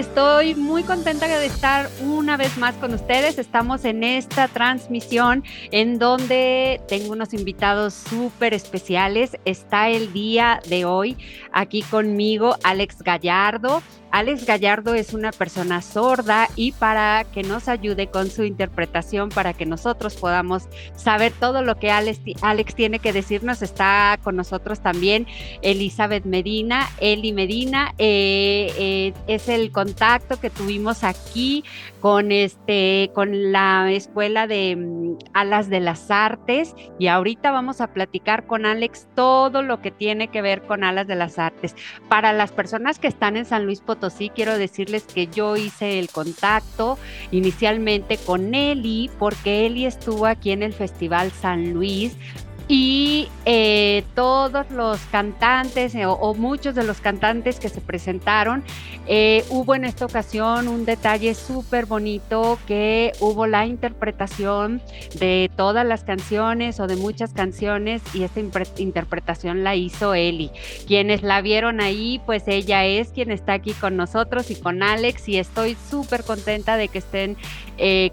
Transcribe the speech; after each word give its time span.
Estoy 0.00 0.54
muy 0.54 0.82
contenta 0.82 1.28
de 1.28 1.44
estar 1.44 1.90
una 2.30 2.36
vez 2.36 2.58
más 2.58 2.76
con 2.76 2.94
ustedes. 2.94 3.38
Estamos 3.38 3.84
en 3.84 4.04
esta 4.04 4.46
transmisión 4.46 5.42
en 5.72 5.98
donde 5.98 6.80
tengo 6.86 7.10
unos 7.10 7.34
invitados 7.34 7.92
súper 7.92 8.54
especiales. 8.54 9.36
Está 9.44 9.88
el 9.88 10.12
día 10.12 10.60
de 10.68 10.84
hoy 10.84 11.16
aquí 11.52 11.82
conmigo 11.82 12.54
Alex 12.62 13.02
Gallardo. 13.02 13.82
Alex 14.12 14.44
Gallardo 14.44 14.94
es 14.94 15.14
una 15.14 15.30
persona 15.30 15.82
sorda 15.82 16.48
y 16.56 16.72
para 16.72 17.24
que 17.32 17.42
nos 17.42 17.68
ayude 17.68 18.08
con 18.08 18.28
su 18.28 18.42
interpretación, 18.42 19.28
para 19.28 19.52
que 19.52 19.66
nosotros 19.66 20.16
podamos 20.16 20.64
saber 20.96 21.32
todo 21.38 21.62
lo 21.62 21.76
que 21.76 21.92
Alex, 21.92 22.20
Alex 22.42 22.74
tiene 22.74 22.98
que 22.98 23.12
decirnos, 23.12 23.62
está 23.62 24.18
con 24.22 24.34
nosotros 24.34 24.80
también 24.80 25.26
Elizabeth 25.62 26.24
Medina. 26.24 26.90
Eli 27.00 27.32
Medina 27.32 27.94
eh, 27.98 28.72
eh, 28.76 29.12
es 29.28 29.48
el 29.48 29.70
contacto 29.70 30.40
que 30.40 30.50
tuvimos 30.50 31.04
aquí 31.04 31.64
con, 32.00 32.32
este, 32.32 33.10
con 33.14 33.52
la 33.52 33.90
Escuela 33.90 34.46
de 34.46 34.76
mm, 34.76 35.18
Alas 35.34 35.68
de 35.68 35.80
las 35.80 36.10
Artes 36.10 36.74
y 36.98 37.08
ahorita 37.08 37.50
vamos 37.50 37.80
a 37.80 37.92
platicar 37.92 38.46
con 38.46 38.66
Alex 38.66 39.08
todo 39.14 39.62
lo 39.62 39.80
que 39.80 39.90
tiene 39.90 40.28
que 40.28 40.42
ver 40.42 40.62
con 40.62 40.84
Alas 40.84 41.06
de 41.06 41.16
las 41.16 41.38
Artes. 41.38 41.74
Para 42.08 42.32
las 42.32 42.52
personas 42.52 42.98
que 42.98 43.08
están 43.08 43.36
en 43.36 43.44
San 43.44 43.64
Luis 43.64 43.80
Potosí, 43.80 44.10
sí 44.20 44.30
quiero 44.34 44.58
decirles 44.58 45.04
que 45.04 45.28
yo 45.28 45.56
hice 45.56 45.98
el 45.98 46.10
contacto 46.10 46.98
inicialmente 47.30 48.18
con 48.18 48.54
Eli, 48.54 49.10
porque 49.18 49.66
Eli 49.66 49.86
estuvo 49.86 50.26
aquí 50.26 50.50
en 50.50 50.62
el 50.62 50.72
Festival 50.72 51.30
San 51.30 51.72
Luis 51.72 52.16
y 52.72 53.26
eh, 53.46 54.04
todos 54.14 54.70
los 54.70 55.00
cantantes 55.06 55.92
eh, 55.96 56.06
o, 56.06 56.34
muchos 56.34 56.76
de 56.76 56.84
los 56.84 57.00
cantantes 57.00 57.58
que 57.58 57.68
se 57.68 57.80
presentaron, 57.80 58.62
eh, 59.08 59.44
hubo 59.50 59.74
en 59.74 59.84
esta 59.84 60.04
ocasión 60.04 60.68
un 60.68 60.84
detalle 60.84 61.34
súper 61.34 61.86
bonito 61.86 62.60
que 62.68 63.10
hubo 63.18 63.48
la 63.48 63.66
interpretación 63.66 64.80
de 65.18 65.50
todas 65.56 65.84
las 65.84 66.04
canciones 66.04 66.78
o 66.78 66.86
de 66.86 66.94
muchas 66.94 67.32
canciones 67.32 68.02
y 68.14 68.22
esta 68.22 68.38
interpretación 68.76 69.64
la 69.64 69.74
hizo 69.74 70.14
Eli. 70.14 70.52
Quienes 70.86 71.24
la 71.24 71.40
vieron 71.40 71.80
ahí, 71.80 72.20
pues 72.24 72.44
ella 72.46 72.84
es 72.84 73.08
quien 73.08 73.32
está 73.32 73.54
aquí 73.54 73.72
con 73.72 73.96
nosotros 73.96 74.48
y 74.52 74.54
con 74.54 74.84
Alex 74.84 75.28
y 75.28 75.38
estoy 75.38 75.76
súper 75.90 76.22
contenta 76.22 76.76
de 76.76 76.86
que 76.86 76.98
estén 76.98 77.36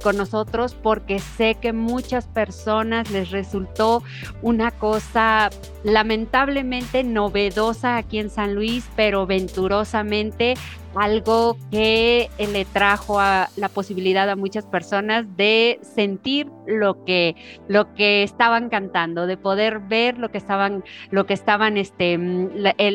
con 0.02 0.16
nosotros 0.16 0.76
porque 0.82 1.20
sé 1.20 1.56
que 1.56 1.73
muchas 1.73 2.26
personas 2.26 3.12
les 3.12 3.32
resultó 3.32 4.02
una 4.42 4.72
cosa 4.72 5.50
lamentablemente 5.84 7.04
novedosa 7.04 7.98
aquí 7.98 8.20
en 8.20 8.30
San 8.30 8.56
Luis, 8.56 8.86
pero 8.95 9.26
venturosamente 9.26 10.56
algo 11.00 11.58
que 11.72 12.30
le 12.40 12.66
trajo 12.66 13.20
a 13.20 13.50
la 13.56 13.70
posibilidad 13.70 14.30
a 14.30 14.36
muchas 14.36 14.66
personas 14.66 15.26
de 15.38 15.80
sentir 15.81 16.48
lo 16.66 17.06
que 17.06 17.36
lo 17.67 17.94
que 17.94 18.23
estaban 18.23 18.70
cantando, 18.70 19.28
de 19.28 19.38
poder 19.38 19.80
ver 19.80 20.17
lo 20.17 20.30
que 20.30 20.38
estaban 20.38 20.84
lo 21.12 21.26
que 21.26 21.34
estaban 21.34 21.78
este 21.78 22.17
mm, 22.17 22.50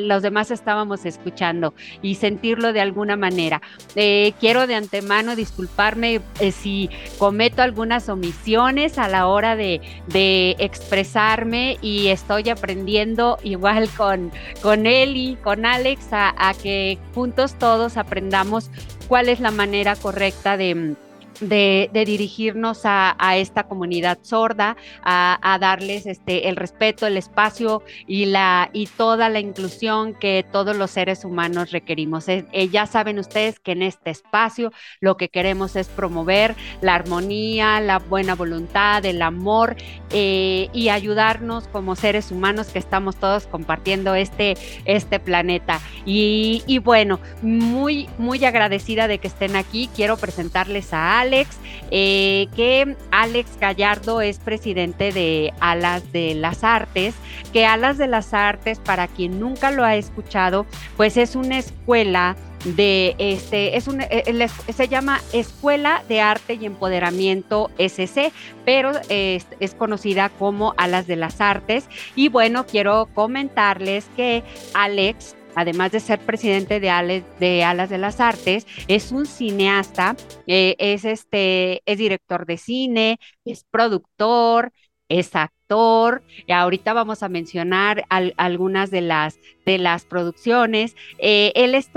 los 0.06 0.22
demás 0.22 0.50
estábamos 0.50 1.04
escuchando 1.06 1.74
y 2.02 2.16
sentirlo 2.16 2.72
de 2.72 2.80
alguna 2.80 3.16
manera. 3.16 3.62
Eh, 3.94 4.32
quiero 4.40 4.66
de 4.66 4.74
antemano 4.74 5.36
disculparme 5.36 6.20
eh, 6.40 6.52
si 6.52 6.90
cometo 7.18 7.62
algunas 7.62 8.08
omisiones 8.08 8.98
a 8.98 9.08
la 9.08 9.26
hora 9.26 9.56
de, 9.56 9.80
de 10.08 10.56
expresarme 10.58 11.78
y 11.80 12.08
estoy 12.08 12.48
aprendiendo 12.50 13.38
igual 13.42 13.88
con 13.96 14.32
con 14.62 14.86
Eli, 14.86 15.36
con 15.42 15.64
Alex 15.64 16.08
a 16.12 16.52
que 16.62 16.98
juntos 17.14 17.54
todos 17.58 17.91
aprendamos 17.96 18.70
cuál 19.08 19.28
es 19.28 19.40
la 19.40 19.50
manera 19.50 19.96
correcta 19.96 20.56
de 20.56 20.94
de, 21.42 21.90
dirigirnos 21.92 22.82
a, 22.84 23.16
esta 23.36 23.64
comunidad 23.64 24.18
sorda, 24.22 24.76
a, 25.02 25.58
darles 25.60 26.06
este, 26.06 26.48
el 26.48 26.56
respeto, 26.56 27.06
el 27.06 27.16
espacio 27.16 27.82
y, 28.06 28.26
la, 28.26 28.70
y 28.72 28.86
toda 28.86 29.28
la 29.28 29.40
inclusión 29.40 30.14
que 30.14 30.44
todos 30.50 30.76
los 30.76 30.90
seres 30.90 31.24
humanos 31.24 31.70
requerimos. 31.70 32.28
Eh, 32.28 32.68
ya 32.70 32.86
saben 32.86 33.18
ustedes 33.18 33.58
que 33.58 33.72
en 33.72 33.82
este 33.82 34.10
espacio 34.10 34.72
lo 35.00 35.16
que 35.16 35.28
queremos 35.28 35.76
es 35.76 35.88
promover 35.88 36.54
la 36.80 36.94
armonía, 36.94 37.80
la 37.80 37.98
buena 37.98 38.34
voluntad, 38.34 39.04
el 39.04 39.22
amor 39.22 39.76
eh, 40.10 40.68
y 40.72 40.88
ayudarnos 40.88 41.66
como 41.68 41.96
seres 41.96 42.30
humanos 42.30 42.68
que 42.68 42.78
estamos 42.78 43.16
todos 43.16 43.46
compartiendo 43.46 44.14
este, 44.14 44.54
este 44.84 45.18
planeta. 45.20 45.80
Y, 46.04 46.62
y 46.66 46.78
bueno, 46.78 47.20
muy, 47.42 48.08
muy 48.18 48.44
agradecida 48.44 49.08
de 49.08 49.18
que 49.18 49.28
estén 49.28 49.56
aquí. 49.56 49.88
Quiero 49.94 50.16
presentarles 50.16 50.92
a 50.92 51.20
Ale 51.20 51.31
Alex, 51.32 51.56
eh, 51.90 52.48
que 52.54 52.94
Alex 53.10 53.58
Gallardo 53.58 54.20
es 54.20 54.38
presidente 54.38 55.12
de 55.12 55.54
Alas 55.60 56.12
de 56.12 56.34
las 56.34 56.62
Artes, 56.62 57.14
que 57.54 57.64
Alas 57.64 57.96
de 57.96 58.06
las 58.06 58.34
Artes, 58.34 58.78
para 58.78 59.08
quien 59.08 59.40
nunca 59.40 59.70
lo 59.70 59.82
ha 59.82 59.96
escuchado, 59.96 60.66
pues 60.98 61.16
es 61.16 61.34
una 61.34 61.58
escuela 61.58 62.36
de 62.64 63.16
este 63.18 63.76
es 63.76 63.88
un 63.88 64.02
eh, 64.02 64.48
se 64.72 64.86
llama 64.86 65.20
Escuela 65.32 66.04
de 66.08 66.20
Arte 66.20 66.54
y 66.54 66.66
Empoderamiento 66.66 67.70
SC, 67.78 68.30
pero 68.64 68.92
es, 69.08 69.48
es, 69.58 69.74
conocida 69.74 70.28
como 70.28 70.74
Alas 70.76 71.06
de 71.08 71.16
las 71.16 71.40
Artes. 71.40 71.88
Y 72.14 72.28
bueno, 72.28 72.66
quiero 72.66 73.08
comentarles 73.14 74.04
que 74.16 74.44
Alex 74.74 75.34
además 75.54 75.92
de 75.92 76.00
ser 76.00 76.20
presidente 76.20 76.80
de, 76.80 76.90
Alas 76.90 77.90
de 77.90 77.98
las 77.98 78.20
Artes, 78.20 78.66
es 78.88 79.12
un 79.12 79.26
cineasta, 79.26 80.16
eh, 80.46 80.76
es, 80.78 81.04
este, 81.04 81.82
es 81.86 81.98
director 81.98 82.46
de 82.46 82.58
cine, 82.58 83.18
es 83.44 83.64
productor, 83.70 84.72
es 85.08 85.34
actor. 85.36 86.22
Ahorita 86.48 86.92
vamos 86.92 87.22
a 87.22 87.28
mencionar 87.28 88.04
algunas 88.08 88.90
de 88.90 89.02
las, 89.02 89.38
de 89.66 89.78
las 89.78 90.04
producciones. 90.04 90.96
Eh, 91.18 91.52
él 91.54 91.74
es 91.74 91.90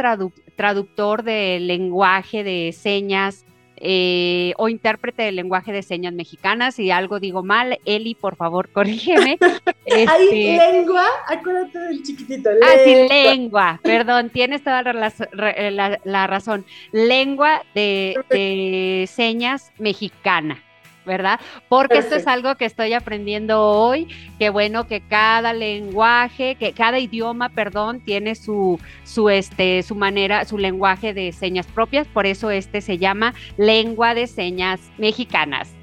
traductor 0.56 1.24
de 1.24 1.60
lenguaje 1.60 2.44
de 2.44 2.74
señas 2.74 3.46
eh, 3.88 4.54
o 4.58 4.68
intérprete 4.68 5.22
del 5.24 5.36
lenguaje 5.36 5.72
de 5.72 5.84
señas 5.84 6.14
mexicanas. 6.14 6.76
Si 6.76 6.90
algo 6.90 7.20
digo 7.20 7.44
mal, 7.44 7.80
Eli, 7.86 8.16
por 8.16 8.36
favor, 8.36 8.70
corrígeme. 8.74 9.38
Este... 9.86 10.58
lengua, 10.58 11.06
acuérdate 11.28 11.78
del 11.80 12.02
chiquitito. 12.02 12.50
Lengua. 12.50 12.68
Ah, 12.68 12.78
sí, 12.84 12.96
lengua, 13.08 13.80
perdón, 13.84 14.30
tienes 14.32 14.64
toda 14.64 14.82
la, 14.84 16.28
razón. 16.28 16.66
Lengua 16.92 17.62
de 17.76 19.06
señas 19.08 19.72
mexicana. 19.78 20.65
¿Verdad? 21.06 21.40
Porque 21.70 22.00
esto 22.00 22.16
es 22.16 22.28
algo 22.28 22.56
que 22.56 22.66
estoy 22.66 22.94
aprendiendo 22.94 23.62
hoy, 23.62 24.08
que 24.40 24.50
bueno 24.50 24.88
que 24.88 25.02
cada 25.02 25.54
lenguaje, 25.54 26.56
que 26.56 26.74
cada 26.74 27.00
idioma, 27.00 27.50
perdón, 27.50 28.02
tiene 28.04 28.36
su 28.36 28.80
su 29.04 29.30
este 29.30 29.84
su 29.84 29.96
manera, 29.96 30.46
su 30.46 30.58
lenguaje 30.58 31.14
de 31.14 31.32
señas 31.32 31.68
propias, 31.68 32.08
por 32.08 32.26
eso 32.26 32.50
este 32.50 32.82
se 32.82 32.98
llama 32.98 33.34
lengua 33.58 34.14
de 34.14 34.28
señas 34.28 34.80
mexicanas. 34.98 35.74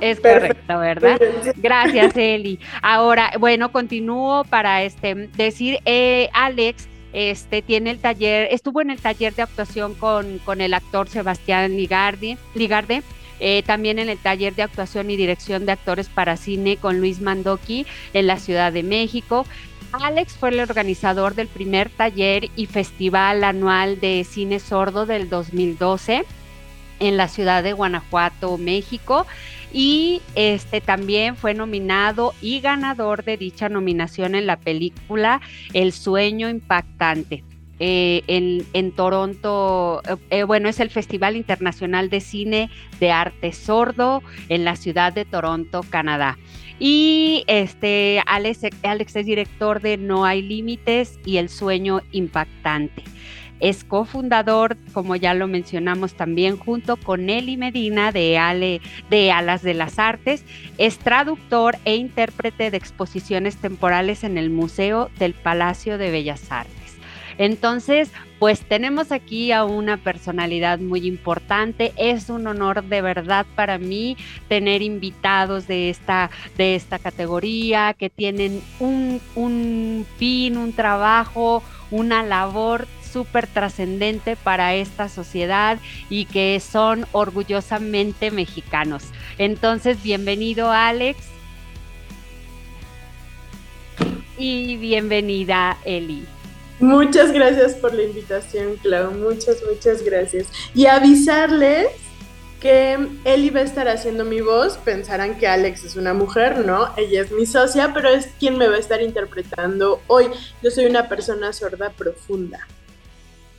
Es 0.00 0.20
correcto, 0.20 0.78
¿verdad? 0.78 1.18
Gracias, 1.56 2.16
Eli. 2.16 2.58
Ahora, 2.82 3.32
bueno, 3.38 3.72
continúo 3.72 4.44
para 4.44 4.82
este 4.82 5.14
decir, 5.14 5.78
eh, 5.84 6.28
Alex, 6.32 6.88
este 7.12 7.62
tiene 7.62 7.90
el 7.90 7.98
taller, 7.98 8.48
estuvo 8.50 8.82
en 8.82 8.90
el 8.90 9.00
taller 9.00 9.34
de 9.34 9.42
actuación 9.42 9.94
con, 9.94 10.38
con 10.40 10.60
el 10.60 10.74
actor 10.74 11.08
Sebastián 11.08 11.76
Ligardi, 11.76 12.36
Ligarde 12.54 13.02
eh, 13.40 13.62
también 13.64 13.98
en 13.98 14.08
el 14.08 14.18
taller 14.18 14.54
de 14.54 14.62
actuación 14.62 15.10
y 15.10 15.16
dirección 15.16 15.66
de 15.66 15.72
actores 15.72 16.08
para 16.08 16.36
cine 16.36 16.76
con 16.76 17.00
Luis 17.00 17.20
Mandoki 17.20 17.86
en 18.12 18.26
la 18.26 18.38
Ciudad 18.38 18.72
de 18.72 18.82
México. 18.82 19.46
Alex 19.92 20.34
fue 20.34 20.50
el 20.50 20.60
organizador 20.60 21.34
del 21.34 21.48
primer 21.48 21.88
taller 21.90 22.50
y 22.56 22.66
festival 22.66 23.44
anual 23.44 24.00
de 24.00 24.24
cine 24.24 24.60
sordo 24.60 25.06
del 25.06 25.28
2012 25.28 26.24
en 26.98 27.16
la 27.16 27.28
ciudad 27.28 27.62
de 27.62 27.72
Guanajuato, 27.72 28.58
México. 28.58 29.26
Y 29.72 30.22
este 30.34 30.80
también 30.80 31.36
fue 31.36 31.52
nominado 31.54 32.34
y 32.40 32.60
ganador 32.60 33.24
de 33.24 33.36
dicha 33.36 33.68
nominación 33.68 34.34
en 34.34 34.46
la 34.46 34.56
película 34.56 35.40
El 35.72 35.92
sueño 35.92 36.48
impactante. 36.48 37.44
Eh, 37.78 38.22
en, 38.72 38.92
Toronto, 38.92 40.00
eh, 40.08 40.16
eh, 40.30 40.42
bueno, 40.44 40.68
es 40.68 40.80
el 40.80 40.88
Festival 40.88 41.36
Internacional 41.36 42.08
de 42.08 42.20
Cine 42.20 42.70
de 43.00 43.10
Arte 43.10 43.52
Sordo 43.52 44.22
en 44.48 44.64
la 44.64 44.76
ciudad 44.76 45.12
de 45.12 45.24
Toronto, 45.24 45.82
Canadá. 45.88 46.38
Y 46.78 47.44
este 47.46 48.22
Alex, 48.26 48.60
Alex 48.82 49.16
es 49.16 49.26
director 49.26 49.80
de 49.80 49.96
No 49.96 50.24
hay 50.24 50.42
límites 50.42 51.18
y 51.24 51.36
El 51.36 51.48
sueño 51.48 52.00
impactante. 52.12 53.02
Es 53.58 53.84
cofundador, 53.84 54.76
como 54.92 55.16
ya 55.16 55.32
lo 55.32 55.46
mencionamos 55.46 56.14
también, 56.14 56.58
junto 56.58 56.98
con 56.98 57.30
Eli 57.30 57.56
Medina 57.56 58.12
de, 58.12 58.36
Ale, 58.36 58.82
de 59.08 59.32
Alas 59.32 59.62
de 59.62 59.72
las 59.72 59.98
Artes. 59.98 60.44
Es 60.76 60.98
traductor 60.98 61.78
e 61.86 61.96
intérprete 61.96 62.70
de 62.70 62.76
exposiciones 62.76 63.56
temporales 63.56 64.24
en 64.24 64.36
el 64.36 64.50
Museo 64.50 65.10
del 65.18 65.32
Palacio 65.32 65.96
de 65.96 66.10
Bellas 66.10 66.52
Artes. 66.52 66.75
Entonces, 67.38 68.10
pues 68.38 68.60
tenemos 68.60 69.12
aquí 69.12 69.52
a 69.52 69.64
una 69.64 69.96
personalidad 69.96 70.78
muy 70.78 71.06
importante. 71.06 71.92
Es 71.96 72.30
un 72.30 72.46
honor 72.46 72.84
de 72.84 73.02
verdad 73.02 73.46
para 73.54 73.78
mí 73.78 74.16
tener 74.48 74.82
invitados 74.82 75.66
de 75.66 75.90
esta, 75.90 76.30
de 76.56 76.74
esta 76.74 76.98
categoría 76.98 77.94
que 77.94 78.10
tienen 78.10 78.62
un, 78.80 79.20
un 79.34 80.06
fin, 80.18 80.56
un 80.56 80.72
trabajo, 80.72 81.62
una 81.90 82.22
labor 82.22 82.86
súper 83.12 83.46
trascendente 83.46 84.36
para 84.36 84.74
esta 84.74 85.08
sociedad 85.08 85.78
y 86.10 86.26
que 86.26 86.60
son 86.60 87.06
orgullosamente 87.12 88.30
mexicanos. 88.30 89.04
Entonces, 89.38 90.02
bienvenido 90.02 90.70
Alex. 90.70 91.18
Y 94.38 94.76
bienvenida 94.76 95.78
Eli. 95.86 96.35
Muchas 96.78 97.32
gracias 97.32 97.74
por 97.74 97.94
la 97.94 98.02
invitación, 98.02 98.76
Clau. 98.82 99.12
Muchas, 99.12 99.62
muchas 99.68 100.02
gracias. 100.02 100.48
Y 100.74 100.86
avisarles 100.86 101.88
que 102.60 103.08
Eli 103.24 103.50
va 103.50 103.60
a 103.60 103.64
estar 103.64 103.88
haciendo 103.88 104.24
mi 104.24 104.40
voz. 104.40 104.76
Pensarán 104.78 105.38
que 105.38 105.46
Alex 105.46 105.84
es 105.84 105.96
una 105.96 106.12
mujer, 106.12 106.66
¿no? 106.66 106.90
Ella 106.96 107.22
es 107.22 107.32
mi 107.32 107.46
socia, 107.46 107.92
pero 107.94 108.08
es 108.08 108.28
quien 108.38 108.58
me 108.58 108.68
va 108.68 108.76
a 108.76 108.78
estar 108.78 109.00
interpretando 109.00 110.02
hoy. 110.06 110.26
Yo 110.62 110.70
soy 110.70 110.86
una 110.86 111.08
persona 111.08 111.52
sorda 111.52 111.90
profunda. 111.90 112.66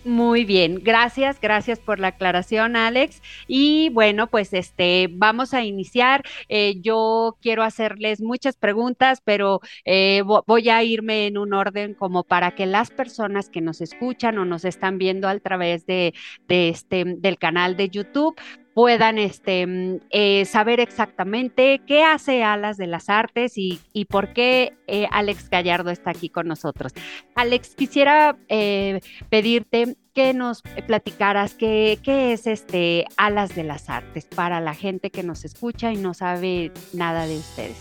Muy 0.08 0.46
bien, 0.46 0.80
gracias, 0.82 1.38
gracias 1.42 1.80
por 1.80 2.00
la 2.00 2.08
aclaración, 2.10 2.78
Alex. 2.78 3.22
Y 3.46 3.90
bueno, 3.90 4.28
pues 4.28 4.54
este, 4.54 5.10
vamos 5.12 5.54
a 5.54 5.66
iniciar. 5.66 6.24
Eh, 6.48 6.80
yo 6.80 7.38
quiero 7.42 7.62
hacerles 7.62 8.22
muchas 8.22 8.56
preguntas, 8.56 9.20
pero 9.26 9.60
eh, 9.84 10.22
voy 10.46 10.70
a 10.70 10.82
irme 10.82 11.28
en 11.28 11.38
un 11.38 11.54
orden 11.54 11.94
como 11.94 12.24
para 12.24 12.52
que 12.56 12.66
las 12.66 12.90
personas 12.90 13.50
que 13.50 13.60
nos 13.60 13.82
escuchan 13.82 14.38
o 14.38 14.46
nos 14.46 14.64
están 14.64 14.98
viendo 14.98 15.28
a 15.28 15.38
través 15.40 15.86
de, 15.86 16.14
de 16.48 16.70
este, 16.70 17.04
del 17.06 17.38
canal 17.38 17.76
de 17.76 17.90
YouTube 17.90 18.40
puedan 18.78 19.18
este, 19.18 19.66
eh, 20.12 20.46
saber 20.46 20.80
exactamente 20.80 21.82
qué 21.88 22.04
hace 22.04 22.44
Alas 22.44 22.78
de 22.78 22.86
las 22.86 23.10
Artes 23.10 23.54
y, 23.56 23.80
por 24.08 24.34
qué 24.34 24.78
eh, 24.86 25.08
Alex 25.10 25.50
Gallardo 25.50 25.90
está 25.90 26.12
aquí 26.12 26.30
con 26.30 26.48
nosotros. 26.48 26.94
Alex, 27.34 27.74
quisiera 27.74 28.38
eh, 28.50 29.00
pedirte 29.32 29.98
que 30.14 30.36
nos 30.36 30.62
platicaras 30.86 31.56
qué, 31.56 31.98
qué 32.04 32.34
es 32.34 32.46
este 32.46 33.06
Alas 33.18 33.56
de 33.56 33.64
las 33.64 33.90
Artes 33.90 34.26
para 34.26 34.62
la 34.62 34.76
gente 34.76 35.10
que 35.10 35.24
nos 35.24 35.44
escucha 35.44 35.92
y 35.92 35.98
no 35.98 36.14
sabe 36.14 36.72
nada 36.94 37.26
de 37.26 37.36
ustedes. 37.36 37.78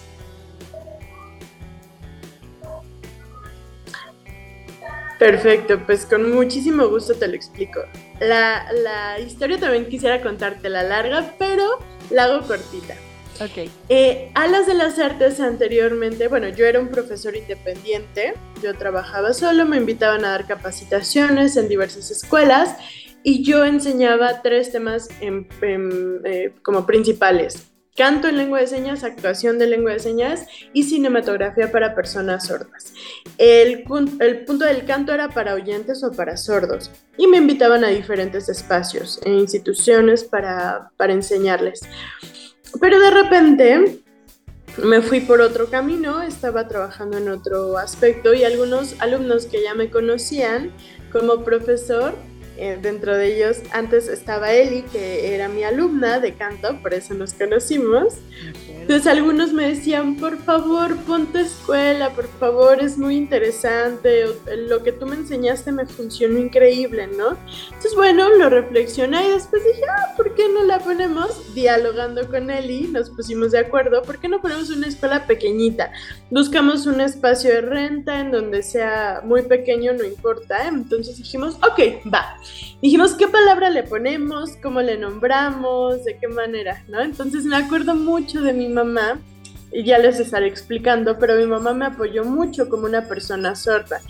Perfecto, 5.18 5.78
pues 5.84 6.06
con 6.06 6.32
muchísimo 6.32 6.88
gusto 6.88 7.14
te 7.14 7.28
lo 7.28 7.34
explico. 7.34 7.80
La, 8.20 9.18
historia 9.18 9.58
también 9.58 9.86
quisiera 9.86 10.22
contarte 10.22 10.68
la 10.68 10.82
larga, 10.82 11.34
pero 11.38 11.78
la 12.10 12.24
hago 12.24 12.46
cortita. 12.46 12.94
Ok. 13.40 13.70
Eh, 13.90 14.30
Alas 14.34 14.66
de 14.66 14.74
las 14.74 14.98
Artes 14.98 15.40
anteriormente, 15.40 16.28
bueno, 16.28 16.48
yo 16.48 16.64
era 16.64 16.80
un 16.80 16.88
profesor 16.88 17.36
independiente, 17.36 18.34
yo 18.62 18.74
trabajaba 18.74 19.34
solo, 19.34 19.66
me 19.66 19.76
invitaban 19.76 20.24
a 20.24 20.30
dar 20.30 20.46
capacitaciones 20.46 21.56
en 21.58 21.68
diversas 21.68 22.10
escuelas 22.10 22.76
y 23.22 23.42
yo 23.42 23.64
enseñaba 23.64 24.40
tres 24.40 24.72
temas 24.72 25.08
eh, 25.20 26.52
como 26.62 26.86
principales 26.86 27.75
canto 27.96 28.28
en 28.28 28.36
lengua 28.36 28.60
de 28.60 28.66
señas, 28.66 29.02
actuación 29.02 29.58
de 29.58 29.66
lengua 29.66 29.92
de 29.92 29.98
señas 29.98 30.46
y 30.72 30.84
cinematografía 30.84 31.72
para 31.72 31.94
personas 31.94 32.46
sordas. 32.46 32.92
El, 33.38 33.84
punto 33.84 34.64
del 34.64 34.84
canto 34.84 35.12
era 35.12 35.30
para 35.30 35.54
oyentes 35.54 36.04
o 36.04 36.12
para 36.12 36.36
sordos 36.36 36.90
y 37.16 37.26
me 37.26 37.38
invitaban 37.38 37.84
a 37.84 37.88
diferentes 37.88 38.48
espacios 38.48 39.20
e 39.24 39.30
instituciones 39.30 40.24
para, 40.24 40.90
para 40.96 41.14
enseñarles. 41.14 41.80
Pero 42.80 43.00
de 43.00 43.10
repente 43.10 44.02
me 44.82 45.00
fui 45.00 45.20
por 45.20 45.40
otro 45.40 45.70
camino, 45.70 46.22
estaba 46.22 46.68
trabajando 46.68 47.16
en 47.16 47.30
otro 47.30 47.78
aspecto 47.78 48.34
y 48.34 48.44
algunos 48.44 48.94
alumnos 49.00 49.46
que 49.46 49.62
ya 49.62 49.74
me 49.74 49.90
conocían 49.90 50.70
como 51.10 51.44
profesor 51.44 52.14
eh, 52.58 52.78
dentro 52.80 53.16
de 53.16 53.34
ellos, 53.34 53.58
antes 53.72 54.08
estaba 54.08 54.52
Eli, 54.52 54.82
que 54.82 55.34
era 55.34 55.48
mi 55.48 55.62
alumna 55.64 56.20
de 56.20 56.34
canto, 56.34 56.80
por 56.80 56.94
eso 56.94 57.14
nos 57.14 57.34
conocimos. 57.34 58.14
Entonces 58.68 59.06
algunos 59.06 59.52
me 59.52 59.68
decían, 59.68 60.16
por 60.16 60.38
favor, 60.38 60.96
ponte 60.98 61.40
escuela, 61.40 62.10
por 62.10 62.28
favor, 62.38 62.80
es 62.80 62.96
muy 62.98 63.16
interesante, 63.16 64.26
lo 64.68 64.82
que 64.82 64.92
tú 64.92 65.06
me 65.06 65.16
enseñaste 65.16 65.72
me 65.72 65.86
funcionó 65.86 66.38
increíble, 66.38 67.08
¿no? 67.08 67.36
Entonces, 67.66 67.94
bueno, 67.96 68.28
lo 68.30 68.48
reflexioné 68.48 69.26
y 69.26 69.30
después 69.32 69.64
dije, 69.64 69.82
ah, 69.88 70.14
¿por 70.16 70.34
qué 70.34 70.48
no 70.48 70.62
la 70.64 70.78
ponemos? 70.78 71.54
Dialogando 71.54 72.28
con 72.28 72.50
Eli, 72.50 72.88
nos 72.88 73.10
pusimos 73.10 73.52
de 73.52 73.58
acuerdo, 73.58 74.02
¿por 74.02 74.18
qué 74.18 74.28
no 74.28 74.40
ponemos 74.40 74.70
una 74.70 74.86
escuela 74.86 75.26
pequeñita? 75.26 75.90
Buscamos 76.28 76.86
un 76.86 77.00
espacio 77.00 77.50
de 77.50 77.60
renta 77.60 78.18
en 78.18 78.32
donde 78.32 78.64
sea 78.64 79.20
muy 79.24 79.42
pequeño, 79.42 79.92
no 79.92 80.02
importa, 80.02 80.66
entonces 80.66 81.18
dijimos, 81.18 81.54
ok, 81.56 82.02
va. 82.12 82.36
Dijimos, 82.82 83.14
¿qué 83.14 83.28
palabra 83.28 83.70
le 83.70 83.84
ponemos? 83.84 84.56
¿Cómo 84.60 84.82
le 84.82 84.98
nombramos? 84.98 86.02
¿De 86.04 86.18
qué 86.18 86.26
manera? 86.26 86.84
¿No? 86.88 87.00
Entonces 87.00 87.44
me 87.44 87.54
acuerdo 87.54 87.94
mucho 87.94 88.42
de 88.42 88.52
mi 88.52 88.68
mamá, 88.68 89.20
y 89.70 89.84
ya 89.84 89.98
les 89.98 90.18
estaré 90.18 90.48
explicando, 90.48 91.18
pero 91.18 91.36
mi 91.36 91.46
mamá 91.46 91.74
me 91.74 91.86
apoyó 91.86 92.24
mucho 92.24 92.68
como 92.68 92.86
una 92.86 93.06
persona 93.06 93.54
sorda. 93.54 94.00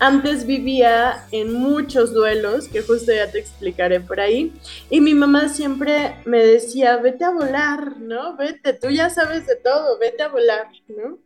Antes 0.00 0.44
vivía 0.44 1.24
en 1.30 1.52
muchos 1.52 2.12
duelos, 2.12 2.68
que 2.68 2.82
justo 2.82 3.12
ya 3.12 3.30
te 3.30 3.38
explicaré 3.38 4.00
por 4.00 4.20
ahí, 4.20 4.52
y 4.90 5.00
mi 5.00 5.14
mamá 5.14 5.48
siempre 5.48 6.16
me 6.24 6.44
decía, 6.44 6.96
vete 6.96 7.24
a 7.24 7.30
volar, 7.30 7.96
¿no? 8.00 8.36
Vete, 8.36 8.74
tú 8.74 8.90
ya 8.90 9.08
sabes 9.08 9.46
de 9.46 9.56
todo, 9.56 9.98
vete 9.98 10.24
a 10.24 10.28
volar, 10.28 10.66
¿no? 10.88 11.18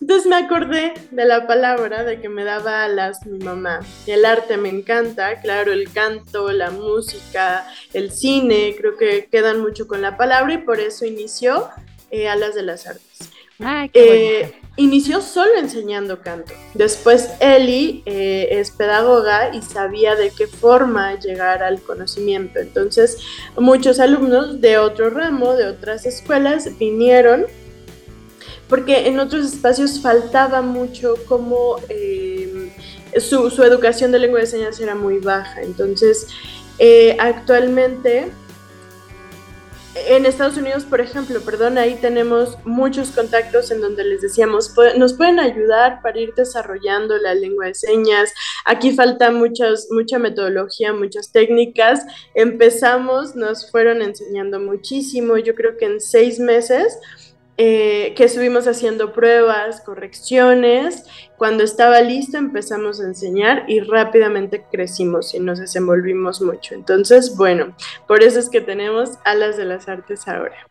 Entonces 0.00 0.26
me 0.26 0.36
acordé 0.36 0.94
de 1.10 1.24
la 1.24 1.46
palabra 1.46 2.04
de 2.04 2.20
que 2.20 2.28
me 2.28 2.44
daba 2.44 2.84
alas 2.84 3.26
mi 3.26 3.38
mamá. 3.38 3.80
El 4.06 4.24
arte 4.24 4.56
me 4.56 4.68
encanta, 4.68 5.40
claro, 5.40 5.72
el 5.72 5.92
canto, 5.92 6.52
la 6.52 6.70
música, 6.70 7.66
el 7.92 8.12
cine, 8.12 8.74
creo 8.78 8.96
que 8.96 9.28
quedan 9.30 9.60
mucho 9.60 9.88
con 9.88 10.00
la 10.00 10.16
palabra 10.16 10.54
y 10.54 10.58
por 10.58 10.78
eso 10.78 11.04
inició 11.04 11.68
eh, 12.10 12.28
Alas 12.28 12.54
de 12.54 12.62
las 12.62 12.86
Artes. 12.86 13.30
eh, 13.92 14.54
inició 14.76 15.20
solo 15.20 15.58
enseñando 15.58 16.20
canto. 16.22 16.52
Después 16.74 17.30
Eli 17.40 18.04
eh, 18.06 18.48
es 18.52 18.70
pedagoga 18.70 19.52
y 19.52 19.62
sabía 19.62 20.14
de 20.14 20.30
qué 20.30 20.46
forma 20.46 21.18
llegar 21.18 21.64
al 21.64 21.82
conocimiento. 21.82 22.60
Entonces 22.60 23.18
muchos 23.56 23.98
alumnos 23.98 24.60
de 24.60 24.78
otro 24.78 25.10
ramo, 25.10 25.54
de 25.54 25.66
otras 25.66 26.06
escuelas, 26.06 26.78
vinieron 26.78 27.46
porque 28.68 29.08
en 29.08 29.18
otros 29.18 29.46
espacios 29.46 30.00
faltaba 30.00 30.62
mucho 30.62 31.14
como 31.26 31.76
eh, 31.88 32.72
su, 33.20 33.62
educación 33.62 34.12
de 34.12 34.18
lengua 34.18 34.40
de 34.40 34.46
señas 34.46 34.78
era 34.80 34.94
muy 34.94 35.18
baja. 35.18 35.62
Entonces, 35.62 36.28
eh, 36.78 37.16
actualmente 37.18 38.30
en 40.06 40.26
Estados 40.26 40.56
Unidos, 40.56 40.84
por 40.84 41.00
ejemplo, 41.00 41.40
perdón, 41.40 41.78
ahí 41.78 41.96
tenemos 42.00 42.56
muchos 42.64 43.10
contactos 43.10 43.70
en 43.70 43.80
donde 43.80 44.04
les 44.04 44.20
decíamos, 44.20 44.72
nos 44.96 45.14
pueden 45.14 45.40
ayudar 45.40 46.00
para 46.02 46.20
ir 46.20 46.34
desarrollando 46.34 47.16
la 47.16 47.34
lengua 47.34 47.66
de 47.66 47.74
señas. 47.74 48.32
Aquí 48.64 48.92
falta 48.92 49.30
muchas, 49.30 49.88
mucha 49.90 50.18
metodología, 50.18 50.92
muchas 50.92 51.32
técnicas. 51.32 52.04
Empezamos, 52.34 53.34
nos 53.34 53.70
fueron 53.70 54.02
enseñando 54.02 54.60
muchísimo. 54.60 55.36
Yo 55.38 55.54
creo 55.54 55.76
que 55.76 55.86
en 55.86 56.00
seis 56.00 56.38
meses 56.38 56.98
eh, 57.60 58.14
que 58.16 58.22
estuvimos 58.24 58.68
haciendo 58.68 59.12
pruebas, 59.12 59.80
correcciones. 59.80 61.04
Cuando 61.36 61.64
estaba 61.64 62.00
listo 62.00 62.38
empezamos 62.38 63.00
a 63.00 63.04
enseñar 63.04 63.64
y 63.66 63.80
rápidamente 63.80 64.64
crecimos 64.70 65.34
y 65.34 65.40
nos 65.40 65.58
desenvolvimos 65.58 66.40
mucho. 66.40 66.76
Entonces, 66.76 67.36
bueno, 67.36 67.74
por 68.06 68.22
eso 68.22 68.38
es 68.38 68.48
que 68.48 68.60
tenemos 68.60 69.18
alas 69.24 69.56
de 69.56 69.64
las 69.64 69.88
artes 69.88 70.28
ahora. 70.28 70.68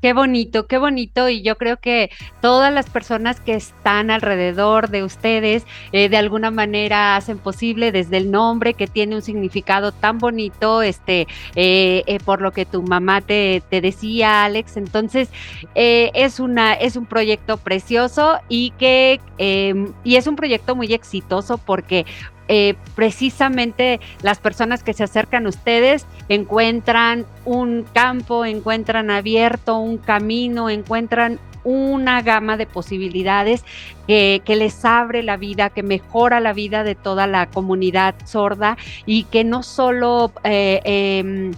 Qué 0.00 0.14
bonito, 0.14 0.66
qué 0.66 0.78
bonito. 0.78 1.28
Y 1.28 1.42
yo 1.42 1.56
creo 1.58 1.78
que 1.78 2.10
todas 2.40 2.72
las 2.72 2.88
personas 2.88 3.38
que 3.40 3.52
están 3.54 4.10
alrededor 4.10 4.88
de 4.88 5.04
ustedes 5.04 5.66
eh, 5.92 6.08
de 6.08 6.16
alguna 6.16 6.50
manera 6.50 7.16
hacen 7.16 7.38
posible 7.38 7.92
desde 7.92 8.16
el 8.16 8.30
nombre 8.30 8.72
que 8.72 8.86
tiene 8.86 9.16
un 9.16 9.22
significado 9.22 9.92
tan 9.92 10.18
bonito, 10.18 10.80
este, 10.80 11.26
eh, 11.54 12.02
eh, 12.06 12.18
por 12.24 12.40
lo 12.40 12.52
que 12.52 12.64
tu 12.64 12.82
mamá 12.82 13.20
te, 13.20 13.62
te 13.68 13.82
decía, 13.82 14.44
Alex. 14.44 14.78
Entonces, 14.78 15.28
es 15.74 16.40
una, 16.40 16.72
es 16.74 16.96
un 16.96 17.06
proyecto 17.06 17.58
precioso 17.58 18.38
y 18.48 18.70
que, 18.78 19.20
em, 19.38 19.92
y 20.02 20.16
es 20.16 20.26
un 20.26 20.36
proyecto 20.36 20.74
muy 20.76 20.92
exitoso 20.94 21.58
porque 21.58 22.06
eh, 22.52 22.74
precisamente 22.96 24.00
las 24.22 24.40
personas 24.40 24.82
que 24.82 24.92
se 24.92 25.04
acercan 25.04 25.46
a 25.46 25.50
ustedes 25.50 26.04
encuentran 26.28 27.24
un 27.44 27.86
campo, 27.92 28.44
encuentran 28.44 29.08
abierto 29.08 29.78
un 29.78 29.98
camino, 29.98 30.68
encuentran 30.68 31.38
una 31.62 32.22
gama 32.22 32.56
de 32.56 32.66
posibilidades 32.66 33.62
que, 34.08 34.42
les 34.46 34.84
abre 34.84 35.22
la 35.22 35.36
vida, 35.36 35.70
que 35.70 35.84
mejora 35.84 36.40
la 36.40 36.52
vida 36.52 36.82
de 36.82 36.96
toda 36.96 37.28
la 37.28 37.46
comunidad 37.46 38.16
sorda 38.24 38.76
y 39.06 39.24
que 39.24 39.44
no 39.44 39.62
solo 39.62 40.32
eh, 40.42 40.80
em, 40.84 41.52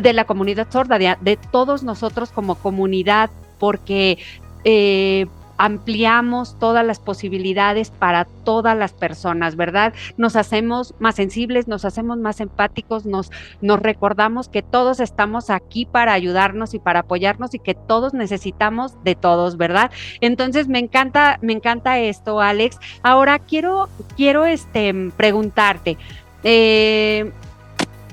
de 0.00 0.12
la 0.14 0.24
comunidad 0.24 0.68
sorda, 0.70 0.96
de, 0.98 1.38
todos 1.50 1.82
nosotros 1.82 2.30
como 2.30 2.54
comunidad, 2.54 3.28
porque 3.58 4.16
eh, 4.64 5.26
ampliamos 5.60 6.58
todas 6.58 6.86
las 6.86 6.98
posibilidades 7.00 7.90
para 7.90 8.24
todas 8.24 8.74
las 8.74 8.94
personas, 8.94 9.56
¿verdad? 9.56 9.92
Nos 10.16 10.34
hacemos 10.34 10.94
más 10.98 11.16
sensibles, 11.16 11.68
nos 11.68 11.84
hacemos 11.84 12.16
más 12.16 12.40
empáticos, 12.40 13.04
nos, 13.04 13.30
nos 13.60 13.78
recordamos 13.78 14.48
que 14.48 14.62
todos 14.62 15.00
estamos 15.00 15.50
aquí 15.50 15.84
para 15.84 16.14
ayudarnos 16.14 16.72
y 16.72 16.78
para 16.78 17.00
apoyarnos 17.00 17.52
y 17.52 17.58
que 17.58 17.74
todos 17.74 18.14
necesitamos 18.14 18.94
de 19.04 19.14
todos, 19.14 19.58
¿verdad? 19.58 19.90
Entonces 20.22 20.66
me 20.66 20.78
encanta, 20.78 21.38
me 21.42 21.52
encanta 21.52 21.98
esto, 21.98 22.40
Alex. 22.40 22.78
Ahora 23.02 23.38
quiero, 23.38 23.90
quiero 24.16 24.46
este, 24.46 24.94
preguntarte, 25.14 25.98
eh, 26.42 27.32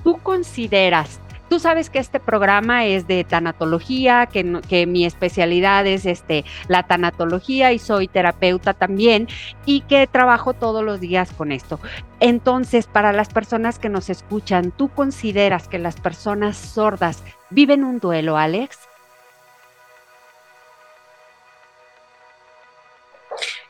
¿tú 0.03 0.17
consideras 0.21 1.21
Tú 1.49 1.59
sabes 1.59 1.89
que 1.89 1.99
este 1.99 2.19
programa 2.19 2.85
es 2.85 3.07
de 3.07 3.23
tanatología, 3.23 4.27
que, 4.27 4.85
mi 4.85 5.05
especialidad 5.05 5.87
es 5.87 6.05
este, 6.05 6.43
la 6.67 6.83
tanatología 6.83 7.71
y 7.71 7.79
soy 7.79 8.07
terapeuta 8.07 8.73
también 8.73 9.27
y 9.65 9.81
que 9.81 10.07
trabajo 10.07 10.53
todos 10.53 10.83
los 10.83 10.99
días 10.99 11.31
con 11.31 11.51
esto. 11.51 11.79
Entonces, 12.19 12.87
para 12.87 13.13
las 13.13 13.29
personas 13.29 13.79
que 13.79 13.89
nos 13.89 14.09
escuchan, 14.09 14.71
¿tú 14.71 14.89
consideras 14.89 15.67
que 15.67 15.79
las 15.79 15.99
personas 15.99 16.57
sordas 16.57 17.23
viven 17.49 17.83
un 17.83 17.99
duelo, 17.99 18.37
Alex? 18.37 18.79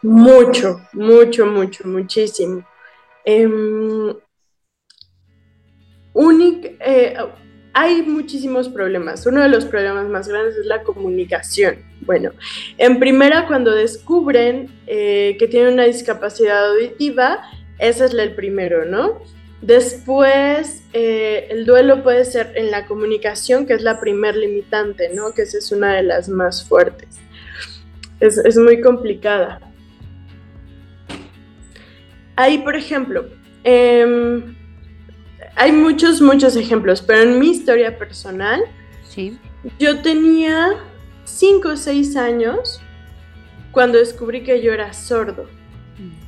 Mucho, 0.02 0.82
mucho, 0.94 1.46
mucho, 1.46 1.88
muchísimo. 1.88 2.64
Em, 3.26 4.16
eh, 6.80 7.18
hay 7.80 8.02
muchísimos 8.02 8.70
problemas. 8.70 9.28
Uno 9.28 9.40
de 9.40 9.50
los 9.50 9.64
problemas 9.66 10.08
más 10.08 10.28
grandes 10.28 10.58
es 10.58 10.66
la 10.66 10.82
comunicación. 10.82 11.76
Bueno, 12.02 12.32
en 12.80 12.98
primera, 12.98 13.46
cuando 13.46 13.70
descubren 13.70 14.72
eh, 14.88 15.36
que 15.38 15.48
tienen 15.48 15.74
una 15.74 15.84
discapacidad 15.84 16.72
auditiva, 16.72 17.40
ese 17.78 18.06
es 18.06 18.16
el 18.16 18.34
primero, 18.34 18.86
¿no? 18.86 19.22
Después, 19.62 20.86
eh, 20.94 21.50
el 21.52 21.68
duelo 21.68 22.02
puede 22.02 22.26
ser 22.26 22.52
en 22.56 22.72
la 22.72 22.88
comunicación, 22.88 23.68
que 23.68 23.74
es 23.74 23.84
la 23.84 24.00
primer 24.00 24.36
limitante, 24.36 25.14
¿no? 25.14 25.36
Que 25.36 25.44
esa 25.44 25.60
es 25.60 25.72
una 25.72 25.94
de 25.94 26.02
las 26.02 26.30
más 26.30 26.68
fuertes. 26.68 27.10
Es, 28.20 28.40
es 28.40 28.58
muy 28.58 28.82
complicada. 28.82 29.62
Ahí, 32.36 32.58
por 32.58 32.76
ejemplo, 32.76 33.28
eh, 33.64 34.57
hay 35.58 35.72
muchos, 35.72 36.22
muchos 36.22 36.56
ejemplos, 36.56 37.02
pero 37.02 37.24
en 37.24 37.40
mi 37.40 37.50
historia 37.50 37.98
personal, 37.98 38.62
sí. 39.04 39.38
yo 39.80 40.02
tenía 40.02 40.76
5 41.26 41.70
o 41.70 41.76
6 41.76 42.16
años 42.16 42.80
cuando 43.72 43.98
descubrí 43.98 44.44
que 44.44 44.62
yo 44.62 44.72
era 44.72 44.94
sordo. 44.94 45.48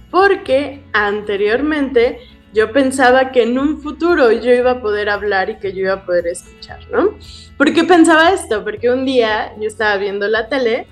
Porque 0.09 0.83
anteriormente 0.91 2.19
yo 2.51 2.71
pensaba 2.71 3.31
que 3.31 3.43
en 3.43 3.59
un 3.59 3.79
futuro 3.79 4.31
yo 4.31 4.51
iba 4.51 4.71
a 4.71 4.81
poder 4.81 5.07
hablar 5.07 5.51
y 5.51 5.59
que 5.59 5.71
yo 5.73 5.81
iba 5.81 5.93
a 5.93 6.05
poder 6.05 6.25
escuchar, 6.25 6.79
¿no? 6.91 7.15
¿Por 7.57 7.71
qué 7.71 7.83
pensaba 7.83 8.31
esto? 8.31 8.63
Porque 8.63 8.89
un 8.89 9.05
día 9.05 9.53
yo 9.59 9.67
estaba 9.67 9.97
viendo 9.97 10.27
la 10.27 10.49
tele 10.49 10.87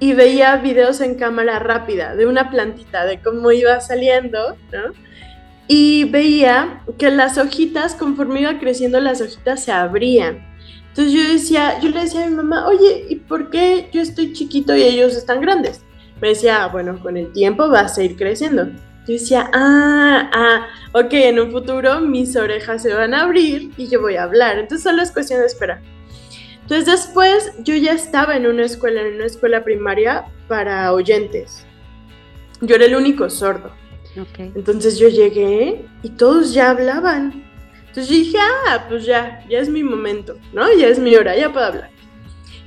y 0.00 0.12
veía 0.12 0.56
videos 0.56 1.00
en 1.00 1.14
cámara 1.14 1.58
rápida 1.58 2.14
de 2.14 2.26
una 2.26 2.50
plantita, 2.50 3.06
de 3.06 3.22
cómo 3.22 3.50
iba 3.50 3.80
saliendo, 3.80 4.58
¿no? 4.70 4.92
Y 5.68 6.04
veía 6.04 6.82
que 6.98 7.10
las 7.10 7.36
hojitas, 7.36 7.94
conforme 7.94 8.40
iba 8.40 8.58
creciendo, 8.58 8.98
las 9.00 9.20
hojitas 9.20 9.62
se 9.62 9.70
abrían. 9.70 10.46
Entonces 10.88 11.12
yo 11.12 11.32
decía, 11.32 11.78
yo 11.80 11.90
le 11.90 12.00
decía 12.00 12.24
a 12.24 12.28
mi 12.28 12.34
mamá, 12.34 12.66
oye, 12.66 13.04
¿y 13.08 13.16
por 13.16 13.50
qué 13.50 13.88
yo 13.92 14.00
estoy 14.00 14.32
chiquito 14.32 14.74
y 14.74 14.82
ellos 14.82 15.14
están 15.14 15.42
grandes? 15.42 15.82
Me 16.20 16.28
decía, 16.28 16.64
ah, 16.64 16.68
bueno, 16.68 16.98
con 17.00 17.16
el 17.16 17.30
tiempo 17.32 17.68
vas 17.68 17.98
a 17.98 18.02
ir 18.02 18.16
creciendo. 18.16 18.64
Yo 19.06 19.14
decía, 19.14 19.50
ah, 19.52 20.30
ah, 20.32 20.66
ok, 20.92 21.12
en 21.12 21.38
un 21.38 21.52
futuro 21.52 22.00
mis 22.00 22.34
orejas 22.34 22.82
se 22.82 22.92
van 22.94 23.14
a 23.14 23.22
abrir 23.22 23.70
y 23.76 23.88
yo 23.88 24.00
voy 24.00 24.16
a 24.16 24.24
hablar. 24.24 24.58
Entonces 24.58 24.82
solo 24.82 25.02
es 25.02 25.12
cuestión 25.12 25.40
de 25.40 25.46
esperar. 25.46 25.80
Entonces 26.62 26.86
después 26.86 27.52
yo 27.60 27.74
ya 27.74 27.92
estaba 27.92 28.36
en 28.36 28.46
una 28.46 28.64
escuela, 28.64 29.02
en 29.02 29.14
una 29.14 29.26
escuela 29.26 29.64
primaria 29.64 30.24
para 30.48 30.92
oyentes. 30.92 31.64
Yo 32.60 32.74
era 32.74 32.86
el 32.86 32.96
único 32.96 33.30
sordo. 33.30 33.70
Entonces 34.54 34.98
yo 34.98 35.08
llegué 35.08 35.86
y 36.02 36.10
todos 36.10 36.52
ya 36.54 36.70
hablaban. 36.70 37.44
Entonces 37.88 38.08
yo 38.08 38.14
dije, 38.14 38.38
ah, 38.38 38.86
pues 38.88 39.04
ya, 39.04 39.44
ya 39.48 39.58
es 39.58 39.68
mi 39.68 39.82
momento, 39.82 40.36
¿no? 40.52 40.72
Ya 40.74 40.88
es 40.88 40.98
mi 40.98 41.14
hora, 41.16 41.36
ya 41.36 41.52
puedo 41.52 41.66
hablar. 41.66 41.90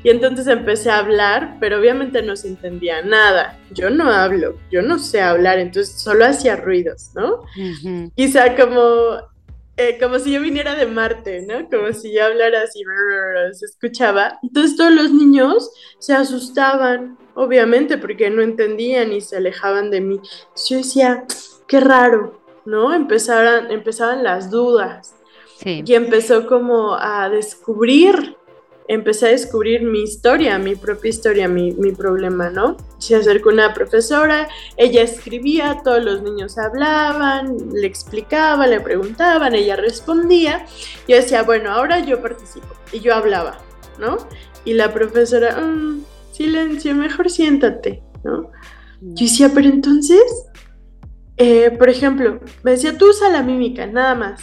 Y 0.03 0.09
entonces 0.09 0.47
empecé 0.47 0.89
a 0.89 0.97
hablar, 0.97 1.57
pero 1.59 1.79
obviamente 1.79 2.23
no 2.23 2.35
se 2.35 2.47
entendía 2.47 3.03
nada. 3.03 3.59
Yo 3.71 3.89
no 3.91 4.11
hablo, 4.11 4.57
yo 4.71 4.81
no 4.81 4.97
sé 4.97 5.21
hablar, 5.21 5.59
entonces 5.59 5.93
solo 6.01 6.25
hacía 6.25 6.55
ruidos, 6.55 7.11
¿no? 7.13 7.43
Quizá 8.15 8.55
como, 8.55 8.81
eh, 9.77 9.97
como 10.01 10.17
si 10.17 10.31
yo 10.31 10.41
viniera 10.41 10.73
de 10.73 10.87
Marte, 10.87 11.45
¿no? 11.47 11.69
Como 11.69 11.93
si 11.93 12.13
yo 12.13 12.25
hablara 12.25 12.63
así, 12.63 12.81
se 13.51 13.65
escuchaba. 13.65 14.39
Entonces 14.41 14.75
todos 14.75 14.91
los 14.91 15.11
niños 15.13 15.69
se 15.99 16.13
asustaban, 16.13 17.17
obviamente, 17.35 17.97
porque 17.97 18.29
no 18.29 18.41
entendían 18.41 19.11
y 19.11 19.21
se 19.21 19.37
alejaban 19.37 19.91
de 19.91 20.01
mí. 20.01 20.19
Yo 20.69 20.77
decía, 20.77 21.25
qué 21.67 21.79
raro, 21.79 22.41
¿no? 22.65 22.93
Empezaron, 22.93 23.71
empezaban 23.71 24.23
las 24.23 24.49
dudas. 24.51 25.15
Y 25.63 25.93
empezó 25.93 26.47
como 26.47 26.95
a 26.95 27.29
descubrir, 27.29 28.35
empecé 28.87 29.27
a 29.27 29.29
descubrir 29.29 29.83
mi 29.83 30.01
historia, 30.01 30.57
mi 30.57 30.75
propia 30.75 31.09
historia, 31.09 31.47
mi, 31.47 31.71
mi 31.73 31.91
problema, 31.91 32.49
¿no? 32.49 32.77
Se 32.97 33.15
acercó 33.15 33.49
una 33.49 33.71
profesora, 33.73 34.49
ella 34.75 35.03
escribía, 35.03 35.81
todos 35.83 36.03
los 36.03 36.23
niños 36.23 36.57
hablaban, 36.57 37.73
le 37.73 37.85
explicaba, 37.85 38.65
le 38.65 38.81
preguntaban, 38.81 39.53
ella 39.53 39.75
respondía. 39.75 40.65
Yo 41.07 41.15
decía, 41.15 41.43
bueno, 41.43 41.71
ahora 41.71 41.99
yo 41.99 42.21
participo. 42.21 42.67
Y 42.91 42.99
yo 42.99 43.13
hablaba, 43.13 43.59
¿no? 43.99 44.17
Y 44.65 44.73
la 44.73 44.91
profesora, 44.91 45.61
mm, 45.61 46.03
silencio, 46.31 46.95
mejor 46.95 47.29
siéntate, 47.29 48.03
¿no? 48.23 48.51
Yo 49.01 49.25
decía, 49.25 49.49
pero 49.53 49.67
entonces, 49.67 50.21
eh, 51.37 51.71
por 51.71 51.89
ejemplo, 51.89 52.39
me 52.63 52.71
decía, 52.71 52.97
tú 52.97 53.09
usa 53.09 53.29
la 53.29 53.41
mímica, 53.41 53.87
nada 53.87 54.15
más. 54.15 54.41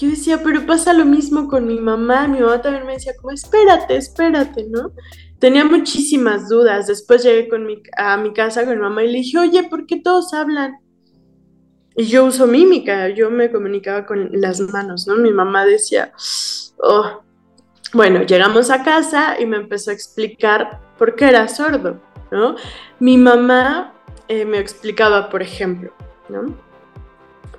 yo 0.00 0.10
decía, 0.10 0.42
pero 0.42 0.66
pasa 0.66 0.92
lo 0.92 1.04
mismo 1.04 1.48
con 1.48 1.66
mi 1.66 1.80
mamá, 1.80 2.28
mi 2.28 2.40
mamá 2.40 2.60
también 2.62 2.86
me 2.86 2.94
decía, 2.94 3.14
como, 3.20 3.32
espérate, 3.32 3.96
espérate, 3.96 4.66
¿no? 4.68 4.92
Tenía 5.38 5.64
muchísimas 5.64 6.48
dudas. 6.48 6.86
Después 6.86 7.22
llegué 7.22 7.48
con 7.48 7.66
mi, 7.66 7.82
a 7.96 8.16
mi 8.16 8.32
casa 8.32 8.64
con 8.64 8.74
mi 8.74 8.80
mamá 8.80 9.04
y 9.04 9.08
le 9.12 9.18
dije, 9.18 9.38
oye, 9.38 9.64
¿por 9.64 9.86
qué 9.86 10.00
todos 10.00 10.32
hablan? 10.32 10.76
Y 11.96 12.04
yo 12.04 12.26
uso 12.26 12.46
mímica, 12.46 13.08
yo 13.08 13.30
me 13.30 13.50
comunicaba 13.50 14.06
con 14.06 14.30
las 14.32 14.60
manos, 14.60 15.06
¿no? 15.06 15.16
Mi 15.16 15.32
mamá 15.32 15.64
decía, 15.64 16.12
oh, 16.78 17.22
bueno, 17.92 18.22
llegamos 18.22 18.70
a 18.70 18.82
casa 18.82 19.40
y 19.40 19.46
me 19.46 19.56
empezó 19.56 19.90
a 19.90 19.94
explicar 19.94 20.80
por 20.98 21.14
qué 21.14 21.28
era 21.28 21.48
sordo, 21.48 22.00
¿no? 22.30 22.56
Mi 22.98 23.18
mamá 23.18 23.94
eh, 24.28 24.44
me 24.44 24.58
explicaba, 24.58 25.28
por 25.30 25.42
ejemplo, 25.42 25.92
¿no? 26.28 26.54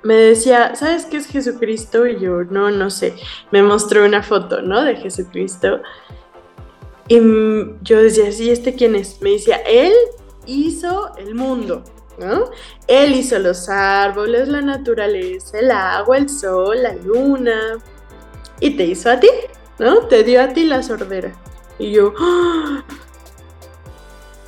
Me 0.02 0.14
decía, 0.14 0.74
¿sabes 0.74 1.06
qué 1.06 1.16
es 1.16 1.26
Jesucristo? 1.26 2.06
Y 2.06 2.20
yo, 2.20 2.44
no, 2.44 2.70
no 2.70 2.90
sé. 2.90 3.14
Me 3.50 3.62
mostró 3.62 4.04
una 4.04 4.22
foto, 4.22 4.62
¿no? 4.62 4.84
De 4.84 4.96
Jesucristo. 4.96 5.80
Y 7.08 7.18
yo 7.82 8.02
decía, 8.02 8.30
¿sí, 8.30 8.50
este 8.50 8.74
quién 8.74 8.94
es? 8.94 9.20
Me 9.22 9.30
decía, 9.30 9.56
Él 9.66 9.92
hizo 10.46 11.12
el 11.16 11.34
mundo, 11.34 11.82
¿no? 12.18 12.50
Él 12.86 13.14
hizo 13.14 13.38
los 13.38 13.68
árboles, 13.68 14.48
la 14.48 14.60
naturaleza, 14.60 15.58
el 15.58 15.70
agua, 15.70 16.18
el 16.18 16.28
sol, 16.28 16.82
la 16.82 16.94
luna. 16.94 17.78
Y 18.60 18.76
te 18.76 18.84
hizo 18.84 19.10
a 19.10 19.18
ti, 19.18 19.28
¿no? 19.78 20.06
Te 20.06 20.24
dio 20.24 20.42
a 20.42 20.48
ti 20.48 20.64
la 20.64 20.82
sordera. 20.82 21.32
Y 21.78 21.92
yo 21.92 22.12
¡ah! 22.18 22.84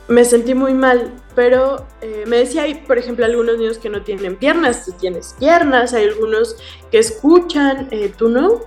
me 0.08 0.24
sentí 0.24 0.54
muy 0.54 0.74
mal, 0.74 1.12
pero 1.36 1.86
eh, 2.00 2.24
me 2.26 2.38
decía, 2.38 2.62
hay, 2.62 2.74
por 2.74 2.98
ejemplo, 2.98 3.24
algunos 3.24 3.58
niños 3.58 3.78
que 3.78 3.88
no 3.88 4.02
tienen 4.02 4.36
piernas, 4.36 4.84
tú 4.84 4.92
tienes 4.92 5.36
piernas, 5.38 5.94
hay 5.94 6.08
algunos 6.08 6.56
que 6.90 6.98
escuchan, 6.98 7.88
eh, 7.92 8.12
tú 8.16 8.28
no. 8.28 8.60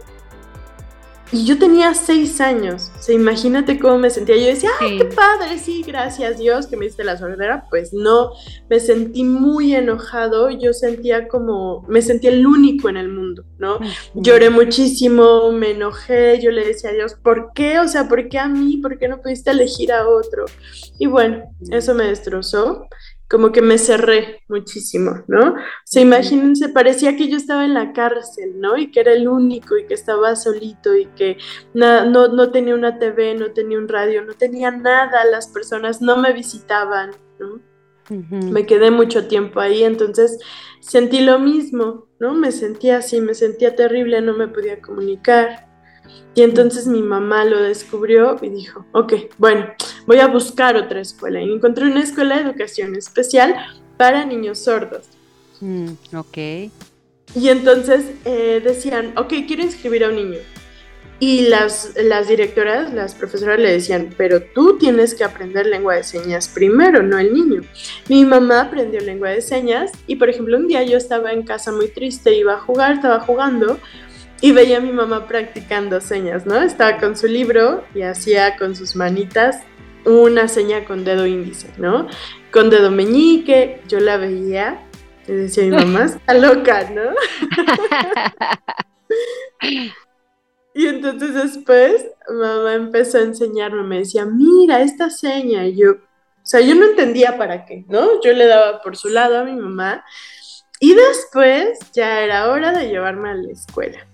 Y 1.34 1.46
yo 1.46 1.58
tenía 1.58 1.96
seis 1.96 2.40
años, 2.40 2.92
o 2.96 3.02
sea, 3.02 3.16
imagínate 3.16 3.80
cómo 3.80 3.98
me 3.98 4.12
sentía. 4.12 4.38
Yo 4.38 4.46
decía, 4.46 4.70
¡ay, 4.80 5.00
qué 5.00 5.06
padre! 5.06 5.58
Sí, 5.58 5.82
gracias 5.82 6.38
Dios 6.38 6.68
que 6.68 6.78
me 6.78 6.86
diste 6.86 7.04
la 7.04 7.18
sordera. 7.18 7.66
Pues 7.72 7.92
no, 7.92 8.34
me 8.70 8.80
sentí 8.80 9.24
muy 9.24 9.74
enojado. 9.74 10.52
Yo 10.52 10.74
sentía 10.74 11.28
como, 11.28 11.88
me 11.90 12.04
sentía 12.04 12.30
el 12.30 12.46
único 12.46 12.88
en 12.88 12.98
el 12.98 13.10
mundo, 13.10 13.46
¿no? 13.58 13.80
Lloré 14.13 14.52
muchísimo, 14.52 15.52
me 15.52 15.72
enojé. 15.72 16.40
Yo 16.40 16.52
le 16.52 16.68
decía 16.68 16.92
a 16.92 16.94
Dios, 16.94 17.16
¿por 17.16 17.52
qué? 17.56 17.80
O 17.80 17.88
sea, 17.88 18.08
¿por 18.08 18.30
qué 18.30 18.38
a 18.38 18.48
mí? 18.48 18.78
¿Por 18.78 19.00
qué 19.00 19.08
no 19.08 19.20
pudiste 19.20 19.50
elegir 19.50 19.92
a 19.92 20.08
otro? 20.08 20.46
Y 21.00 21.08
bueno, 21.08 21.46
eso 21.72 21.96
me 21.96 22.06
destrozó 22.06 22.88
como 23.34 23.52
que 23.52 23.63
me 23.63 23.80
cerré 23.80 24.44
muchísimo, 24.48 25.24
¿no? 25.28 25.54
O 25.54 25.58
sea, 25.86 26.04
imagínense, 26.04 26.70
parecía 26.70 27.16
que 27.16 27.28
yo 27.28 27.36
estaba 27.36 27.66
en 27.66 27.74
la 27.74 27.92
cárcel, 27.92 28.60
¿no? 28.60 28.78
Y 28.78 28.92
que 28.92 29.00
era 29.00 29.12
el 29.12 29.28
único 29.28 29.75
y 29.75 29.88
que 29.88 29.96
estaba 29.96 30.36
solito 30.36 30.96
y 30.96 31.08
que 31.08 31.38
no, 31.74 32.06
no 32.06 32.52
tenía 32.52 32.75
una 32.75 33.00
TV, 33.00 33.34
no 33.34 33.52
tenía 33.52 33.80
un 33.80 33.88
radio, 33.88 34.24
no 34.24 34.34
tenía 34.34 34.70
nada, 34.70 35.25
las 35.25 35.48
personas 35.48 36.00
no 36.00 36.16
me 36.18 36.32
visitaban, 36.32 37.10
¿no? 37.40 37.60
Me 38.52 38.68
quedé 38.68 38.92
mucho 38.92 39.28
tiempo 39.28 39.60
ahí, 39.60 39.82
entonces 39.82 40.38
sentí 40.80 41.22
lo 41.22 41.40
mismo, 41.40 42.06
¿no? 42.20 42.36
Me 42.36 42.52
sentía 42.52 42.98
así, 42.98 43.20
me 43.20 43.34
sentía 43.34 43.75
terrible, 43.75 44.22
no 44.22 44.38
me 44.38 44.48
podía 44.48 44.80
comunicar. 44.80 45.73
Y 46.36 46.41
entonces 46.41 46.88
mi 46.88 47.01
mamá 47.01 47.45
lo 47.45 47.62
descubrió 47.62 48.38
y 48.41 48.50
dijo, 48.50 48.86
ok, 48.91 49.13
bueno, 49.38 49.67
voy 50.07 50.19
a 50.19 50.27
buscar 50.27 50.75
otra 50.75 51.00
escuela. 51.00 51.41
Y 51.41 51.51
encontré 51.51 51.86
una 51.86 52.01
escuela 52.01 52.38
de 52.38 52.43
educación 52.43 52.95
especial 52.95 53.55
para 53.98 54.25
niños 54.25 54.60
sordos. 54.60 55.07
Mm, 55.62 55.89
ok. 56.15 56.38
Y 57.36 57.50
entonces 57.50 58.05
eh, 58.25 58.62
decían, 58.63 59.13
ok, 59.17 59.33
quiero 59.48 59.63
inscribir 59.63 60.03
a 60.03 60.10
un 60.10 60.15
niño. 60.15 60.39
Y 61.19 61.43
las, 61.43 61.93
las 61.95 62.27
directoras, 62.27 62.93
las 62.93 63.15
profesoras 63.15 63.60
le 63.60 63.72
decían, 63.72 64.13
pero 64.17 64.41
tú 64.41 64.77
tienes 64.77 65.15
que 65.15 65.24
aprender 65.24 65.67
lengua 65.67 65.95
de 65.95 66.03
señas 66.03 66.50
primero, 66.50 67.01
no 67.01 67.17
el 67.17 67.33
niño. 67.33 67.62
Mi 68.10 68.25
mamá 68.25 68.62
aprendió 68.62 69.00
lengua 69.00 69.29
de 69.29 69.41
señas 69.41 69.91
y, 70.05 70.17
por 70.17 70.29
ejemplo, 70.29 70.57
un 70.57 70.67
día 70.67 70.83
yo 70.83 70.98
estaba 70.98 71.31
en 71.31 71.43
casa 71.43 71.72
muy 71.72 71.88
triste, 71.88 72.36
iba 72.36 72.55
a 72.55 72.60
jugar, 72.60 72.95
estaba 72.95 73.19
jugando 73.22 73.79
y 74.43 74.51
veía 74.51 74.79
a 74.79 74.81
mi 74.81 74.91
mamá 74.91 75.25
practicando 75.25 76.01
señas, 76.01 76.45
¿no? 76.45 76.62
Estaba 76.62 76.97
con 76.97 77.15
su 77.15 77.27
libro 77.27 77.85
y 77.95 78.01
hacía 78.01 78.57
con 78.57 78.75
sus 78.75 78.93
manitas 78.93 79.62
una 80.03 80.50
seña 80.50 80.83
con 80.83 81.05
dedo 81.05 81.25
índice, 81.25 81.69
¿no? 81.77 82.07
Con 82.51 82.69
dedo 82.69 82.91
meñique, 82.91 83.79
yo 83.88 84.01
la 84.01 84.17
veía 84.17 84.85
y 85.25 85.31
decía 85.31 85.63
mi 85.63 85.69
mamá 85.69 86.03
está 86.07 86.33
loca, 86.33 86.89
¿no? 86.89 87.13
y 90.73 90.88
entonces 90.88 91.35
después 91.35 92.05
mamá 92.29 92.73
empezó 92.73 93.19
a 93.19 93.21
enseñarme, 93.21 93.83
me 93.83 94.00
decía, 94.00 94.25
mira 94.25 94.81
esta 94.81 95.09
seña, 95.09 95.65
y 95.67 95.77
yo, 95.77 95.91
o 95.91 96.45
sea, 96.45 96.59
yo 96.59 96.75
no 96.75 96.83
entendía 96.83 97.38
para 97.38 97.63
qué, 97.65 97.85
¿no? 97.88 98.21
Yo 98.21 98.33
le 98.33 98.47
daba 98.47 98.81
por 98.81 98.97
su 98.97 99.07
lado 99.07 99.38
a 99.38 99.45
mi 99.45 99.53
mamá 99.53 100.03
y 100.81 100.95
después 100.95 101.79
ya 101.93 102.19
era 102.19 102.51
hora 102.51 102.73
de 102.73 102.89
llevarme 102.89 103.29
a 103.29 103.35
la 103.35 103.50
escuela. 103.50 104.05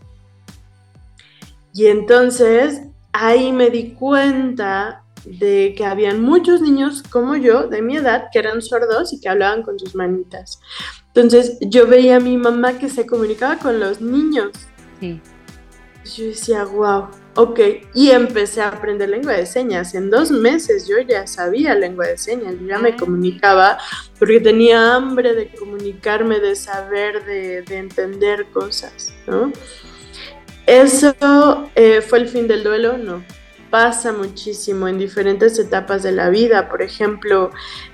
Y 1.73 1.87
entonces 1.87 2.81
ahí 3.11 3.51
me 3.51 3.69
di 3.69 3.91
cuenta 3.91 5.03
de 5.25 5.73
que 5.77 5.85
habían 5.85 6.21
muchos 6.21 6.61
niños 6.61 7.03
como 7.03 7.35
yo, 7.35 7.67
de 7.67 7.81
mi 7.81 7.97
edad, 7.97 8.27
que 8.31 8.39
eran 8.39 8.61
sordos 8.61 9.13
y 9.13 9.19
que 9.19 9.29
hablaban 9.29 9.63
con 9.63 9.77
sus 9.77 9.95
manitas. 9.95 10.59
Entonces 11.07 11.57
yo 11.61 11.87
veía 11.87 12.17
a 12.17 12.19
mi 12.19 12.37
mamá 12.37 12.77
que 12.77 12.89
se 12.89 13.05
comunicaba 13.05 13.57
con 13.57 13.79
los 13.79 14.01
niños. 14.01 14.51
Sí. 14.99 15.21
Yo 16.15 16.25
decía, 16.25 16.63
wow, 16.63 17.07
ok. 17.35 17.59
Y 17.93 18.11
empecé 18.11 18.61
a 18.61 18.69
aprender 18.69 19.09
lengua 19.09 19.33
de 19.33 19.45
señas. 19.45 19.93
En 19.93 20.09
dos 20.09 20.31
meses 20.31 20.87
yo 20.87 20.99
ya 20.99 21.27
sabía 21.27 21.75
lengua 21.75 22.07
de 22.07 22.17
señas, 22.17 22.55
yo 22.59 22.67
ya 22.67 22.79
me 22.79 22.89
ah. 22.89 22.97
comunicaba 22.97 23.77
porque 24.17 24.39
tenía 24.39 24.95
hambre 24.95 25.33
de 25.33 25.53
comunicarme, 25.53 26.39
de 26.39 26.55
saber, 26.55 27.25
de, 27.25 27.61
de 27.63 27.77
entender 27.77 28.47
cosas, 28.51 29.13
¿no? 29.27 29.51
¿Eso 30.69 31.71
eh, 31.73 32.01
fue 32.01 32.19
el 32.19 32.27
fin 32.27 32.47
del 32.47 32.63
duelo? 32.63 32.95
No. 32.95 33.23
Pasa 33.71 34.13
muchísimo 34.13 34.87
en 34.87 34.99
diferentes 34.99 35.57
etapas 35.57 36.03
de 36.03 36.11
la 36.11 36.29
vida. 36.29 36.69
Por 36.69 36.83
ejemplo, 36.83 37.49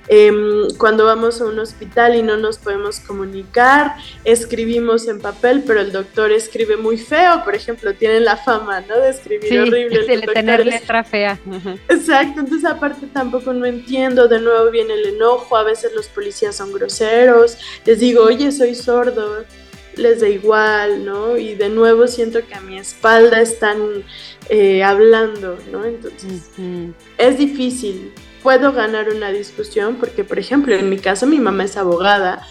em, 0.10 0.68
cuando 0.78 1.06
vamos 1.06 1.40
a 1.40 1.46
un 1.46 1.58
hospital 1.60 2.16
y 2.16 2.22
no 2.22 2.36
nos 2.36 2.58
podemos 2.58 3.00
comunicar, 3.00 3.96
escribimos 4.26 5.08
en 5.08 5.22
papel, 5.22 5.64
pero 5.66 5.80
el 5.80 5.94
doctor 5.94 6.34
escribe 6.34 6.76
muy 6.76 6.98
feo. 6.98 7.46
Por 7.46 7.56
ejemplo, 7.56 7.94
tienen 7.94 8.26
la 8.26 8.36
fama, 8.36 8.82
¿no? 8.82 9.00
De 9.00 9.10
escribir 9.10 9.62
horrible. 9.62 10.06
De 10.06 10.28
tener 10.28 10.66
letra 10.66 11.06
fea. 11.06 11.40
Exacto. 11.88 12.42
Entonces, 12.42 12.66
aparte, 12.70 13.08
tampoco 13.08 13.54
no 13.54 13.66
entiendo. 13.66 14.28
De 14.28 14.42
nuevo 14.42 14.70
viene 14.70 14.96
el 14.96 15.06
enojo. 15.16 15.56
A 15.56 15.64
veces 15.64 15.94
los 15.94 16.08
policías 16.08 16.58
son 16.58 16.74
groseros. 16.74 17.58
Les 17.86 18.00
digo, 18.00 18.24
oye, 18.24 18.52
soy 18.52 18.76
sordo 18.76 19.46
les 19.98 20.22
da 20.22 20.30
igual, 20.30 21.06
¿no? 21.06 21.38
Y 21.38 21.56
de 21.56 21.70
nuevo 21.70 22.08
siento 22.08 22.46
que 22.46 22.56
a 22.56 22.62
mi 22.62 22.78
espalda 22.78 23.42
están 23.42 24.04
eh, 24.50 24.84
hablando, 24.84 25.58
¿no? 25.72 25.86
Entonces, 25.86 26.52
es 27.18 27.38
difícil. 27.38 28.14
Puedo 28.44 28.74
ganar 28.74 29.10
una 29.10 29.32
discusión 29.32 29.96
porque, 29.96 30.24
por 30.24 30.38
ejemplo, 30.38 30.76
en 30.76 30.90
mi 30.90 30.98
caso 30.98 31.26
mi 31.26 31.40
mamá 31.40 31.64
es 31.64 31.78
abogada, 31.78 32.46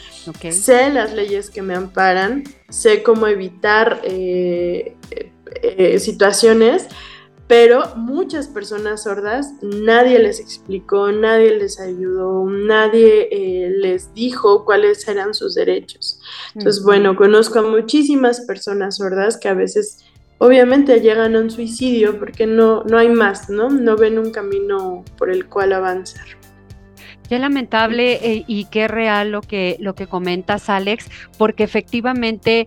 sé 0.50 0.90
las 0.90 1.12
leyes 1.12 1.50
que 1.50 1.62
me 1.62 1.74
amparan, 1.74 2.44
sé 2.68 3.02
cómo 3.02 3.28
evitar 3.28 4.00
eh, 4.02 4.96
eh, 5.62 5.98
situaciones 6.00 6.88
pero 7.46 7.94
muchas 7.96 8.48
personas 8.48 9.02
sordas, 9.02 9.52
nadie 9.60 10.18
les 10.18 10.40
explicó, 10.40 11.12
nadie 11.12 11.56
les 11.58 11.78
ayudó, 11.78 12.44
nadie 12.48 13.28
eh, 13.30 13.70
les 13.70 14.14
dijo 14.14 14.64
cuáles 14.64 15.06
eran 15.06 15.34
sus 15.34 15.54
derechos. 15.54 16.20
Entonces, 16.54 16.82
bueno, 16.82 17.16
conozco 17.16 17.58
a 17.58 17.62
muchísimas 17.62 18.40
personas 18.46 18.96
sordas 18.96 19.36
que 19.36 19.48
a 19.48 19.54
veces 19.54 20.04
obviamente 20.38 21.00
llegan 21.00 21.36
a 21.36 21.40
un 21.40 21.50
suicidio 21.50 22.18
porque 22.18 22.46
no, 22.46 22.82
no 22.84 22.96
hay 22.96 23.08
más, 23.08 23.50
¿no? 23.50 23.68
No 23.68 23.96
ven 23.96 24.18
un 24.18 24.30
camino 24.30 25.04
por 25.18 25.30
el 25.30 25.46
cual 25.46 25.74
avanzar. 25.74 26.26
Qué 27.28 27.38
lamentable 27.38 28.14
eh, 28.22 28.44
y 28.46 28.66
qué 28.66 28.86
real 28.86 29.30
lo 29.30 29.40
que, 29.40 29.76
lo 29.80 29.94
que 29.94 30.06
comentas, 30.06 30.68
Alex, 30.68 31.10
porque 31.38 31.64
efectivamente 31.64 32.66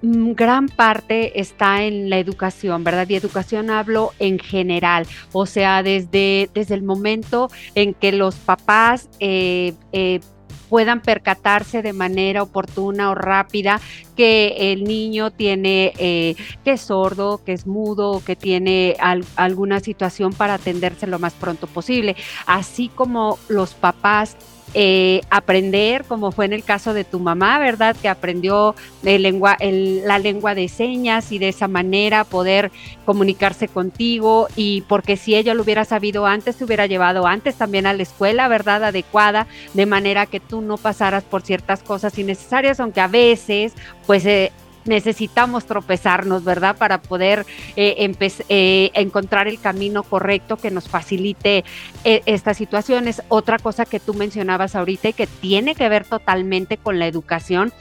gran 0.00 0.68
parte 0.68 1.40
está 1.40 1.82
en 1.82 2.10
la 2.10 2.18
educación, 2.18 2.84
¿verdad? 2.84 3.08
Y 3.08 3.14
educación 3.14 3.70
hablo 3.70 4.12
en 4.18 4.38
general, 4.38 5.06
o 5.32 5.46
sea, 5.46 5.82
desde, 5.82 6.50
desde 6.54 6.74
el 6.74 6.82
momento 6.82 7.50
en 7.74 7.94
que 7.94 8.12
los 8.12 8.34
papás 8.36 9.08
eh, 9.20 9.74
eh, 9.92 10.20
puedan 10.68 11.00
percatarse 11.00 11.82
de 11.82 11.92
manera 11.92 12.42
oportuna 12.42 13.10
o 13.10 13.14
rápida 13.14 13.80
que 14.16 14.72
el 14.72 14.84
niño 14.84 15.30
tiene, 15.30 15.92
eh, 15.98 16.34
que 16.64 16.72
es 16.72 16.82
sordo, 16.82 17.42
que 17.42 17.52
es 17.52 17.66
mudo, 17.66 18.22
que 18.24 18.36
tiene 18.36 18.96
alguna 19.36 19.80
situación 19.80 20.32
para 20.32 20.54
atenderse 20.54 21.06
lo 21.06 21.18
más 21.18 21.32
pronto 21.32 21.66
posible, 21.66 22.16
así 22.46 22.88
como 22.88 23.38
los 23.48 23.74
papás 23.74 24.36
eh, 24.74 25.22
aprender, 25.30 26.04
como 26.04 26.32
fue 26.32 26.44
en 26.44 26.52
el 26.52 26.64
caso 26.64 26.94
de 26.94 27.04
tu 27.04 27.18
mamá, 27.18 27.58
¿verdad? 27.58 27.96
Que 28.00 28.08
aprendió 28.08 28.74
lengua, 29.02 29.56
la 29.60 30.18
lengua 30.18 30.54
de 30.54 30.68
señas 30.68 31.32
y 31.32 31.38
de 31.38 31.48
esa 31.48 31.68
manera 31.68 32.24
poder 32.24 32.70
comunicarse 33.04 33.68
contigo 33.68 34.48
y 34.56 34.82
porque 34.82 35.16
si 35.16 35.34
ella 35.34 35.54
lo 35.54 35.62
hubiera 35.62 35.84
sabido 35.84 36.26
antes, 36.26 36.56
te 36.56 36.64
hubiera 36.64 36.86
llevado 36.86 37.26
antes 37.26 37.56
también 37.56 37.86
a 37.86 37.92
la 37.92 38.02
escuela, 38.02 38.48
¿verdad? 38.48 38.84
Adecuada, 38.84 39.46
de 39.74 39.86
manera 39.86 40.26
que 40.26 40.40
tú 40.40 40.60
no 40.60 40.76
pasaras 40.76 41.24
por 41.24 41.42
ciertas 41.42 41.82
cosas 41.82 42.18
innecesarias, 42.18 42.80
aunque 42.80 43.00
a 43.00 43.08
veces, 43.08 43.72
pues... 44.06 44.26
Eh, 44.26 44.52
necesitamos 44.88 45.66
tropezarnos, 45.66 46.42
¿verdad? 46.42 46.76
Para 46.76 47.00
poder 47.00 47.46
eh, 47.76 48.12
eh, 48.48 48.90
encontrar 48.94 49.46
el 49.46 49.60
camino 49.60 50.02
correcto 50.02 50.56
que 50.56 50.70
nos 50.70 50.88
facilite 50.88 51.64
eh, 52.04 52.22
estas 52.26 52.56
situaciones. 52.56 53.22
Otra 53.28 53.58
cosa 53.58 53.84
que 53.84 54.00
tú 54.00 54.14
mencionabas 54.14 54.74
ahorita 54.74 55.10
y 55.10 55.12
que 55.12 55.26
tiene 55.26 55.74
que 55.74 55.88
ver 55.88 56.04
totalmente 56.04 56.78
con 56.78 56.98
la 56.98 57.06
educación 57.06 57.72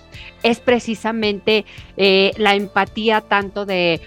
es 0.44 0.60
precisamente 0.60 1.66
la 1.96 2.56
empatía 2.56 3.22
tanto 3.22 3.66
de 3.66 4.02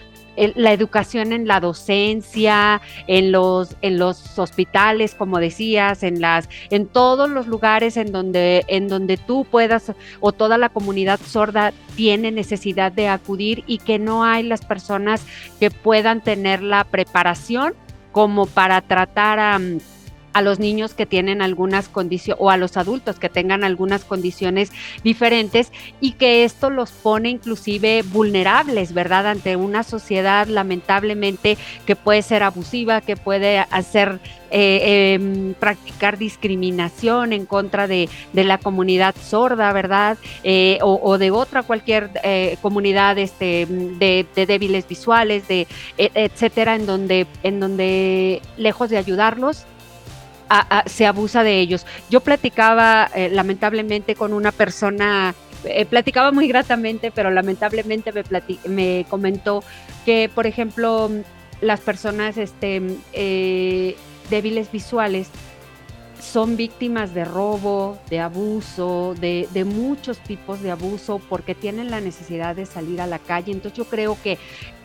la 0.55 0.73
educación 0.73 1.33
en 1.33 1.47
la 1.47 1.61
docencia, 1.61 2.81
en 3.07 3.33
los, 3.33 3.77
en 3.83 3.99
los 3.99 4.39
hospitales, 4.39 5.15
como 5.15 5.39
decías, 5.39 6.03
en 6.03 6.21
las, 6.21 6.49
en 6.71 6.87
todos 6.87 7.29
los 7.29 7.47
lugares 7.47 7.97
en 7.97 8.13
donde, 8.13 8.65
en 8.69 8.89
donde 8.89 9.17
tú 9.17 9.45
puedas 9.45 9.93
o 10.21 10.33
toda 10.33 10.59
la 10.59 10.69
comunidad 10.69 11.21
sorda 11.21 11.73
tiene 11.97 12.31
necesidad 12.31 12.93
de 12.93 13.09
acudir 13.09 13.65
y 13.67 13.79
que 13.79 13.99
no 13.99 14.25
hay 14.25 14.43
las 14.43 14.65
personas 14.65 15.25
que 15.59 15.71
puedan 15.71 16.21
tener 16.23 16.63
la 16.63 16.85
preparación 16.85 17.75
como 18.13 18.47
para 18.47 18.81
tratar 18.81 19.39
a 19.39 19.61
a 20.33 20.43
los 20.43 20.59
niños 20.59 20.95
que 20.95 21.07
tienen 21.07 21.43
algunas 21.43 21.89
condiciones 21.89 22.41
o 22.41 22.51
a 22.51 22.57
los 22.57 22.77
adultos 22.77 23.19
que 23.19 23.29
tengan 23.29 23.65
algunas 23.65 24.05
condiciones 24.05 24.71
diferentes 25.03 25.73
y 26.01 26.13
que 26.13 26.45
esto 26.45 26.71
los 26.71 26.91
pone 26.91 27.31
inclusive 27.31 28.03
vulnerables, 28.03 28.93
¿verdad? 28.93 29.27
Ante 29.27 29.57
una 29.57 29.83
sociedad 29.83 30.47
lamentablemente 30.47 31.57
que 31.87 31.97
puede 31.97 32.23
ser 32.23 32.43
abusiva, 32.43 33.01
que 33.01 33.17
puede 33.17 33.59
hacer 33.59 34.21
eh, 34.53 35.15
em, 35.15 35.55
practicar 35.55 36.19
discriminación 36.19 37.33
en 37.33 37.47
contra 37.47 37.87
de, 37.87 38.09
la 38.33 38.59
comunidad 38.59 39.15
sorda, 39.15 39.73
¿verdad? 39.73 40.19
Eh, 40.43 40.79
o, 40.83 41.19
de 41.19 41.31
otra 41.31 41.63
cualquier 41.63 42.11
eh, 42.25 42.57
comunidad 42.61 43.17
este, 43.19 43.67
de, 43.67 44.27
débiles 44.35 44.89
visuales, 44.89 45.47
de 45.47 45.69
e, 45.99 46.11
etcétera, 46.15 46.75
en 46.75 46.87
donde, 46.87 47.27
en 47.45 47.61
donde 47.61 48.43
lejos 48.57 48.91
de 48.91 48.99
ayudarlos, 48.99 49.67
se 50.87 51.07
abusa 51.07 51.43
de 51.43 51.61
ellos. 51.61 51.87
Yo 52.11 52.21
platicaba 52.21 53.11
lamentablemente 53.31 54.15
con 54.15 54.33
una 54.33 54.53
persona 54.53 55.35
platicaba 55.91 56.33
muy 56.33 56.49
gratamente, 56.49 57.11
pero 57.11 57.31
lamentablemente 57.31 58.13
me, 58.13 58.25
me 58.67 59.07
comentó 59.11 59.63
que, 60.07 60.31
por 60.35 60.47
ejemplo, 60.47 61.11
las 61.61 61.81
personas 61.81 62.39
este, 62.39 62.97
débiles 64.31 64.73
visuales 64.73 65.29
son 66.21 66.57
víctimas 66.57 67.15
de 67.15 67.25
robo, 67.25 67.99
de 68.09 68.21
abuso, 68.21 69.15
de, 69.19 69.65
muchos 69.65 70.19
tipos 70.19 70.61
de 70.63 70.71
abuso 70.71 71.21
porque 71.29 71.55
tienen 71.55 71.91
la 71.91 72.01
necesidad 72.01 72.55
de 72.55 72.67
salir 72.67 73.01
a 73.01 73.07
la 73.07 73.19
calle. 73.19 73.53
Entonces 73.53 73.77
yo 73.77 73.85
creo 73.87 74.17
que 74.23 74.33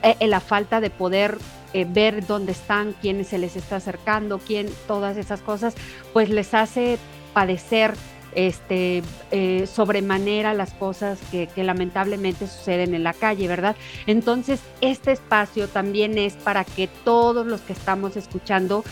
eh, 0.01 0.15
eh, 0.19 0.27
la 0.27 0.39
falta 0.39 0.81
de 0.81 0.89
poder 0.89 1.37
eh, 1.73 1.85
ver 1.87 2.25
dónde 2.25 2.51
están, 2.51 2.93
quién 3.01 3.23
se 3.25 3.37
les 3.37 3.55
está 3.55 3.77
acercando, 3.77 4.39
quién, 4.39 4.69
todas 4.87 5.17
esas 5.17 5.41
cosas, 5.41 5.75
pues 6.13 6.29
les 6.29 6.53
hace 6.53 6.97
padecer 7.33 7.93
este, 8.35 9.01
sobremanera 9.65 10.53
las 10.53 10.73
cosas 10.73 11.19
que, 11.31 11.49
lamentablemente 11.55 12.47
suceden 12.47 12.93
en 12.93 13.03
la 13.03 13.13
calle, 13.13 13.47
¿verdad? 13.47 13.75
Entonces, 14.07 14.59
este 14.81 15.13
espacio 15.13 15.69
también 15.69 16.17
es 16.17 16.33
para 16.33 16.65
que 16.65 16.87
todos 16.87 17.47
los 17.47 17.61
que 17.61 17.73
estamos 17.73 18.17
escuchando 18.17 18.83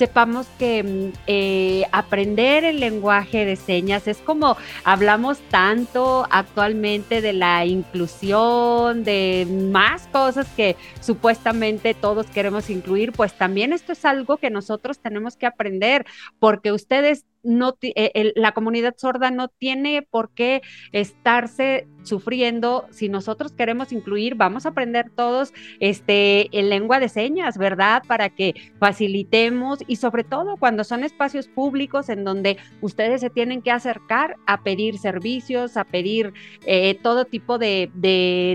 sepamos 0.00 0.46
que 0.58 0.82
mm, 0.82 1.18
eh, 1.26 1.82
aprender 1.92 2.64
el 2.64 2.80
lenguaje 2.80 3.44
de 3.44 3.56
señas 3.56 4.08
es 4.08 4.16
como 4.16 4.56
hablamos 4.82 5.40
tanto 5.50 6.26
actualmente 6.30 7.20
de 7.20 7.34
la 7.34 7.66
inclusión, 7.66 9.04
de 9.04 9.46
más 9.70 10.06
cosas 10.06 10.46
que 10.56 10.76
supuestamente 11.02 11.92
todos 11.92 12.24
queremos 12.28 12.70
incluir, 12.70 13.12
pues 13.12 13.34
también 13.34 13.74
esto 13.74 13.92
es 13.92 14.06
algo 14.06 14.38
que 14.38 14.48
nosotros 14.48 14.98
tenemos 15.00 15.36
que 15.36 15.44
aprender, 15.44 16.06
porque 16.38 16.72
ustedes 16.72 17.26
no, 17.42 17.76
eh, 17.82 18.32
la 18.36 18.52
comunidad 18.52 18.94
sorda 18.96 19.30
no 19.30 19.48
tiene 19.48 20.02
por 20.02 20.30
qué 20.30 20.62
estarse 20.92 21.86
sufriendo. 22.02 22.86
Si 22.90 23.08
nosotros 23.08 23.52
queremos 23.52 23.92
incluir, 23.92 24.34
vamos 24.34 24.66
a 24.66 24.70
aprender 24.70 25.10
todos 25.10 25.52
este, 25.80 26.48
en 26.58 26.68
lengua 26.68 27.00
de 27.00 27.08
señas, 27.08 27.58
¿verdad? 27.58 28.02
Para 28.06 28.30
que 28.30 28.54
facilitemos 28.78 29.80
y 29.86 29.96
sobre 29.96 30.24
todo 30.24 30.56
cuando 30.56 30.84
son 30.84 31.04
espacios 31.04 31.48
públicos 31.48 32.08
en 32.08 32.24
donde 32.24 32.58
ustedes 32.80 33.20
se 33.20 33.30
tienen 33.30 33.62
que 33.62 33.70
acercar 33.70 34.36
a 34.46 34.62
pedir 34.62 34.98
servicios, 34.98 35.76
a 35.76 35.84
pedir 35.84 36.32
eh, 36.66 36.98
todo 37.02 37.24
tipo 37.24 37.58
de, 37.58 37.90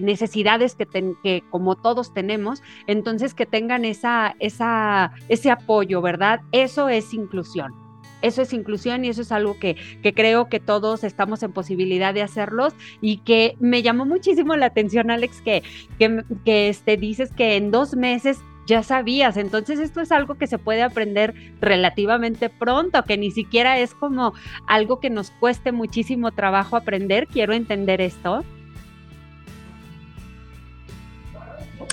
necesidades 0.04 0.76
que, 0.76 0.86
que, 1.24 1.44
como 1.50 1.76
todos 1.76 2.14
tenemos, 2.14 2.62
entonces 2.88 3.34
que 3.34 3.46
tengan 3.46 3.86
esa, 3.86 4.36
esa, 4.40 5.14
ese 5.30 5.52
apoyo, 5.52 6.02
¿verdad? 6.02 6.42
Eso 6.52 6.90
es 6.90 7.14
inclusión. 7.14 7.85
Eso 8.26 8.42
es 8.42 8.54
inclusión 8.54 9.06
y 9.06 9.10
eso 9.10 9.22
es 9.22 9.32
algo 9.32 9.60
que, 9.60 9.78
creo 10.16 10.50
que 10.50 10.60
todos 10.60 11.04
estamos 11.04 11.44
en 11.44 11.54
posibilidad 11.54 12.12
de 12.12 12.24
hacerlos 12.24 12.74
y 13.00 13.18
que 13.18 13.56
me 13.60 13.84
llamó 13.84 14.06
muchísimo 14.06 14.56
la 14.56 14.66
atención, 14.66 15.12
Alex, 15.12 15.42
que, 15.42 15.62
que, 16.00 16.70
este, 16.70 16.98
dices 16.98 17.32
que 17.32 17.56
en 17.56 17.70
dos 17.70 17.96
meses 17.96 18.40
ya 18.66 18.82
sabías. 18.82 19.38
Entonces 19.38 19.80
esto 19.80 20.02
es 20.02 20.12
algo 20.12 20.36
que 20.36 20.48
se 20.48 20.58
puede 20.58 20.82
aprender 20.82 21.36
relativamente 21.62 22.50
pronto, 22.50 23.04
que 23.04 23.16
ni 23.16 23.30
siquiera 23.30 23.78
es 23.78 23.94
como 23.94 24.34
algo 24.66 25.00
que 25.00 25.12
nos 25.12 25.30
cueste 25.30 25.72
muchísimo 25.72 26.32
trabajo 26.32 26.76
aprender. 26.76 27.28
Quiero 27.28 27.54
entender 27.54 28.02
esto. 28.02 28.44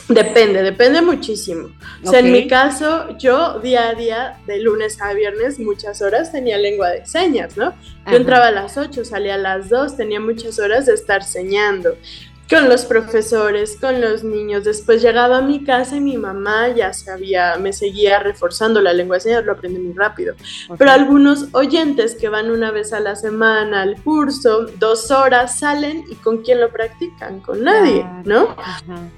Depende, 0.09 0.63
depende 0.63 1.01
muchísimo. 1.01 1.71
O 2.05 2.11
sea, 2.11 2.21
en 2.21 2.33
mi 2.33 2.47
caso, 2.49 3.17
yo 3.19 3.61
día 3.61 3.89
a 3.89 3.95
día, 3.95 4.39
de 4.47 4.59
lunes 4.61 5.01
a 5.01 5.13
viernes, 5.15 5.59
muchas 5.59 6.03
horas 6.03 6.33
tenía 6.33 6.59
lengua 6.59 6.91
de 6.91 7.07
señas, 7.07 7.57
¿no? 7.57 7.75
Yo 8.11 8.17
entraba 8.17 8.49
a 8.49 8.51
las 8.51 8.77
8, 8.77 9.05
salía 9.05 9.35
a 9.35 9.39
las 9.39 9.69
2, 9.69 9.97
tenía 9.97 10.21
muchas 10.21 10.59
horas 10.59 10.87
de 10.87 10.95
estar 10.95 11.23
señando 11.23 11.97
con 12.51 12.69
los 12.69 12.85
profesores, 12.85 13.79
con 13.81 14.01
los 14.01 14.25
niños. 14.25 14.65
Después 14.65 15.01
llegaba 15.01 15.39
a 15.39 15.41
mi 15.41 15.65
casa 15.65 15.97
y 15.97 16.01
mi 16.01 16.19
mamá 16.19 16.69
ya 16.69 16.93
sabía, 16.93 17.57
me 17.57 17.73
seguía 17.73 18.19
reforzando 18.19 18.83
la 18.83 18.93
lengua 18.93 19.17
de 19.17 19.21
señas, 19.21 19.45
lo 19.45 19.53
aprendí 19.53 19.79
muy 19.79 19.95
rápido. 19.95 20.35
Pero 20.77 20.91
algunos 20.91 21.47
oyentes 21.53 22.15
que 22.15 22.29
van 22.29 22.51
una 22.51 22.71
vez 22.71 22.93
a 22.93 23.01
la 23.01 23.17
semana 23.17 23.83
al 23.83 24.03
curso, 24.03 24.67
dos 24.79 25.11
horas, 25.11 25.61
salen 25.61 26.05
y 26.11 26.17
con 26.17 26.43
quién 26.43 26.61
lo 26.61 26.71
practican, 26.71 27.41
con 27.41 27.63
nadie, 27.63 28.05
¿no? 28.25 28.55
Ajá 28.59 29.09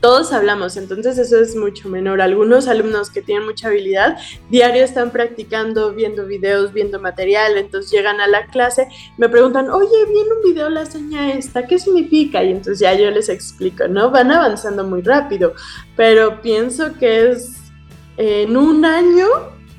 todos 0.00 0.32
hablamos, 0.32 0.76
entonces 0.76 1.18
eso 1.18 1.38
es 1.38 1.54
mucho 1.54 1.88
menor. 1.88 2.20
Algunos 2.20 2.68
alumnos 2.68 3.10
que 3.10 3.22
tienen 3.22 3.44
mucha 3.44 3.68
habilidad, 3.68 4.16
diario 4.48 4.82
están 4.82 5.10
practicando, 5.10 5.92
viendo 5.92 6.26
videos, 6.26 6.72
viendo 6.72 6.98
material, 7.00 7.58
entonces 7.58 7.92
llegan 7.92 8.20
a 8.20 8.26
la 8.26 8.46
clase, 8.46 8.88
me 9.18 9.28
preguntan, 9.28 9.70
oye, 9.70 9.88
vi 10.08 10.20
en 10.20 10.32
un 10.32 10.42
video 10.42 10.70
la 10.70 10.86
seña 10.86 11.32
esta, 11.32 11.66
¿qué 11.66 11.78
significa? 11.78 12.42
Y 12.42 12.50
entonces 12.50 12.80
ya 12.80 12.94
yo 12.94 13.10
les 13.10 13.28
explico, 13.28 13.88
¿no? 13.88 14.10
Van 14.10 14.30
avanzando 14.30 14.84
muy 14.84 15.02
rápido, 15.02 15.54
pero 15.96 16.40
pienso 16.40 16.94
que 16.98 17.30
es 17.30 17.56
en 18.16 18.56
un 18.56 18.84
año 18.84 19.26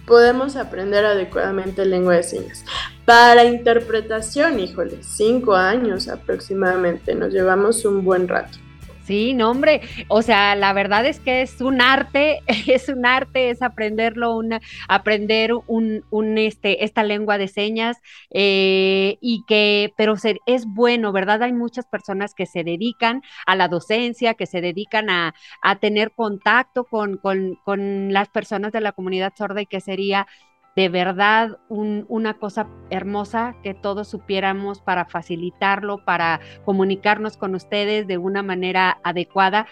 podemos 0.06 0.56
aprender 0.56 1.06
adecuadamente 1.06 1.86
lengua 1.86 2.16
de 2.16 2.24
señas. 2.24 2.66
Para 3.06 3.46
interpretación, 3.46 4.60
híjole, 4.60 4.98
cinco 5.02 5.56
años 5.56 6.08
aproximadamente, 6.08 7.16
nos 7.16 7.34
llevamos 7.34 7.86
un 7.86 8.04
buen 8.04 8.28
rato. 8.28 8.58
Sí, 9.04 9.34
no, 9.34 9.50
hombre, 9.50 9.82
o 10.10 10.22
sea, 10.22 10.56
la 10.56 10.74
verdad 10.74 11.06
es 11.08 11.20
que 11.20 11.42
es 11.42 11.60
un 11.60 11.82
arte, 11.82 12.40
es 12.68 12.88
un 12.88 13.04
arte, 13.06 13.50
es 13.50 13.64
aprenderlo, 13.64 14.38
una, 14.38 14.62
aprender 14.88 15.54
un, 15.68 16.06
un 16.12 16.38
este, 16.38 16.86
esta 16.86 17.04
lengua 17.04 17.40
de 17.40 17.48
señas 17.48 17.98
eh, 18.30 19.18
y 19.20 19.44
que, 19.48 19.92
pero 19.98 20.14
es 20.46 20.66
bueno, 20.68 21.12
¿verdad? 21.14 21.42
Hay 21.42 21.52
muchas 21.54 21.88
personas 21.88 22.36
que 22.36 22.46
se 22.46 22.64
dedican 22.64 23.24
a 23.48 23.56
la 23.56 23.68
docencia, 23.70 24.36
que 24.36 24.46
se 24.46 24.62
dedican 24.62 25.10
a, 25.10 25.34
a 25.64 25.80
tener 25.80 26.12
contacto 26.12 26.84
con, 26.86 27.18
con, 27.18 27.56
con 27.66 28.14
las 28.14 28.30
personas 28.30 28.72
de 28.72 28.82
la 28.82 28.92
comunidad 28.92 29.34
sorda 29.36 29.62
y 29.62 29.66
que 29.66 29.82
sería 29.82 30.28
de 30.76 30.90
verdad 30.90 31.60
una 31.68 32.36
cosa 32.36 32.68
hermosa 32.90 33.56
que 33.64 33.74
todos 33.74 34.08
supiéramos 34.08 34.82
para 34.82 35.06
facilitarlo, 35.06 36.04
para 36.06 36.40
comunicarnos 36.66 37.38
con 37.38 37.56
ustedes 37.56 38.08
de 38.08 38.18
una 38.18 38.42
manera 38.42 39.00
adecuada, 39.04 39.68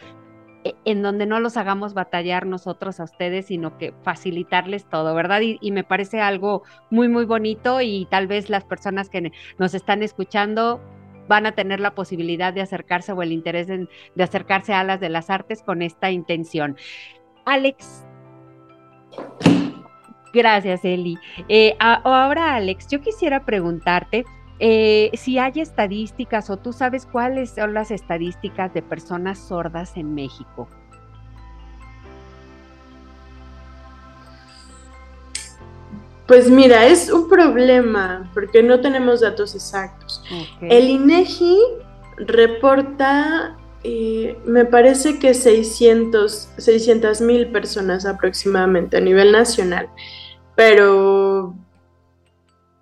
e, 0.65 0.75
en 0.83 1.01
donde 1.01 1.25
no 1.25 1.39
los 1.39 1.55
hagamos 1.55 1.93
batallar 1.93 2.45
nosotros 2.45 2.99
a 2.99 3.05
ustedes, 3.05 3.45
sino 3.45 3.77
que 3.77 3.93
facilitarles 4.03 4.89
todo, 4.89 5.15
¿verdad? 5.15 5.41
Y, 5.41 5.71
me 5.71 5.85
parece 5.85 6.19
algo 6.19 6.63
muy, 6.89 7.07
muy 7.07 7.25
bonito 7.25 7.79
y 7.81 8.07
tal 8.11 8.27
vez 8.27 8.49
las 8.49 8.65
personas 8.65 9.09
que 9.09 9.31
nos 9.57 9.73
están 9.73 10.03
escuchando 10.03 10.81
van 11.29 11.45
a 11.45 11.53
tener 11.53 11.79
la 11.79 11.95
posibilidad 11.95 12.53
de 12.53 12.61
acercarse 12.61 13.13
o 13.13 13.21
el 13.21 13.31
interés 13.31 13.67
de 13.67 14.23
acercarse 14.23 14.73
a 14.73 14.83
las 14.83 14.99
de 14.99 15.09
las 15.09 15.29
artes 15.29 15.63
con 15.63 15.81
esta 15.81 16.11
intención. 16.11 16.75
Alex. 17.45 18.05
Gracias, 20.33 20.85
Eli. 20.85 21.17
Eh, 21.47 21.75
ahora, 21.79 22.55
Alex, 22.55 22.87
yo 22.87 23.01
quisiera 23.01 23.45
preguntarte 23.45 24.25
eh, 24.59 25.09
si 25.13 25.39
hay 25.39 25.53
estadísticas 25.55 26.49
o 26.49 26.57
tú 26.57 26.73
sabes 26.73 27.05
cuáles 27.05 27.51
son 27.51 27.73
las 27.73 27.91
estadísticas 27.91 28.73
de 28.73 28.81
personas 28.81 29.39
sordas 29.39 29.95
en 29.95 30.13
México. 30.13 30.67
Pues 36.27 36.47
mira, 36.47 36.85
es 36.85 37.11
un 37.11 37.27
problema 37.27 38.29
porque 38.35 38.61
no 38.61 38.81
tenemos 38.81 39.21
datos 39.21 39.55
exactos. 39.55 40.23
El 40.61 40.87
INEGI 40.89 41.57
reporta 42.17 43.57
me 44.45 44.65
parece 44.65 45.19
que 45.19 45.33
600 45.33 47.21
mil 47.21 47.51
personas 47.51 48.05
aproximadamente 48.05 48.97
a 48.97 49.01
nivel 49.01 49.31
nacional, 49.31 49.89
pero 50.55 51.55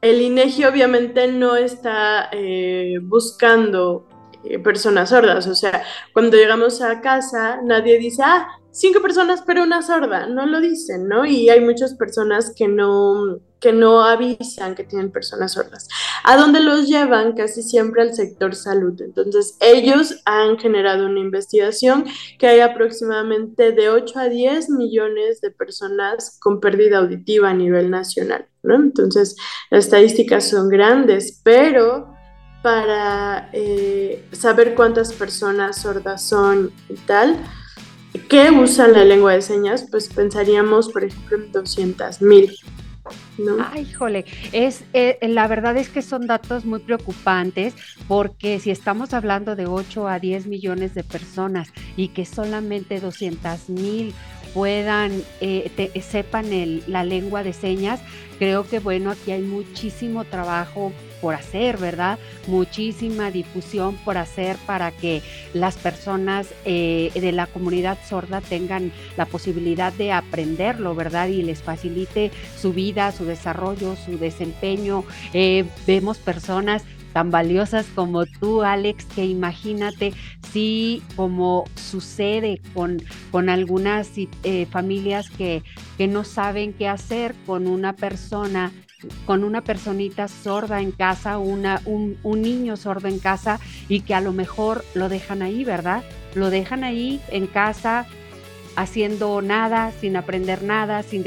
el 0.02 0.22
INEGI 0.22 0.66
obviamente 0.66 1.28
no 1.28 1.56
está 1.56 2.30
eh, 2.32 3.00
buscando 3.02 4.08
eh, 4.44 4.60
personas 4.60 5.10
sordas, 5.10 5.48
o 5.48 5.56
sea, 5.56 5.84
cuando 6.14 6.38
llegamos 6.38 6.82
a 6.82 7.02
casa 7.02 7.60
nadie 7.64 8.00
dice, 8.00 8.24
ah, 8.24 8.48
cinco 8.72 9.02
personas 9.02 9.44
pero 9.46 9.64
una 9.64 9.82
sorda, 9.82 10.28
no 10.28 10.46
lo 10.46 10.60
dicen, 10.62 11.08
¿no? 11.08 11.26
Y 11.26 11.50
hay 11.50 11.62
muchas 11.62 11.96
personas 11.96 12.54
que 12.56 12.68
no 12.68 13.40
que 13.60 13.74
no 13.74 14.04
avisan 14.04 14.76
que 14.76 14.84
tienen 14.84 15.12
personas 15.12 15.54
sordas. 15.54 15.88
¿A 16.24 16.38
dónde 16.38 16.60
los 16.60 16.88
llevan? 16.88 17.34
Casi 17.34 17.64
siempre 17.64 18.02
al 18.02 18.14
sector 18.14 18.56
salud. 18.56 19.02
Entonces, 19.02 19.58
ellos 19.60 20.22
han 20.26 20.58
generado 20.58 21.06
una 21.06 21.20
investigación 21.20 22.06
que 22.38 22.48
hay 22.48 22.60
aproximadamente 22.60 23.72
de 23.72 23.90
8 23.90 24.20
a 24.20 24.30
10 24.30 24.70
millones 24.72 25.42
de 25.42 25.52
personas 25.52 26.38
con 26.40 26.60
pérdida 26.60 27.00
auditiva 27.00 27.50
a 27.50 27.54
nivel 27.54 27.90
nacional. 27.90 28.48
¿no? 28.64 28.76
Entonces, 28.76 29.36
las 29.70 29.86
estadísticas 29.86 30.48
son 30.48 30.70
grandes, 30.70 31.42
pero 31.44 32.14
para 32.62 33.50
eh, 33.54 34.28
saber 34.32 34.76
cuántas 34.76 35.14
personas 35.14 35.82
sordas 35.82 36.28
son 36.28 36.72
y 36.90 36.96
tal, 36.96 37.38
que 38.30 38.50
usan 38.52 38.94
la 38.94 39.06
lengua 39.06 39.34
de 39.34 39.42
señas, 39.42 39.86
pues 39.90 40.10
pensaríamos, 40.10 40.90
por 40.90 41.04
ejemplo, 41.04 41.38
en 41.38 41.52
200 41.52 42.22
mil. 42.22 42.54
Ay, 43.72 43.84
híjole, 43.84 44.26
es, 44.52 44.84
eh, 44.94 45.18
la 45.22 45.48
verdad 45.48 45.78
es 45.78 45.90
que 45.90 46.02
son 46.02 46.28
datos 46.28 46.66
muy 46.66 46.80
preocupantes 46.80 47.76
porque 48.08 48.60
si 48.60 48.72
estamos 48.72 49.14
hablando 49.14 49.56
de 49.56 49.68
8 49.68 50.08
a 50.08 50.20
10 50.20 50.48
millones 50.48 50.94
de 50.94 51.04
personas 51.04 51.72
y 51.96 52.10
que 52.10 52.26
solamente 52.26 53.00
200 53.00 53.70
mil 53.70 54.14
puedan, 54.58 55.24
eh, 55.40 56.02
sepan 56.02 56.48
la 56.88 57.04
lengua 57.04 57.44
de 57.44 57.54
señas, 57.54 58.00
creo 58.40 58.68
que 58.68 58.80
bueno, 58.80 59.12
aquí 59.12 59.32
hay 59.32 59.44
muchísimo 59.44 60.24
trabajo 60.24 60.92
por 61.22 61.36
hacer, 61.36 61.78
¿verdad? 61.78 62.18
Muchísima 62.48 63.30
difusión 63.30 63.98
por 63.98 64.18
hacer 64.18 64.58
para 64.66 64.90
que 64.90 65.22
las 65.54 65.78
personas 65.78 66.48
eh, 66.66 67.12
de 67.14 67.32
la 67.34 67.46
comunidad 67.46 68.00
sorda 68.10 68.42
tengan 68.42 68.92
la 69.16 69.28
posibilidad 69.28 69.94
de 69.94 70.12
aprenderlo, 70.12 70.96
¿verdad? 70.96 71.28
Y 71.28 71.44
les 71.44 71.62
facilite 71.62 72.32
su 72.60 72.74
vida, 72.74 73.12
su 73.12 73.26
desarrollo, 73.26 73.96
su 73.96 74.18
desempeño. 74.18 75.04
Eh, 75.34 75.66
vemos 75.86 76.18
personas 76.18 76.82
tan 77.14 77.32
valiosas 77.32 77.86
como 77.96 78.26
tú, 78.26 78.62
Alex, 78.62 79.06
que 79.06 79.26
imagínate 79.26 80.14
si 80.52 81.02
como 81.16 81.66
sucede 81.76 82.62
con, 82.74 83.02
con 83.32 83.50
algunas 83.50 84.12
eh, 84.16 84.66
familias 84.70 85.30
que, 85.30 85.64
que 85.98 86.08
no 86.08 86.24
saben 86.24 86.74
qué 86.74 86.88
hacer 86.88 87.36
con 87.46 87.68
una 87.68 87.94
persona 87.94 88.72
con 89.26 89.44
una 89.44 89.62
personita 89.62 90.28
sorda 90.28 90.82
en 90.82 90.92
casa, 90.92 91.38
una, 91.38 91.82
un, 91.86 92.18
niño 92.24 92.78
sordo 92.78 93.08
en 93.08 93.20
casa 93.20 93.60
y 93.88 94.02
que 94.02 94.16
a 94.16 94.22
lo 94.22 94.34
mejor 94.34 94.84
lo 94.96 95.08
dejan 95.10 95.42
ahí, 95.42 95.64
¿verdad? 95.64 96.04
Lo 96.34 96.50
dejan 96.50 96.84
ahí 96.84 97.22
en 97.30 97.48
casa 97.48 98.08
haciendo 98.78 99.42
nada, 99.42 99.92
sin 100.00 100.16
aprender 100.16 100.62
nada, 100.62 101.02
sin, 101.02 101.26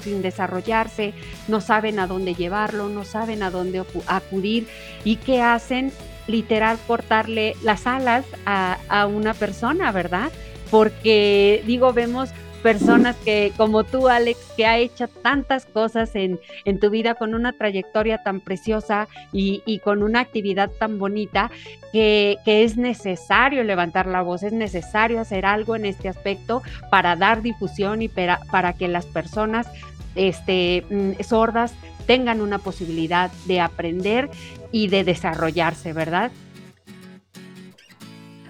sin 0.00 0.22
desarrollarse, 0.22 1.14
no 1.48 1.62
saben 1.62 1.98
a 1.98 2.06
dónde 2.06 2.34
llevarlo, 2.34 2.90
no 2.90 3.04
saben 3.04 3.42
a 3.42 3.50
dónde 3.50 3.82
acudir 4.06 4.68
y 5.02 5.16
qué 5.16 5.40
hacen 5.40 5.92
literal 6.26 6.78
cortarle 6.86 7.56
las 7.62 7.86
alas 7.86 8.26
a, 8.44 8.76
a 8.88 9.06
una 9.06 9.32
persona, 9.32 9.90
¿verdad? 9.92 10.30
Porque 10.70 11.64
digo, 11.66 11.94
vemos 11.94 12.28
personas 12.60 13.16
que, 13.16 13.52
como 13.56 13.84
tú, 13.84 14.08
Alex, 14.08 14.38
que 14.56 14.66
ha 14.66 14.78
hecho 14.78 15.08
tantas 15.08 15.66
cosas 15.66 16.14
en, 16.14 16.38
en 16.64 16.78
tu 16.78 16.90
vida 16.90 17.14
con 17.14 17.34
una 17.34 17.52
trayectoria 17.52 18.22
tan 18.22 18.40
preciosa 18.40 19.08
y, 19.32 19.62
y 19.66 19.80
con 19.80 20.02
una 20.02 20.20
actividad 20.20 20.70
tan 20.70 20.98
bonita, 20.98 21.50
que, 21.92 22.36
que, 22.44 22.62
es 22.64 22.76
necesario 22.76 23.64
levantar 23.64 24.06
la 24.06 24.22
voz, 24.22 24.42
es 24.42 24.52
necesario 24.52 25.20
hacer 25.20 25.44
algo 25.44 25.74
en 25.74 25.84
este 25.84 26.08
aspecto 26.08 26.62
para 26.90 27.16
dar 27.16 27.42
difusión 27.42 28.02
y 28.02 28.08
para, 28.08 28.40
para 28.50 28.74
que 28.74 28.88
las 28.88 29.06
personas 29.06 29.66
este, 30.14 30.84
mm, 30.88 31.22
sordas 31.22 31.72
tengan 32.06 32.40
una 32.40 32.58
posibilidad 32.58 33.30
de 33.46 33.60
aprender 33.60 34.30
y 34.72 34.88
de 34.88 35.04
desarrollarse, 35.04 35.92
¿verdad? 35.92 36.30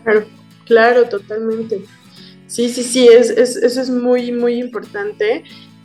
Claro, 0.02 0.26
claro, 0.64 1.04
totalmente. 1.08 1.82
Sí, 2.50 2.68
sí, 2.68 2.82
sí, 2.82 3.06
es, 3.06 3.30
es, 3.30 3.54
eso 3.54 3.80
es 3.80 3.90
muy, 3.90 4.32
muy 4.32 4.54
importante 4.58 5.44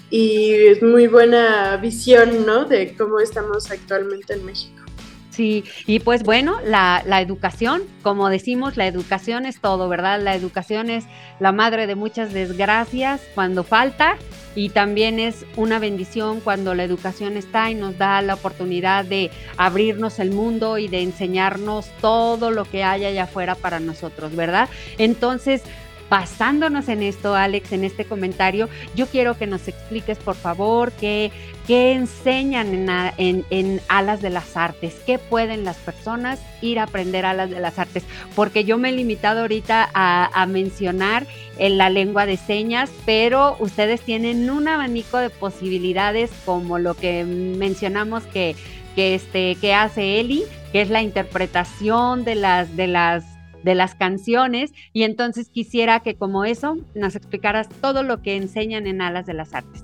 y 0.09 0.51
es 0.51 0.81
muy 0.81 1.05
buena 1.05 1.77
visión, 1.77 2.43
¿no? 2.43 2.65
De 2.65 2.95
cómo 2.95 3.19
estamos 3.19 3.69
actualmente 3.69 4.33
en 4.33 4.43
México. 4.43 4.81
Sí, 5.29 5.63
y 5.85 5.99
pues 5.99 6.23
bueno, 6.23 6.57
la, 6.65 7.03
la, 7.05 7.21
educación, 7.21 7.83
como 8.01 8.29
decimos, 8.29 8.77
la 8.77 8.87
educación 8.87 9.45
es 9.45 9.61
todo, 9.61 9.87
¿verdad? 9.89 10.19
La 10.19 10.33
educación 10.33 10.89
es 10.89 11.05
la 11.39 11.51
madre 11.51 11.85
de 11.85 11.93
muchas 11.93 12.33
desgracias 12.33 13.21
cuando 13.35 13.63
falta 13.63 14.15
y 14.55 14.69
también 14.69 15.19
es 15.19 15.45
una 15.57 15.77
bendición 15.77 16.39
cuando 16.39 16.73
la 16.73 16.83
educación 16.83 17.37
está 17.37 17.69
y 17.69 17.75
nos 17.75 17.97
da 17.97 18.21
la 18.23 18.35
oportunidad 18.35 19.05
de 19.05 19.29
abrirnos 19.57 20.17
el 20.19 20.31
mundo 20.31 20.79
y 20.79 20.87
de 20.87 21.01
enseñarnos 21.01 21.89
todo 22.01 22.49
lo 22.49 22.65
que 22.65 22.83
hay 22.83 23.05
allá 23.05 23.25
afuera 23.25 23.53
para 23.53 23.79
nosotros, 23.79 24.35
¿verdad? 24.35 24.69
Entonces, 24.97 25.61
basándonos 26.09 26.87
en 26.89 27.03
esto, 27.03 27.35
Alex, 27.35 27.71
en 27.71 27.83
este 27.83 28.05
comentario, 28.05 28.69
yo 28.95 29.07
quiero 29.07 29.37
que 29.37 29.47
nos 29.47 29.67
expliques, 29.67 30.17
por 30.17 30.35
favor, 30.35 30.91
qué, 30.91 31.31
qué 31.65 31.93
enseñan 31.93 32.87
en, 33.17 33.81
Alas 33.87 34.21
de 34.21 34.29
las 34.29 34.55
Artes, 34.55 34.95
qué 35.05 35.17
pueden 35.17 35.65
las 35.65 35.77
personas 35.77 36.39
ir 36.61 36.79
a 36.79 36.83
aprender 36.83 37.25
Alas 37.25 37.49
de 37.49 37.59
las 37.59 37.79
Artes, 37.79 38.03
porque 38.35 38.65
yo 38.65 38.77
me 38.77 38.89
he 38.89 38.91
limitado 38.91 39.41
ahorita 39.41 39.89
a, 39.93 40.45
mencionar 40.45 41.25
en 41.57 41.77
la 41.77 41.89
lengua 41.89 42.25
de 42.25 42.37
señas, 42.37 42.91
pero 43.05 43.55
ustedes 43.59 44.01
tienen 44.01 44.49
un 44.49 44.67
abanico 44.67 45.17
de 45.17 45.29
posibilidades 45.29 46.31
como 46.45 46.77
lo 46.77 46.93
que 46.93 47.23
mencionamos 47.23 48.23
que, 48.25 48.55
que, 48.95 49.15
este, 49.15 49.55
que 49.55 49.73
hace 49.73 50.19
Eli, 50.19 50.43
que 50.71 50.81
es 50.81 50.89
la 50.89 51.01
interpretación 51.01 52.23
de 52.23 52.35
las, 52.35 52.75
de 52.75 52.87
las 52.87 53.34
de 53.65 53.75
las 53.75 53.95
canciones 53.95 54.71
y 54.93 55.03
entonces 55.03 55.49
quisiera 55.49 55.99
que 55.99 56.15
como 56.15 56.45
eso 56.45 56.77
nos 56.93 57.15
explicaras 57.15 57.67
todo 57.81 58.03
lo 58.03 58.21
que 58.21 58.37
enseñan 58.37 58.87
en 58.87 59.01
Alas 59.01 59.25
de 59.25 59.33
las 59.33 59.53
Artes. 59.53 59.83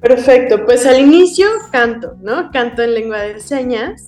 Perfecto, 0.00 0.64
pues 0.64 0.84
al 0.84 0.98
inicio 0.98 1.46
canto, 1.70 2.16
¿no? 2.20 2.50
Canto 2.50 2.82
en 2.82 2.94
lengua 2.94 3.20
de 3.20 3.38
señas. 3.38 4.04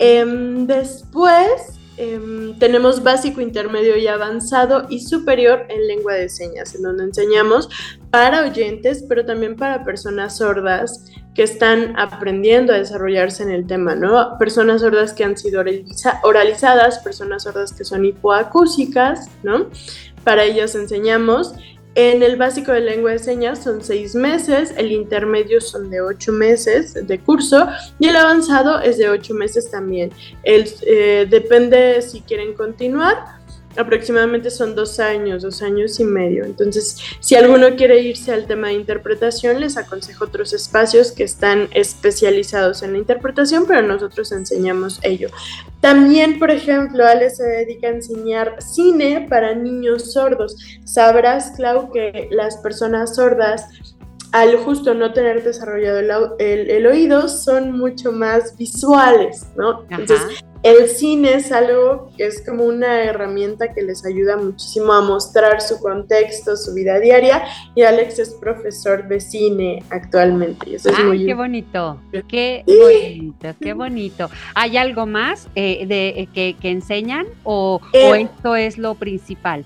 Em, 0.00 0.66
después 0.66 1.78
Em, 2.00 2.56
tenemos 2.60 3.02
básico, 3.02 3.40
intermedio 3.40 3.96
y 3.96 4.06
avanzado 4.06 4.86
y 4.88 5.00
superior 5.00 5.66
en 5.68 5.88
lengua 5.88 6.14
de 6.14 6.28
señas, 6.28 6.72
en 6.76 6.82
donde 6.82 7.02
enseñamos 7.02 7.68
para 8.12 8.42
oyentes, 8.42 9.04
pero 9.08 9.26
también 9.26 9.56
para 9.56 9.82
personas 9.82 10.36
sordas 10.36 11.06
que 11.38 11.44
están 11.44 11.96
aprendiendo 11.96 12.72
a 12.72 12.78
desarrollarse 12.78 13.44
en 13.44 13.52
el 13.52 13.64
tema, 13.64 13.94
¿no? 13.94 14.36
Personas 14.40 14.80
sordas 14.80 15.12
que 15.12 15.22
han 15.22 15.36
sido 15.36 15.62
oralizadas, 16.24 16.98
personas 16.98 17.44
sordas 17.44 17.72
que 17.72 17.84
son 17.84 18.04
hipoacúsicas, 18.04 19.28
¿no? 19.44 19.68
Para 20.24 20.42
ellas 20.42 20.74
enseñamos 20.74 21.54
en 21.94 22.24
el 22.24 22.34
básico 22.34 22.72
de 22.72 22.80
lengua 22.80 23.12
de 23.12 23.20
señas 23.20 23.62
son 23.62 23.84
seis 23.84 24.16
meses, 24.16 24.74
el 24.76 24.90
intermedio 24.90 25.60
son 25.60 25.90
de 25.90 26.00
ocho 26.00 26.32
meses 26.32 27.06
de 27.06 27.18
curso 27.20 27.68
y 28.00 28.08
el 28.08 28.16
avanzado 28.16 28.80
es 28.80 28.98
de 28.98 29.08
ocho 29.08 29.32
meses 29.32 29.70
también. 29.70 30.10
El, 30.42 30.68
eh, 30.88 31.28
depende 31.30 32.02
si 32.02 32.20
quieren 32.22 32.54
continuar 32.54 33.37
aproximadamente 33.78 34.50
son 34.50 34.74
dos 34.74 35.00
años, 35.00 35.42
dos 35.42 35.62
años 35.62 35.98
y 36.00 36.04
medio. 36.04 36.44
Entonces, 36.44 36.96
si 37.20 37.36
alguno 37.36 37.76
quiere 37.76 38.00
irse 38.00 38.32
al 38.32 38.46
tema 38.46 38.68
de 38.68 38.74
interpretación, 38.74 39.60
les 39.60 39.76
aconsejo 39.76 40.24
otros 40.24 40.52
espacios 40.52 41.12
que 41.12 41.24
están 41.24 41.68
especializados 41.72 42.82
en 42.82 42.92
la 42.92 42.98
interpretación, 42.98 43.64
pero 43.66 43.82
nosotros 43.82 44.32
enseñamos 44.32 45.00
ello. 45.02 45.28
También, 45.80 46.38
por 46.38 46.50
ejemplo, 46.50 47.06
Ale 47.06 47.30
se 47.30 47.44
dedica 47.44 47.86
a 47.86 47.92
enseñar 47.92 48.56
cine 48.60 49.26
para 49.30 49.54
niños 49.54 50.12
sordos. 50.12 50.56
Sabrás, 50.84 51.52
Clau, 51.56 51.92
que 51.92 52.28
las 52.32 52.56
personas 52.56 53.14
sordas 53.14 53.64
al 54.32 54.56
justo 54.58 54.94
no 54.94 55.12
tener 55.12 55.42
desarrollado 55.42 56.36
el, 56.38 56.86
oído, 56.86 57.28
son 57.28 57.72
mucho 57.72 58.12
más 58.12 58.56
visuales, 58.56 59.46
¿no? 59.56 59.84
Entonces, 59.90 60.44
el 60.62 60.88
cine 60.88 61.34
es 61.34 61.52
algo 61.52 62.10
que 62.16 62.26
es 62.26 62.44
como 62.44 62.64
una 62.64 63.04
herramienta 63.04 63.72
que 63.72 63.82
les 63.82 64.04
ayuda 64.04 64.36
muchísimo 64.36 64.92
a 64.92 65.00
mostrar 65.00 65.60
su 65.60 65.78
contexto, 65.80 66.56
su 66.56 66.74
vida 66.74 66.98
diaria. 66.98 67.44
Y 67.74 67.82
Alex 67.82 68.18
es 68.18 68.34
profesor 68.34 69.06
de 69.06 69.20
cine 69.20 69.82
actualmente. 69.90 70.74
eso 70.74 70.90
es 70.90 70.98
muy 71.04 71.26
qué 71.26 71.34
bonito, 71.34 72.00
qué 72.28 72.64
bonito, 72.66 73.54
qué 73.60 73.72
bonito. 73.72 74.30
¿Hay 74.54 74.76
algo 74.76 75.06
más 75.06 75.48
eh, 75.54 75.86
de, 75.86 76.08
eh, 76.34 76.54
que, 76.60 76.70
enseñan 76.70 77.26
o, 77.44 77.80
o 77.80 78.14
eh, 78.14 78.22
esto 78.22 78.56
es 78.56 78.78
lo 78.78 78.94
principal? 78.96 79.64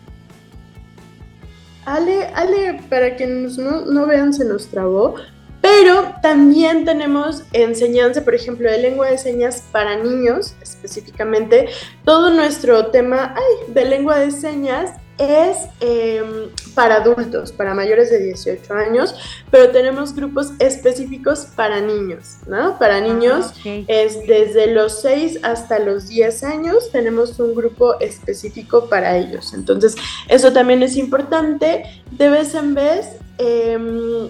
Ale, 1.85 2.27
Ale, 2.35 2.81
para 2.89 3.17
quienes 3.17 3.59
no, 3.59 3.83
no 3.87 4.07
vean, 4.07 4.33
se 4.33 4.45
nos 4.45 4.69
trabó, 4.69 5.17
pero 5.61 6.15
también 6.23 6.85
tenemos 6.85 7.45
enseñanza, 7.53 8.25
por 8.25 8.35
ejemplo, 8.35 8.71
de 8.71 8.79
lengua 8.79 9.09
de 9.09 9.19
señas 9.19 9.63
para 9.71 9.97
niños, 9.97 10.55
específicamente. 10.61 11.69
Todo 12.05 12.31
nuestro 12.31 12.87
tema 12.87 13.35
de 13.69 13.85
lengua 13.85 14.19
de 14.19 14.33
señas 14.33 14.91
es 15.23 15.69
em, 15.81 16.51
para 16.75 16.97
adultos, 16.97 17.53
para 17.53 17.75
mayores 17.75 18.11
de 18.11 18.19
18 18.19 18.75
años, 18.75 19.15
pero 19.51 19.71
tenemos 19.71 20.15
grupos 20.15 20.53
específicos 20.59 21.47
para 21.57 21.81
niños, 21.81 22.39
¿no? 22.47 22.79
Para 22.79 22.97
ah, 22.97 23.01
niños 23.01 23.53
es 23.65 24.27
desde 24.27 24.69
los 24.69 25.01
6 25.03 25.41
hasta 25.43 25.79
los 25.79 26.09
10 26.09 26.45
años, 26.45 26.91
tenemos 26.91 27.39
un 27.39 27.55
grupo 27.55 27.99
específico 28.01 28.89
para 28.89 29.17
ellos. 29.17 29.55
Entonces, 29.55 29.97
eso 30.29 30.53
también 30.53 30.83
es 30.83 30.97
importante. 30.97 31.85
De 32.11 32.29
vez 32.29 32.55
en 32.55 32.75
vez, 32.75 33.07
em, 33.39 34.29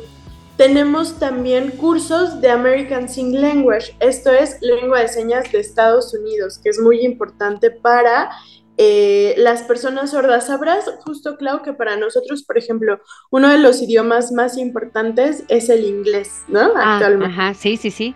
tenemos 0.57 1.19
también 1.19 1.71
cursos 1.71 2.41
de 2.41 2.51
American 2.51 3.09
Sign 3.09 3.41
Language, 3.41 3.97
esto 4.01 4.31
es 4.31 4.59
lengua 4.61 5.01
de 5.01 5.09
señas 5.09 5.51
de 5.51 5.59
Estados 5.59 6.15
Unidos, 6.15 6.59
que 6.59 6.69
es 6.69 6.79
muy 6.79 7.05
importante 7.05 7.71
para 7.71 8.31
eh, 8.79 9.35
las 9.37 9.63
personas 9.63 10.11
sordas. 10.11 10.47
Sabrás, 10.47 10.85
justo 11.05 11.37
Clau, 11.37 11.63
que 11.63 11.73
para 11.73 11.97
nosotros, 11.97 12.43
por 12.45 12.59
ejemplo, 12.59 13.01
uno 13.31 13.49
de 13.49 13.59
los 13.59 13.83
idiomas 13.83 14.33
más 14.33 14.57
importantes 14.57 15.45
es 15.49 15.69
el 15.69 15.85
inglés, 15.85 16.43
¿no? 16.49 16.73
Ah, 16.77 16.95
Actualmente. 16.95 17.35
Ajá, 17.35 17.55
sí, 17.55 17.77
sí, 17.77 17.91
sí. 17.91 18.15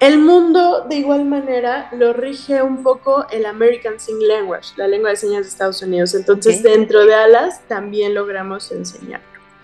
El 0.00 0.18
mundo, 0.18 0.86
de 0.88 0.96
igual 0.96 1.24
manera, 1.24 1.88
lo 1.92 2.12
rige 2.12 2.60
un 2.60 2.82
poco 2.82 3.24
el 3.30 3.46
American 3.46 4.00
Sign 4.00 4.26
Language, 4.26 4.70
la 4.76 4.88
lengua 4.88 5.10
de 5.10 5.16
señas 5.16 5.42
de 5.42 5.48
Estados 5.48 5.80
Unidos. 5.80 6.14
Entonces, 6.14 6.60
dentro 6.60 7.06
de 7.06 7.14
ALAS 7.14 7.66
también 7.68 8.12
logramos 8.12 8.72
enseñar. 8.72 9.20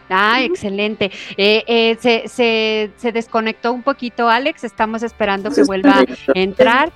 Ah, 0.08 0.42
excelente. 0.42 1.10
Eh, 1.36 1.64
eh, 1.66 1.96
se, 2.00 2.92
se, 2.96 3.12
desconectó 3.12 3.72
un 3.72 3.82
poquito 3.82 4.28
Alex, 4.28 4.64
estamos 4.64 5.02
esperando 5.02 5.50
que 5.50 5.64
vuelva 5.64 6.00
a 6.00 6.04
entrar. 6.34 6.92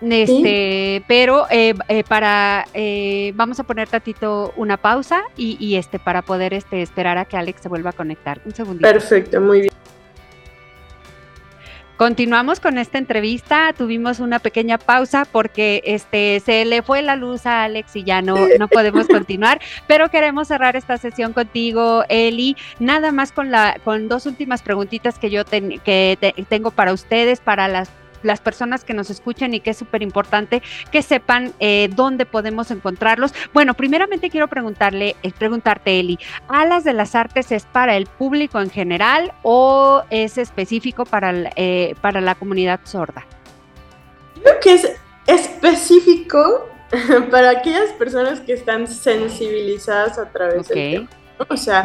Este, 0.00 1.02
pero 1.08 1.46
eh, 1.50 1.74
para 2.08 2.66
vamos 3.34 3.58
a 3.60 3.64
poner 3.64 3.88
tatito 3.88 4.52
una 4.56 4.76
pausa 4.76 5.22
y, 5.36 5.56
y, 5.58 5.76
este 5.76 5.98
para 5.98 6.22
poder 6.22 6.52
este 6.52 6.82
esperar 6.82 7.16
a 7.18 7.24
que 7.24 7.36
Alex 7.36 7.62
se 7.62 7.68
vuelva 7.68 7.90
a 7.90 7.92
conectar. 7.94 8.40
Un 8.44 8.54
segundito. 8.54 8.88
Perfecto, 8.88 9.40
muy 9.40 9.62
bien. 9.62 9.72
Continuamos 11.96 12.60
con 12.60 12.76
esta 12.76 12.98
entrevista. 12.98 13.72
Tuvimos 13.72 14.20
una 14.20 14.38
pequeña 14.38 14.76
pausa 14.76 15.24
porque 15.24 15.82
este 15.86 16.40
se 16.44 16.66
le 16.66 16.82
fue 16.82 17.00
la 17.00 17.16
luz 17.16 17.46
a 17.46 17.64
Alex 17.64 17.96
y 17.96 18.04
ya 18.04 18.20
no, 18.20 18.36
no 18.58 18.68
podemos 18.68 19.06
continuar. 19.08 19.60
Pero 19.86 20.10
queremos 20.10 20.48
cerrar 20.48 20.76
esta 20.76 20.98
sesión 20.98 21.32
contigo, 21.32 22.04
Eli. 22.10 22.54
Nada 22.78 23.12
más 23.12 23.32
con 23.32 23.50
la 23.50 23.80
con 23.82 24.08
dos 24.08 24.26
últimas 24.26 24.60
preguntitas 24.60 25.18
que 25.18 25.30
yo 25.30 25.44
que 25.46 26.34
tengo 26.50 26.70
para 26.70 26.92
ustedes, 26.92 27.40
para 27.40 27.66
las 27.66 27.88
las 28.26 28.40
personas 28.40 28.84
que 28.84 28.92
nos 28.92 29.08
escuchan 29.08 29.54
y 29.54 29.60
que 29.60 29.70
es 29.70 29.76
súper 29.76 30.02
importante 30.02 30.62
que 30.90 31.02
sepan 31.02 31.54
eh, 31.60 31.88
dónde 31.94 32.26
podemos 32.26 32.70
encontrarlos. 32.70 33.32
Bueno, 33.54 33.74
primeramente 33.74 34.30
quiero 34.30 34.48
preguntarle, 34.48 35.16
eh, 35.22 35.32
preguntarte, 35.36 35.98
Eli, 36.00 36.18
¿Alas 36.48 36.84
de 36.84 36.92
las 36.92 37.14
Artes 37.14 37.52
es 37.52 37.64
para 37.64 37.96
el 37.96 38.06
público 38.06 38.60
en 38.60 38.70
general 38.70 39.32
o 39.42 40.02
es 40.10 40.38
específico 40.38 41.04
para, 41.04 41.32
eh, 41.56 41.94
para 42.00 42.20
la 42.20 42.34
comunidad 42.34 42.80
sorda? 42.84 43.24
Creo 44.42 44.60
que 44.60 44.74
es 44.74 44.92
específico 45.26 46.68
para 47.30 47.50
aquellas 47.50 47.90
personas 47.92 48.40
que 48.40 48.52
están 48.52 48.86
sensibilizadas 48.86 50.18
a 50.18 50.30
través 50.30 50.68
del 50.68 50.92
tema. 50.92 51.08
O 51.48 51.56
sea, 51.56 51.84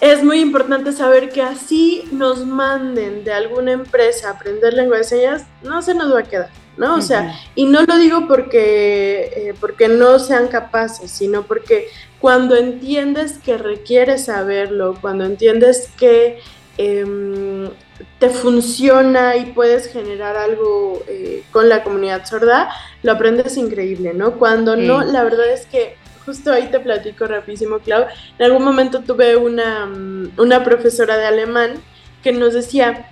es 0.00 0.22
muy 0.22 0.40
importante 0.40 0.92
saber 0.92 1.30
que 1.30 1.42
así 1.42 2.04
nos 2.12 2.44
manden 2.44 3.24
de 3.24 3.32
alguna 3.32 3.72
empresa 3.72 4.28
a 4.28 4.32
aprender 4.32 4.74
lengua 4.74 4.98
de 4.98 5.04
señas, 5.04 5.44
no 5.62 5.80
se 5.80 5.94
nos 5.94 6.12
va 6.12 6.20
a 6.20 6.24
quedar, 6.24 6.50
¿no? 6.76 6.96
O 6.96 7.00
sea, 7.00 7.34
y 7.54 7.64
no 7.64 7.82
lo 7.82 7.96
digo 7.96 8.28
porque, 8.28 9.32
eh, 9.34 9.54
porque 9.58 9.88
no 9.88 10.18
sean 10.18 10.48
capaces, 10.48 11.10
sino 11.10 11.44
porque 11.44 11.88
cuando 12.20 12.56
entiendes 12.56 13.38
que 13.38 13.56
requieres 13.56 14.26
saberlo, 14.26 14.98
cuando 15.00 15.24
entiendes 15.24 15.88
que 15.98 16.40
em, 16.76 17.70
te 18.18 18.28
funciona 18.28 19.36
y 19.36 19.46
puedes 19.52 19.86
generar 19.90 20.36
algo 20.36 21.02
eh, 21.08 21.42
con 21.50 21.70
la 21.70 21.82
comunidad 21.82 22.26
sorda, 22.26 22.68
lo 23.02 23.12
aprendes 23.12 23.56
increíble, 23.56 24.12
¿no? 24.12 24.32
Cuando 24.32 24.76
no, 24.76 25.02
la 25.02 25.24
verdad 25.24 25.50
es 25.50 25.64
que 25.64 25.96
justo 26.26 26.52
ahí 26.52 26.68
te 26.70 26.80
platico 26.80 27.26
rapidísimo, 27.26 27.78
Clau. 27.78 28.04
En 28.38 28.44
algún 28.44 28.64
momento 28.64 29.00
tuve 29.00 29.36
una, 29.36 29.86
mm, 29.86 30.32
una 30.36 30.64
profesora 30.64 31.16
de 31.16 31.26
alemán 31.26 31.74
que 32.22 32.32
nos 32.32 32.52
decía, 32.52 33.08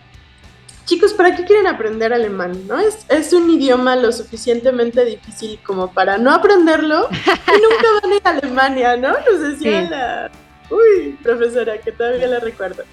chicos, 0.84 1.14
¿para 1.14 1.34
qué 1.36 1.44
quieren 1.44 1.68
aprender 1.68 2.12
alemán? 2.12 2.66
¿No? 2.66 2.78
Es, 2.80 3.06
es 3.08 3.32
un 3.32 3.48
idioma 3.48 3.96
lo 3.96 4.12
suficientemente 4.12 5.04
difícil 5.04 5.60
como 5.64 5.92
para 5.92 6.18
no 6.18 6.32
aprenderlo 6.32 7.08
y 7.10 7.60
nunca 7.62 7.86
van 8.02 8.12
a 8.12 8.16
ir 8.16 8.22
a 8.24 8.30
Alemania, 8.30 8.96
¿no? 8.96 9.14
Nos 9.30 9.40
decía 9.40 9.82
la... 9.82 10.30
Uy, 10.70 11.18
profesora, 11.22 11.78
que 11.78 11.92
todavía 11.92 12.26
la 12.26 12.40
recuerdo. 12.40 12.84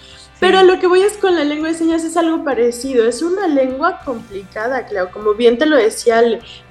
Pero 0.41 0.63
lo 0.63 0.79
que 0.79 0.88
voy 0.88 1.01
es 1.03 1.17
con 1.17 1.36
la 1.36 1.43
lengua 1.43 1.69
de 1.69 1.75
señas 1.75 2.03
es 2.03 2.17
algo 2.17 2.43
parecido. 2.43 3.07
Es 3.07 3.21
una 3.21 3.47
lengua 3.47 4.01
complicada, 4.03 4.86
Clau. 4.86 5.10
Como 5.12 5.36
bien 5.36 5.57
te 5.57 5.65
lo 5.65 5.77
decía, 5.77 6.21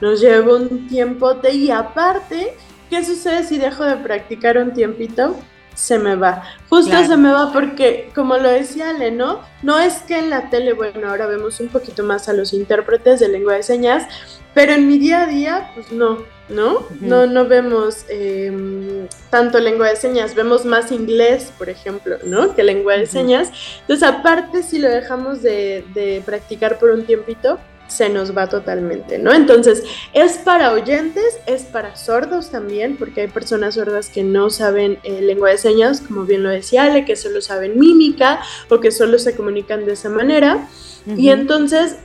nos 0.00 0.20
lleva 0.20 0.56
un 0.56 0.88
tiempo 0.88 1.34
de, 1.34 1.54
y 1.54 1.70
aparte 1.70 2.56
¿Qué 2.90 3.05
sucede 3.05 3.44
si 3.44 3.57
dejo 3.57 3.85
de 3.85 3.96
practicar 3.96 4.59
un 4.59 4.72
tiempito? 4.72 5.37
Se 5.76 5.96
me 5.96 6.16
va. 6.16 6.42
Justo 6.68 7.05
se 7.05 7.16
me 7.16 7.31
va 7.31 7.53
porque, 7.53 8.11
como 8.14 8.37
lo 8.37 8.50
decía 8.50 8.90
Ale, 8.90 9.12
¿no? 9.12 9.40
No 9.62 9.79
es 9.79 10.03
que 10.03 10.18
en 10.18 10.29
la 10.29 10.50
tele, 10.50 10.72
bueno, 10.72 11.09
ahora 11.09 11.29
vemos 11.29 11.61
un 11.61 11.68
poquito 11.68 12.03
más 12.03 12.29
a 12.29 12.33
los 12.33 12.53
intérpretes 12.53 13.20
de 13.20 13.29
lengua 13.29 13.55
de 13.55 13.62
señas, 13.62 14.07
pero 14.53 14.72
en 14.72 14.88
mi 14.88 14.98
día 14.98 15.22
a 15.22 15.26
día, 15.26 15.70
pues 15.74 15.92
no, 15.92 16.18
¿no? 16.48 16.85
No, 17.00 17.26
no 17.26 17.46
vemos 17.46 18.05
em, 18.09 19.07
tanto 19.31 19.61
lengua 19.61 19.88
de 19.88 19.96
señas, 19.96 20.35
vemos 20.35 20.64
más 20.64 20.90
inglés, 20.90 21.53
por 21.57 21.68
ejemplo, 21.68 22.18
¿no? 22.24 22.57
Que 22.57 22.64
lengua 22.64 22.96
de 22.96 23.07
señas. 23.07 23.53
Entonces, 23.83 24.07
aparte, 24.07 24.64
si 24.64 24.81
lo 24.81 24.88
dejamos 24.88 25.42
de, 25.42 25.85
de 25.94 26.22
practicar 26.26 26.81
por 26.81 26.90
un 26.90 27.07
tiempito, 27.07 27.61
se 27.90 28.09
nos 28.09 28.37
va 28.37 28.48
totalmente, 28.48 29.18
¿no? 29.18 29.33
Entonces, 29.33 29.83
es 30.12 30.38
para 30.38 30.72
oyentes, 30.72 31.38
es 31.46 31.64
para 31.64 31.96
sordos 31.96 32.50
también, 32.50 32.96
porque 32.96 33.22
hay 33.22 33.29
personas 33.29 33.74
sordas 33.74 34.09
que 34.09 34.22
no 34.22 34.48
saben 34.48 34.98
eh, 35.03 35.20
lengua 35.20 35.50
de 35.50 35.59
señas, 35.59 36.00
como 36.00 36.24
bien 36.24 36.42
lo 36.42 36.48
decía 36.48 36.85
Ale, 36.85 37.05
que 37.05 37.16
solo 37.16 37.40
saben 37.40 37.79
mímica 37.79 38.40
o 38.68 38.81
que 38.81 38.92
solo 38.92 39.18
se 39.18 39.35
comunican 39.35 39.85
de 39.85 39.92
esa 39.92 40.09
manera. 40.09 40.68
Y 41.16 41.31
entonces, 41.31 41.96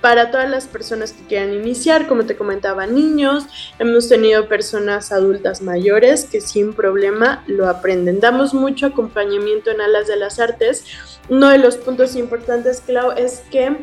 para 0.00 0.30
todas 0.30 0.50
las 0.50 0.66
personas 0.66 1.12
que 1.12 1.24
quieran 1.26 1.54
iniciar, 1.54 2.06
como 2.06 2.24
te 2.24 2.36
comentaba, 2.36 2.86
niños, 2.86 3.46
hemos 3.78 4.08
tenido 4.08 4.46
personas 4.46 5.10
adultas 5.10 5.62
mayores 5.62 6.24
que 6.24 6.40
sin 6.40 6.74
problema 6.74 7.42
lo 7.46 7.68
aprenden. 7.68 8.20
Damos 8.20 8.52
mucho 8.52 8.86
acompañamiento 8.86 9.70
en 9.70 9.80
Alas 9.80 10.08
de 10.08 10.16
las 10.16 10.38
Artes. 10.38 10.84
Uno 11.28 11.48
de 11.48 11.58
los 11.58 11.76
puntos 11.76 12.14
importantes, 12.16 12.82
Clau, 12.84 13.12
es 13.12 13.42
que 13.50 13.76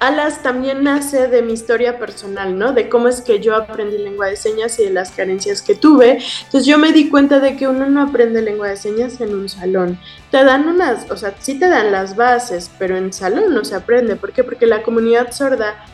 Alas 0.00 0.42
también 0.42 0.84
nace 0.84 1.26
de 1.26 1.42
mi 1.42 1.52
historia 1.52 1.98
personal, 1.98 2.56
¿no? 2.56 2.72
De 2.72 2.88
cómo 2.88 3.08
es 3.08 3.20
que 3.20 3.40
yo 3.40 3.56
aprendí 3.56 3.98
lengua 3.98 4.28
de 4.28 4.36
señas 4.36 4.78
y 4.78 4.84
de 4.84 4.90
las 4.90 5.10
carencias 5.10 5.60
que 5.60 5.74
tuve. 5.74 6.18
Entonces 6.44 6.66
yo 6.66 6.78
me 6.78 6.92
di 6.92 7.08
cuenta 7.08 7.40
de 7.40 7.56
que 7.56 7.66
uno 7.66 7.86
no 7.86 8.02
aprende 8.02 8.40
lengua 8.40 8.68
de 8.68 8.76
señas 8.76 9.20
en 9.20 9.34
un 9.34 9.48
salón. 9.48 9.98
Te 10.30 10.44
dan 10.44 10.68
unas, 10.68 11.10
o 11.10 11.16
sea, 11.16 11.34
sí 11.40 11.58
te 11.58 11.68
dan 11.68 11.90
las 11.90 12.14
bases, 12.14 12.70
pero 12.78 12.96
en 12.96 13.12
salón 13.12 13.52
no 13.52 13.64
se 13.64 13.74
aprende. 13.74 14.14
¿Por 14.14 14.32
qué? 14.32 14.44
Porque 14.44 14.66
la 14.66 14.82
comunidad 14.82 15.32
sorda 15.32 15.84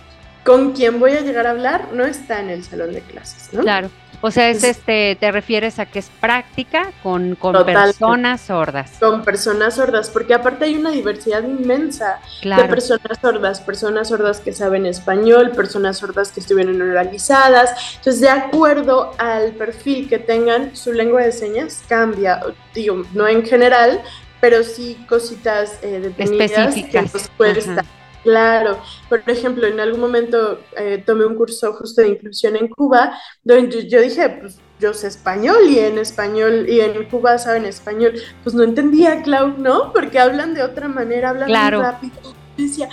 con 0.45 0.73
quien 0.73 1.01
voy 1.01 1.13
a 1.13 1.23
llegar 1.23 1.47
a 1.47 1.51
hablar 1.51 1.89
no 1.95 2.05
está 2.05 2.41
en 2.41 2.51
el 2.51 2.63
salón 2.63 2.93
de 2.93 3.01
clases, 3.01 3.55
¿no? 3.55 3.63
Claro. 3.63 3.91
O 4.27 4.31
sea, 4.31 4.49
es 4.49 4.65
este, 4.65 5.19
te 5.21 5.31
refieres 5.31 5.79
a 5.79 5.85
que 5.85 5.99
es 5.99 6.09
práctica 6.19 6.93
con, 7.03 7.35
con 7.35 7.53
personas 7.67 8.41
sordas. 8.41 8.93
Con 8.99 9.23
personas 9.23 9.75
sordas, 9.75 10.09
porque 10.09 10.33
aparte 10.33 10.65
hay 10.65 10.77
una 10.77 10.93
diversidad 10.93 11.43
inmensa 11.43 12.21
de 12.43 12.65
personas 12.65 13.19
sordas, 13.21 13.61
personas 13.61 14.09
sordas 14.09 14.41
que 14.41 14.55
saben 14.55 14.87
español, 14.87 15.51
personas 15.51 15.99
sordas 15.99 16.33
que 16.33 16.41
estuvieron 16.41 16.81
oralizadas. 16.81 17.97
Entonces, 17.97 18.23
de 18.23 18.31
acuerdo 18.31 19.13
al 19.19 19.53
perfil 19.53 20.09
que 20.09 20.19
tengan, 20.19 20.75
su 20.75 20.95
lengua 20.95 21.21
de 21.21 21.31
señas 21.31 21.83
cambia, 21.87 22.41
digo, 22.75 23.05
no 23.13 23.29
en 23.29 23.45
general, 23.45 24.01
pero 24.41 24.65
sí 24.65 25.05
cositas 25.07 25.79
eh, 25.83 26.15
específicas. 26.17 27.13
Que 27.13 27.19
puede 27.37 27.59
estar 27.59 27.85
Claro, 28.25 28.79
por 29.11 29.23
ejemplo, 29.27 29.67
en 29.67 29.79
algún 29.79 30.01
momento 30.01 30.59
eh, 30.79 31.03
tomé 31.05 31.27
un 31.27 31.35
curso 31.35 31.75
justo 31.75 32.01
de 32.01 32.09
inclusión 32.09 32.57
en 32.57 32.69
Cuba, 32.69 33.19
donde 33.43 33.87
yo, 33.87 34.01
dije, 34.01 34.31
pues 34.41 34.59
yo 34.81 34.95
sé 34.95 35.09
español 35.09 35.69
y 35.69 35.79
en 35.79 35.99
español 35.99 36.67
y 36.67 36.81
en 36.81 37.05
Cuba 37.11 37.37
saben 37.37 37.67
español, 37.67 38.15
pues 38.43 38.55
no 38.55 38.63
entendía, 38.63 39.23
Clau, 39.23 39.59
¿no? 39.59 39.93
Porque 39.93 40.19
hablan 40.19 40.55
de 40.55 40.63
otra 40.63 40.89
manera, 40.89 41.31
hablan 41.31 41.51
muy 41.51 41.83
rápido. 41.83 42.15
Decía, 42.57 42.89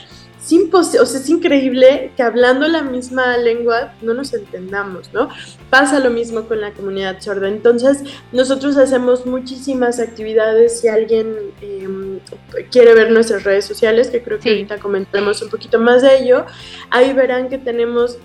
o 0.73 0.83
sea, 0.83 1.19
es 1.19 1.29
increíble 1.29 2.11
que 2.17 2.23
hablando 2.23 2.67
la 2.67 2.81
misma 2.81 3.37
lengua 3.37 3.93
no 4.01 4.13
nos 4.13 4.33
entendamos, 4.33 5.13
¿no? 5.13 5.29
Pasa 5.69 5.99
lo 5.99 6.09
mismo 6.09 6.47
con 6.47 6.59
la 6.59 6.71
comunidad 6.73 7.21
sorda. 7.21 7.47
Entonces, 7.47 8.03
nosotros 8.31 8.75
hacemos 8.77 9.25
muchísimas 9.25 9.99
actividades. 9.99 10.79
Si 10.79 10.87
alguien 10.87 11.35
em, 11.61 12.19
quiere 12.71 12.93
ver 12.95 13.11
nuestras 13.11 13.43
redes 13.43 13.65
sociales, 13.65 14.09
que 14.09 14.23
creo 14.23 14.39
que 14.39 14.49
ahorita 14.49 14.79
comentaremos 14.79 15.41
un 15.41 15.49
poquito 15.49 15.79
más 15.79 16.01
de 16.01 16.17
ello, 16.17 16.45
ahí 16.89 17.13
verán 17.13 17.47
que 17.47 17.57
tenemos 17.57 18.17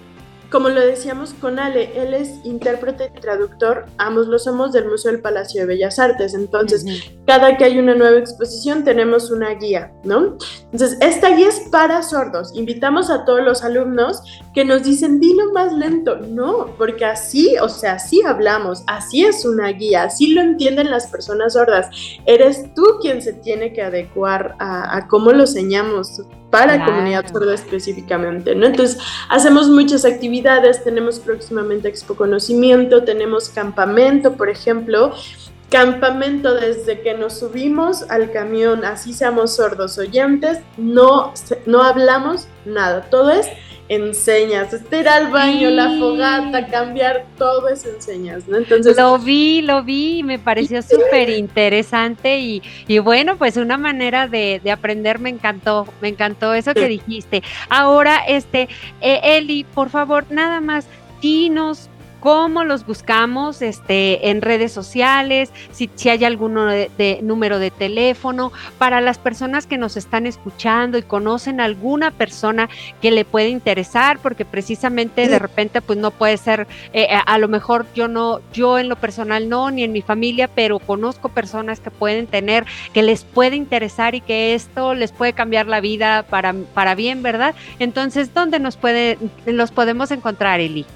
como 0.51 0.69
lo 0.69 0.81
decíamos 0.81 1.35
con 1.35 1.59
Ale, 1.59 1.91
él 2.01 2.15
es 2.15 2.41
intérprete 2.45 3.13
y 3.17 3.21
traductor, 3.21 3.87
ambos 3.99 4.29
lo 4.29 4.39
somos 4.39 4.73
del 4.73 4.89
Museo 4.89 5.13
del 5.13 5.21
Palacio 5.21 5.61
de 5.61 5.67
Bellas 5.67 5.99
Artes. 5.99 6.35
Entonces, 6.35 6.85
cada 7.27 7.57
que 7.57 7.65
hay 7.65 7.79
una 7.79 7.95
nueva 7.95 8.19
exposición 8.19 8.85
tenemos 8.85 9.31
una 9.31 9.51
guía, 9.55 9.93
¿no? 10.05 10.37
Entonces, 10.73 10.99
esta 11.01 11.31
guía 11.31 11.49
es 11.49 11.61
para 11.71 12.03
sordos. 12.03 12.53
Invitamos 12.55 13.11
a 13.11 13.25
todos 13.25 13.43
los 13.43 13.65
alumnos 13.65 14.23
que 14.55 14.65
nos 14.65 14.85
dicen, 14.85 15.21
dilo 15.21 15.53
más 15.53 15.73
lento. 15.73 16.17
No, 16.17 16.75
porque 16.79 17.05
así, 17.05 17.57
o 17.61 17.69
sea, 17.69 17.95
así 17.95 18.23
hablamos, 18.23 18.85
así 18.87 19.25
es 19.25 19.45
una 19.45 19.69
guía, 19.69 20.05
así 20.05 20.29
lo 20.29 20.41
entienden 20.41 20.91
las 20.91 21.09
personas 21.09 21.55
sordas. 21.55 21.89
Eres 22.25 22.73
tú 22.75 22.85
quien 23.01 23.21
se 23.21 23.33
tiene 23.33 23.73
que 23.73 23.83
adecuar 23.83 24.55
a, 24.59 24.97
a 24.97 25.09
cómo 25.09 25.33
lo 25.33 25.41
enseñamos 25.41 26.23
para 26.51 26.85
comunidad 26.85 27.27
sorda 27.27 27.55
específicamente, 27.55 28.55
¿no? 28.55 28.67
Entonces, 28.67 28.99
hacemos 29.29 29.69
muchas 29.69 30.05
actividades, 30.05 30.83
tenemos 30.85 31.19
próximamente 31.19 31.89
Expo 31.89 32.15
Conocimiento, 32.15 33.05
tenemos 33.05 33.49
campamento, 33.49 34.35
por 34.35 34.49
ejemplo, 34.49 35.13
campamento 35.71 36.55
desde 36.55 37.01
que 37.01 37.15
nos 37.15 37.39
subimos 37.39 38.09
al 38.09 38.31
camión, 38.31 38.85
así 38.85 39.13
seamos 39.13 39.57
sordos 39.57 39.99
oyentes, 39.99 40.61
no, 40.77 41.33
no 41.67 41.83
hablamos 41.83 42.47
nada, 42.65 43.03
todo 43.11 43.31
es 43.31 43.49
enseñas, 43.89 44.73
este 44.73 45.01
ir 45.01 45.09
al 45.09 45.31
baño, 45.31 45.71
la 45.71 45.91
fogata, 45.99 46.67
cambiar, 46.67 47.27
todo 47.39 47.69
es 47.69 47.85
enseñas, 47.85 48.49
¿no? 48.49 48.59
Entonces... 48.59 48.97
Lo 48.97 49.19
vi, 49.19 49.63
lo 49.63 49.83
vi 49.83 50.23
me 50.23 50.39
pareció 50.39 50.83
súper 50.83 51.31
interesante 51.31 52.39
y, 52.39 52.63
y, 52.89 52.99
bueno, 52.99 53.37
pues 53.37 53.57
una 53.57 53.79
manera 53.79 54.27
de, 54.27 54.61
de, 54.63 54.71
aprender 54.71 55.19
me 55.19 55.31
encantó, 55.31 55.87
me 56.01 56.09
encantó 56.09 56.55
eso 56.55 56.75
que 56.75 56.89
dijiste. 56.89 57.43
Ahora, 57.69 58.19
este, 58.27 58.69
eh, 59.01 59.21
Eli, 59.23 59.65
por 59.65 59.91
favor, 59.91 60.25
nada 60.31 60.61
más, 60.61 60.87
dinos 61.21 61.89
cómo 62.21 62.65
los 62.65 62.87
buscamos 62.87 63.63
este, 63.63 64.31
en 64.31 64.43
redes 64.43 64.73
sociales, 64.73 65.51
si, 65.73 65.91
si 65.95 66.09
hay 66.09 66.25
algún 66.25 66.55
de, 66.55 67.21
número 67.23 67.59
de 67.59 67.71
teléfono, 67.71 68.53
para 68.79 69.01
las 69.01 69.19
personas 69.19 69.67
que 69.67 69.79
nos 69.79 69.97
están 69.97 70.27
escuchando 70.27 70.99
y 70.99 71.03
conocen 71.03 71.61
alguna 71.61 72.11
persona 72.11 72.69
que 73.01 73.11
le 73.11 73.25
puede 73.25 73.49
interesar, 73.49 74.19
porque 74.19 74.45
precisamente 74.45 75.29
de 75.29 75.39
repente 75.39 75.81
pues 75.81 75.99
no 75.99 76.11
puede 76.11 76.37
ser, 76.37 76.67
eh, 76.93 77.07
eh, 77.11 77.19
a 77.25 77.39
lo 77.39 77.49
mejor 77.49 77.87
yo 77.95 78.09
no, 78.09 78.41
yo 78.53 78.79
en 78.79 78.89
lo 78.89 78.97
personal 78.97 79.49
no, 79.49 79.71
ni 79.71 79.85
en 79.85 79.93
mi 79.93 80.03
familia, 80.03 80.49
pero 80.49 80.79
conozco 80.79 81.29
personas 81.29 81.81
que 81.81 81.91
pueden 81.91 82.27
tener, 82.27 82.67
que 82.93 83.03
les 83.03 83.25
puede 83.25 83.57
interesar 83.57 84.15
y 84.15 84.21
que 84.21 84.55
esto 84.55 84.95
les 84.95 85.13
puede 85.13 85.33
cambiar 85.33 85.67
la 85.67 85.81
vida 85.81 86.25
para, 86.25 86.55
para 86.75 86.95
bien, 86.95 87.23
¿verdad? 87.23 87.55
Entonces, 87.79 88.33
¿dónde 88.35 88.59
nos 88.59 88.77
puede, 88.77 89.19
los 89.47 89.71
podemos 89.71 90.11
encontrar, 90.11 90.61
Eli? 90.61 90.87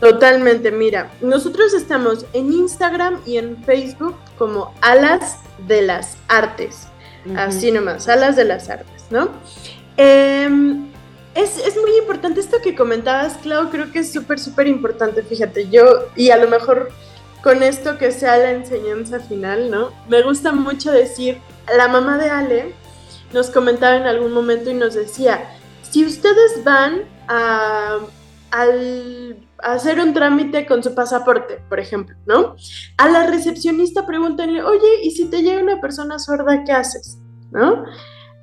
Totalmente, 0.00 0.70
mira, 0.70 1.10
nosotros 1.20 1.74
estamos 1.74 2.24
en 2.32 2.52
Instagram 2.52 3.20
y 3.26 3.36
en 3.36 3.62
Facebook 3.64 4.14
como 4.36 4.72
Alas 4.80 5.38
de 5.66 5.82
las 5.82 6.16
Artes, 6.28 6.86
así 7.36 7.72
nomás, 7.72 8.08
Alas 8.08 8.36
de 8.36 8.44
las 8.44 8.70
Artes, 8.70 9.06
¿no? 9.10 9.28
Em, 9.96 10.86
es, 11.34 11.58
es, 11.58 11.76
muy 11.76 11.96
importante 11.98 12.38
esto 12.38 12.58
que 12.62 12.76
comentabas, 12.76 13.34
Clau, 13.38 13.70
creo 13.70 13.90
que 13.90 14.00
es 14.00 14.12
súper, 14.12 14.38
súper 14.38 14.68
importante, 14.68 15.22
fíjate, 15.24 15.68
yo, 15.68 15.84
y 16.14 16.30
a 16.30 16.36
lo 16.36 16.48
mejor 16.48 16.90
con 17.42 17.64
esto 17.64 17.98
que 17.98 18.12
sea 18.12 18.36
la 18.36 18.52
enseñanza 18.52 19.18
final, 19.18 19.70
¿no? 19.70 19.92
Me 20.08 20.22
gusta 20.22 20.52
mucho 20.52 20.92
decir, 20.92 21.38
la 21.76 21.88
mamá 21.88 22.18
de 22.18 22.30
Ale 22.30 22.74
nos 23.32 23.50
comentaba 23.50 23.96
en 23.96 24.06
algún 24.06 24.32
momento 24.32 24.70
y 24.70 24.74
nos 24.74 24.94
decía, 24.94 25.50
si 25.82 26.04
ustedes 26.04 26.62
van 26.64 27.02
a, 27.26 27.98
al 28.50 29.17
hacer 29.62 30.00
un 30.00 30.14
trámite 30.14 30.66
con 30.66 30.82
su 30.82 30.94
pasaporte, 30.94 31.60
por 31.68 31.80
ejemplo, 31.80 32.16
¿no? 32.26 32.56
A 32.96 33.08
la 33.08 33.26
recepcionista 33.26 34.06
pregúntenle, 34.06 34.62
oye, 34.62 35.02
¿y 35.02 35.10
si 35.10 35.26
te 35.26 35.42
llega 35.42 35.62
una 35.62 35.80
persona 35.80 36.18
sorda, 36.18 36.64
qué 36.64 36.72
haces? 36.72 37.18
¿No? 37.50 37.84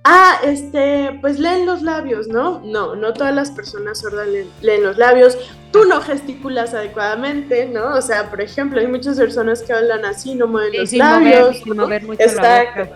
Ah, 0.03 0.39
este, 0.43 1.17
pues 1.21 1.39
leen 1.39 1.65
los 1.65 1.81
labios, 1.81 2.27
¿no? 2.27 2.61
No, 2.63 2.95
no 2.95 3.13
todas 3.13 3.33
las 3.33 3.49
personas 3.49 3.99
sordas 3.99 4.27
leen, 4.61 4.83
los 4.83 4.97
labios. 4.97 5.35
Tú 5.71 5.85
no 5.85 5.99
gesticulas 5.99 6.75
adecuadamente, 6.75 7.67
¿no? 7.67 7.95
O 7.95 8.01
sea, 8.01 8.29
por 8.29 8.39
ejemplo, 8.39 8.79
hay 8.79 8.87
muchas 8.87 9.17
personas 9.17 9.63
que 9.63 9.73
hablan 9.73 10.05
así, 10.05 10.35
no 10.35 10.47
mueven 10.47 10.81
los 10.81 10.93
labios. 10.93 11.57
Exacto. 12.19 12.95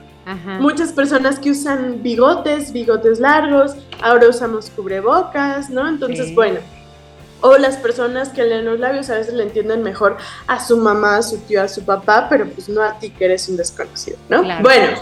Muchas 0.59 0.93
personas 0.93 1.39
que 1.39 1.49
usan 1.49 2.03
bigotes, 2.03 2.71
bigotes 2.71 3.19
largos, 3.19 3.75
ahora 3.99 4.27
usamos 4.27 4.69
cubrebocas, 4.69 5.71
¿no? 5.71 5.87
Entonces, 5.89 6.35
bueno 6.35 6.59
o 7.41 7.57
las 7.57 7.77
personas 7.77 8.29
que 8.29 8.43
leen 8.43 8.65
los 8.65 8.79
labios 8.79 9.09
a 9.09 9.15
veces 9.15 9.33
le 9.33 9.43
entienden 9.43 9.83
mejor 9.83 10.17
a 10.47 10.63
su 10.63 10.77
mamá, 10.77 11.17
a 11.17 11.21
su 11.21 11.37
tío, 11.39 11.61
a 11.61 11.67
su 11.67 11.83
papá, 11.83 12.27
pero 12.29 12.49
pues 12.49 12.69
no 12.69 12.81
a 12.81 12.99
ti 12.99 13.11
que 13.11 13.25
eres 13.25 13.47
un 13.49 13.57
desconocido, 13.57 14.17
¿no? 14.29 14.43
Bueno, 14.61 14.97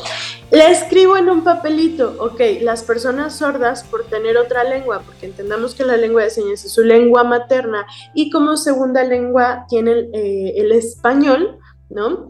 le 0.52 0.72
escribo 0.72 1.18
en 1.18 1.30
un 1.30 1.44
papelito, 1.44 2.16
ok, 2.20 2.40
las 2.62 2.84
personas 2.84 3.36
sordas 3.36 3.84
por 3.84 4.06
tener 4.06 4.38
otra 4.38 4.64
lengua, 4.64 5.02
porque 5.06 5.26
entendamos 5.26 5.76
que 5.76 5.84
la 5.84 5.98
lengua 5.98 6.24
de 6.24 6.30
señas 6.30 6.64
es 6.64 6.72
su 6.72 6.84
lengua 6.84 7.24
materna 7.24 7.86
y 8.14 8.30
como 8.30 8.58
segunda 8.58 9.04
lengua 9.04 9.66
tienen 9.68 10.10
eh, 10.14 10.54
el 10.58 10.72
español, 10.72 11.58
¿no? 11.90 12.30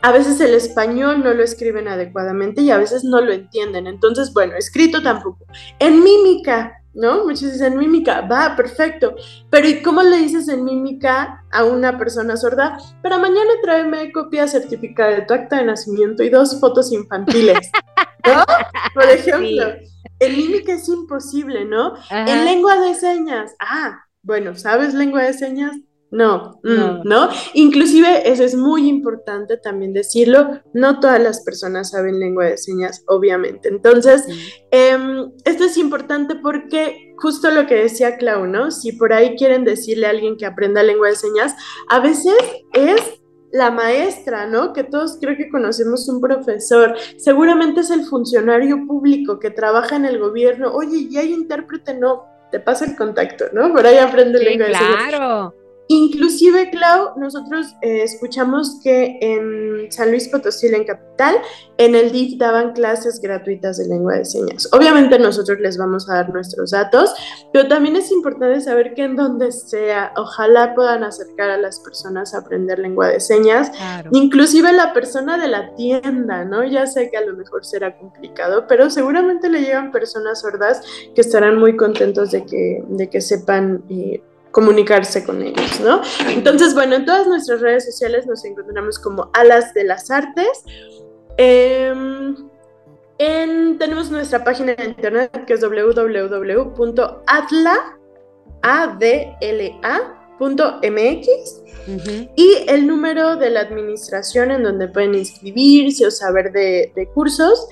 A 0.00 0.12
veces 0.12 0.40
el 0.40 0.54
español 0.54 1.24
no 1.24 1.34
lo 1.34 1.42
escriben 1.42 1.88
adecuadamente 1.88 2.62
y 2.62 2.70
a 2.70 2.78
veces 2.78 3.02
no 3.02 3.20
lo 3.20 3.32
entienden. 3.32 3.88
Entonces, 3.88 4.32
bueno, 4.32 4.54
escrito 4.56 5.02
tampoco. 5.02 5.44
En 5.80 6.04
mímica, 6.04 6.77
¿no? 6.94 7.24
Muchos 7.24 7.52
dicen 7.52 7.76
mímica, 7.76 8.22
va, 8.22 8.56
perfecto. 8.56 9.14
Pero 9.50 9.68
¿y 9.68 9.82
cómo 9.82 10.02
le 10.02 10.18
dices 10.18 10.48
en 10.48 10.64
mímica 10.64 11.44
a 11.50 11.64
una 11.64 11.98
persona 11.98 12.36
sorda? 12.36 12.78
Para 13.02 13.18
mañana 13.18 13.50
tráeme 13.62 14.12
copia 14.12 14.48
certificada 14.48 15.10
de 15.10 15.22
tu 15.22 15.34
acta 15.34 15.58
de 15.58 15.64
nacimiento 15.64 16.22
y 16.22 16.30
dos 16.30 16.58
fotos 16.60 16.92
infantiles, 16.92 17.70
¿no? 18.26 18.44
Por 18.94 19.04
ejemplo, 19.04 19.74
en 20.20 20.36
mímica 20.36 20.72
es 20.72 20.88
imposible, 20.88 21.64
¿no? 21.64 21.94
En 22.10 22.44
lengua 22.44 22.80
de 22.80 22.94
señas, 22.94 23.54
ah, 23.60 24.04
bueno, 24.22 24.56
¿sabes 24.56 24.94
lengua 24.94 25.22
de 25.22 25.32
señas? 25.32 25.76
No, 26.10 26.58
mm, 26.62 27.06
no, 27.06 27.28
Inclusive, 27.52 28.30
eso 28.30 28.42
es 28.42 28.54
muy 28.54 28.88
importante 28.88 29.58
también 29.58 29.92
decirlo, 29.92 30.62
no 30.72 31.00
todas 31.00 31.20
las 31.20 31.44
personas 31.44 31.90
saben 31.90 32.18
lengua 32.18 32.46
de 32.46 32.56
señas, 32.56 33.04
obviamente. 33.08 33.68
Entonces, 33.68 34.26
em, 34.70 35.30
esto 35.44 35.64
es 35.64 35.76
importante 35.76 36.36
porque 36.36 37.14
justo 37.18 37.50
lo 37.50 37.66
que 37.66 37.74
decía 37.74 38.16
Clau, 38.16 38.46
¿no? 38.46 38.70
Si 38.70 38.92
por 38.92 39.12
ahí 39.12 39.36
quieren 39.36 39.64
decirle 39.64 40.06
a 40.06 40.10
alguien 40.10 40.38
que 40.38 40.46
aprenda 40.46 40.82
lengua 40.82 41.08
de 41.08 41.16
señas, 41.16 41.54
a 41.90 42.00
veces 42.00 42.38
es 42.72 43.00
la 43.52 43.70
maestra, 43.70 44.46
¿no? 44.46 44.72
Que 44.72 44.84
todos 44.84 45.18
creo 45.20 45.36
que 45.36 45.50
conocemos 45.50 46.08
un 46.08 46.22
profesor, 46.22 46.94
seguramente 47.18 47.80
es 47.80 47.90
el 47.90 48.04
funcionario 48.04 48.86
público 48.86 49.38
que 49.38 49.50
trabaja 49.50 49.96
en 49.96 50.06
el 50.06 50.18
gobierno, 50.18 50.72
oye, 50.72 51.06
¿y 51.10 51.18
hay 51.18 51.34
intérprete? 51.34 51.94
No, 51.94 52.24
te 52.50 52.60
pasa 52.60 52.86
el 52.86 52.96
contacto, 52.96 53.46
¿no? 53.52 53.72
Por 53.72 53.86
ahí 53.86 53.98
aprende 53.98 54.38
lengua 54.38 54.68
de 54.68 54.74
señas. 54.74 55.08
Claro. 55.08 55.67
Inclusive, 55.90 56.70
Clau, 56.70 57.18
nosotros 57.18 57.74
eh, 57.80 58.02
escuchamos 58.02 58.78
que 58.82 59.18
en 59.22 59.90
San 59.90 60.10
Luis 60.10 60.28
Potosí, 60.28 60.66
en 60.66 60.84
capital, 60.84 61.36
en 61.78 61.94
el 61.94 62.12
DIF 62.12 62.36
daban 62.38 62.72
clases 62.72 63.20
gratuitas 63.20 63.78
de 63.78 63.88
lengua 63.88 64.16
de 64.16 64.26
señas. 64.26 64.68
Obviamente 64.72 65.18
nosotros 65.18 65.58
les 65.60 65.78
vamos 65.78 66.08
a 66.10 66.16
dar 66.16 66.30
nuestros 66.30 66.72
datos, 66.72 67.14
pero 67.54 67.68
también 67.68 67.96
es 67.96 68.12
importante 68.12 68.60
saber 68.60 68.92
que 68.92 69.04
en 69.04 69.16
donde 69.16 69.50
sea, 69.50 70.12
ojalá 70.16 70.74
puedan 70.74 71.04
acercar 71.04 71.48
a 71.48 71.56
las 71.56 71.80
personas 71.80 72.34
a 72.34 72.40
aprender 72.40 72.78
lengua 72.78 73.08
de 73.08 73.20
señas, 73.20 73.72
inclusive 74.12 74.70
la 74.74 74.92
persona 74.92 75.38
de 75.38 75.48
la 75.48 75.74
tienda, 75.74 76.44
¿no? 76.44 76.64
Ya 76.64 76.86
sé 76.86 77.10
que 77.10 77.16
a 77.16 77.24
lo 77.24 77.34
mejor 77.34 77.64
será 77.64 77.96
complicado, 77.96 78.66
pero 78.68 78.90
seguramente 78.90 79.48
le 79.48 79.62
llegan 79.62 79.90
personas 79.90 80.42
sordas 80.42 80.82
que 81.14 81.22
estarán 81.22 81.58
muy 81.58 81.76
contentos 81.76 82.30
de 82.30 82.44
que, 82.44 82.84
de 82.88 83.08
que 83.08 83.22
sepan. 83.22 83.84
Eh, 83.88 84.22
comunicarse 84.50 85.24
con 85.24 85.42
ellos, 85.42 85.80
¿no? 85.80 86.00
Entonces, 86.28 86.74
bueno, 86.74 86.96
en 86.96 87.04
todas 87.04 87.26
nuestras 87.26 87.60
redes 87.60 87.84
sociales 87.84 88.26
nos 88.26 88.44
encontramos 88.44 88.98
como 88.98 89.30
Alas 89.34 89.74
de 89.74 89.84
las 89.84 90.10
Artes. 90.10 90.64
Em, 91.36 92.36
tenemos 93.78 94.10
nuestra 94.10 94.42
página 94.44 94.74
de 94.74 94.84
internet 94.84 95.44
que 95.46 95.54
es 95.54 95.60
www.adla.mx 95.60 96.78
y 102.36 102.64
el 102.68 102.86
número 102.86 103.36
de 103.36 103.50
la 103.50 103.60
administración 103.60 104.50
en 104.50 104.62
donde 104.62 104.88
pueden 104.88 105.14
inscribirse 105.14 106.06
o 106.06 106.10
saber 106.10 106.52
de, 106.52 107.08
cursos, 107.14 107.66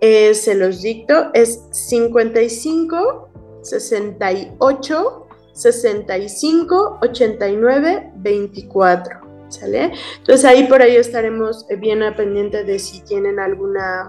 eh, 0.00 0.34
se 0.34 0.54
los 0.54 0.82
dicto, 0.82 1.30
es 1.34 1.60
55 1.70 3.28
68 3.62 5.26
65 5.60 6.98
89 7.02 8.12
24. 8.16 9.30
¿Sale? 9.50 9.90
Entonces 10.18 10.44
ahí 10.44 10.68
por 10.68 10.80
ahí 10.80 10.94
estaremos 10.94 11.66
bien 11.80 12.04
a 12.04 12.14
pendiente 12.14 12.62
de 12.62 12.78
si 12.78 13.00
tienen 13.00 13.40
alguna, 13.40 14.08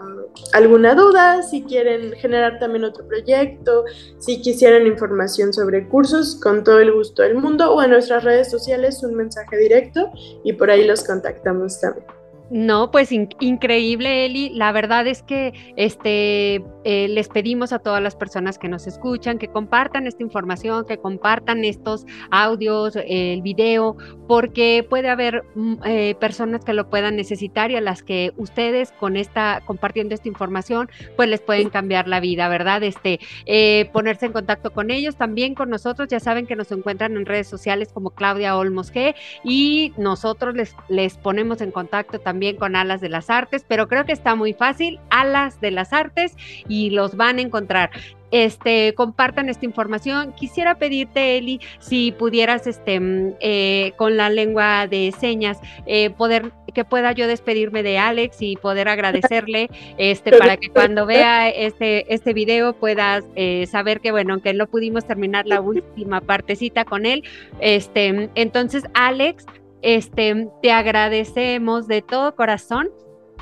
alguna 0.54 0.94
duda, 0.94 1.42
si 1.42 1.64
quieren 1.64 2.12
generar 2.12 2.60
también 2.60 2.84
otro 2.84 3.08
proyecto, 3.08 3.86
si 4.20 4.40
quisieran 4.40 4.86
información 4.86 5.52
sobre 5.52 5.88
cursos, 5.88 6.40
con 6.40 6.64
todo 6.64 6.80
el 6.80 6.92
gusto 6.92 7.24
del 7.24 7.36
mundo, 7.38 7.74
o 7.74 7.82
en 7.82 7.90
nuestras 7.90 8.24
redes 8.24 8.52
sociales 8.52 9.02
un 9.02 9.16
mensaje 9.16 9.58
directo 9.58 10.12
y 10.44 10.54
por 10.54 10.70
ahí 10.70 10.86
los 10.86 11.04
contactamos 11.04 11.82
también. 11.82 12.21
No, 12.54 12.92
pues 12.92 13.14
increíble, 13.14 14.26
Eli. 14.26 14.50
La 14.50 14.74
verdad 14.74 15.08
es 15.08 15.24
que 15.24 15.54
este, 15.78 16.56
eh, 16.84 17.08
les 17.08 17.30
pedimos 17.30 17.72
a 17.72 17.80
todas 17.80 18.04
las 18.04 18.18
personas 18.18 18.58
que 18.58 18.68
nos 18.68 18.88
escuchan 18.88 19.38
que 19.38 19.48
compartan 19.48 20.06
esta 20.06 20.22
información, 20.22 20.86
que 20.86 20.98
compartan 20.98 21.64
estos 21.64 22.06
audios, 22.30 22.98
el 23.08 23.42
video, 23.42 23.96
porque 24.28 24.86
puede 24.90 25.08
haber 25.08 25.44
mm, 25.56 25.76
eh, 25.86 26.16
personas 26.20 26.66
que 26.66 26.74
lo 26.74 26.90
puedan 26.90 27.16
necesitar 27.16 27.72
y 27.72 27.78
a 27.78 27.82
las 27.82 28.04
que 28.04 28.34
ustedes 28.36 28.92
con 29.00 29.16
esta 29.16 29.62
compartiendo 29.66 30.14
esta 30.14 30.28
información, 30.28 30.90
pues 31.16 31.30
les 31.30 31.40
pueden 31.40 31.70
cambiar 31.70 32.10
la 32.10 32.20
vida, 32.20 32.50
¿verdad? 32.50 32.84
Este, 32.84 33.22
eh, 33.46 33.90
ponerse 33.94 34.26
en 34.26 34.34
contacto 34.34 34.74
con 34.74 34.92
ellos, 34.92 35.16
también 35.16 35.56
con 35.56 35.70
nosotros. 35.70 36.10
Ya 36.10 36.20
saben 36.20 36.48
que 36.48 36.58
nos 36.58 36.70
encuentran 36.74 37.16
en 37.16 37.26
redes 37.26 37.48
sociales 37.48 37.94
como 37.94 38.10
Claudia 38.10 38.58
Olmos 38.58 38.92
G 38.92 39.16
y 39.46 39.94
nosotros 39.96 40.54
les, 40.54 40.76
les 40.90 41.16
ponemos 41.16 41.62
en 41.62 41.72
contacto 41.72 42.20
también 42.20 42.41
con 42.58 42.76
Alas 42.76 43.02
de 43.02 43.10
las 43.10 43.30
Artes, 43.30 43.66
pero 43.68 43.88
creo 43.88 44.06
que 44.06 44.12
está 44.12 44.36
muy 44.36 44.54
fácil, 44.54 45.00
Alas 45.10 45.62
de 45.62 45.72
las 45.72 45.94
Artes, 45.94 46.36
y 46.68 46.90
los 46.90 47.16
van 47.16 47.38
a 47.38 47.42
encontrar. 47.42 47.92
Este, 48.32 48.94
compartan 48.96 49.50
esta 49.50 49.66
información. 49.66 50.34
Quisiera 50.34 50.76
pedirte, 50.76 51.38
Eli, 51.38 51.60
si 51.80 52.14
pudieras, 52.14 52.66
este, 52.66 53.00
mm, 53.00 53.34
eh, 53.42 53.92
con 53.98 54.16
la 54.16 54.30
lengua 54.30 54.88
de 54.88 55.14
señas, 55.20 55.60
eh, 55.86 56.10
poder 56.12 56.54
que 56.74 56.86
pueda 56.86 57.12
yo 57.12 57.28
despedirme 57.28 57.84
de 57.84 57.98
Alex 57.98 58.38
y 58.42 58.56
poder 58.56 58.88
agradecerle, 58.88 59.70
este, 59.98 60.32
para 60.38 60.56
que 60.56 60.70
cuando 60.70 61.06
vea 61.06 61.50
este, 61.50 62.14
este 62.14 62.34
video 62.34 62.72
puedas 62.72 63.26
eh, 63.36 63.68
saber 63.70 64.00
que, 64.00 64.12
bueno, 64.12 64.34
aunque 64.34 64.54
no 64.54 64.68
pudimos 64.68 65.06
terminar 65.06 65.46
la 65.46 65.60
última 65.60 66.22
partecita 66.22 66.86
con 66.86 67.06
él, 67.06 67.26
este, 67.60 68.30
entonces, 68.36 68.86
Alex, 68.94 69.46
este, 69.82 70.50
te 70.62 70.72
agradecemos 70.72 71.88
de 71.88 72.02
todo 72.02 72.36
corazón 72.36 72.90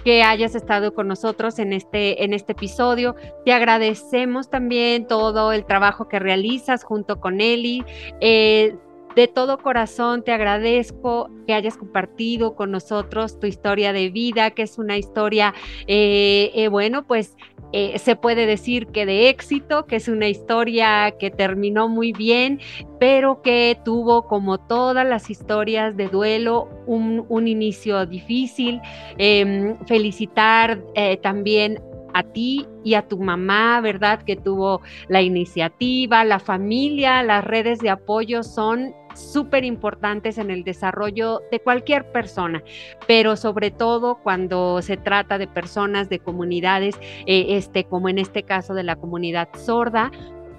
que 0.04 0.24
hayas 0.24 0.56
estado 0.56 0.94
con 0.94 1.08
nosotros 1.08 1.60
en 1.60 1.74
este, 1.74 2.24
en 2.24 2.34
este 2.34 2.54
episodio. 2.54 3.16
Te 3.46 3.52
agradecemos 3.52 4.50
también 4.50 5.08
todo 5.08 5.52
el 5.52 5.66
trabajo 5.66 6.08
que 6.08 6.20
realizas 6.20 6.84
junto 6.84 7.20
con 7.20 7.42
Eli. 7.42 7.84
Eh, 8.22 8.76
de 9.16 9.28
todo 9.28 9.58
corazón 9.58 10.24
te 10.24 10.32
agradezco 10.32 11.30
que 11.48 11.54
hayas 11.54 11.78
compartido 11.78 12.56
con 12.56 12.72
nosotros 12.72 13.40
tu 13.40 13.48
historia 13.48 13.94
de 13.94 14.10
vida, 14.10 14.52
que 14.52 14.64
es 14.64 14.78
una 14.78 14.98
historia, 14.98 15.54
eh, 15.88 16.52
eh, 16.54 16.68
bueno, 16.68 17.06
pues 17.06 17.36
eh, 17.72 18.00
se 18.00 18.16
puede 18.16 18.46
decir 18.46 18.88
que 18.88 19.06
de 19.06 19.30
éxito, 19.30 19.86
que 19.86 19.98
es 19.98 20.08
una 20.08 20.28
historia 20.28 21.16
que 21.20 21.30
terminó 21.30 21.88
muy 21.88 22.14
bien, 22.14 22.60
pero 23.00 23.42
que 23.42 23.78
tuvo, 23.84 24.28
como 24.28 24.58
todas 24.58 25.06
las 25.06 25.30
historias 25.30 25.96
de 25.96 26.08
duelo, 26.08 26.68
un, 26.88 27.48
inicio 27.48 28.06
difícil. 28.06 28.82
Em, 29.18 29.78
felicitar 29.86 30.82
también 31.22 31.80
a 32.14 32.24
ti 32.24 32.68
y 32.84 32.96
a 32.96 33.08
tu 33.08 33.20
mamá, 33.20 33.82
¿verdad? 33.82 34.24
Que 34.24 34.36
tuvo 34.36 34.82
la 35.08 35.22
iniciativa, 35.22 36.24
la 36.24 36.40
familia, 36.40 37.24
las 37.24 37.44
redes 37.44 37.80
de 37.80 37.90
apoyo 37.90 38.44
son 38.44 38.94
súper 39.16 39.66
importantes 39.66 40.38
en 40.38 40.52
el 40.52 40.64
desarrollo 40.64 41.42
de 41.52 41.60
cualquier 41.60 42.12
persona, 42.12 42.64
pero 43.08 43.36
sobre 43.36 43.72
todo 43.72 44.16
cuando 44.22 44.82
se 44.82 44.98
trata 44.98 45.38
de 45.38 45.48
personas, 45.48 46.10
de 46.10 46.20
comunidades, 46.20 46.96
eh, 47.26 47.58
este, 47.58 47.84
como 47.84 48.10
en 48.10 48.20
este 48.20 48.44
caso 48.44 48.74
de 48.74 48.84
la 48.84 48.96
comunidad 48.96 49.50
sorda, 49.54 50.12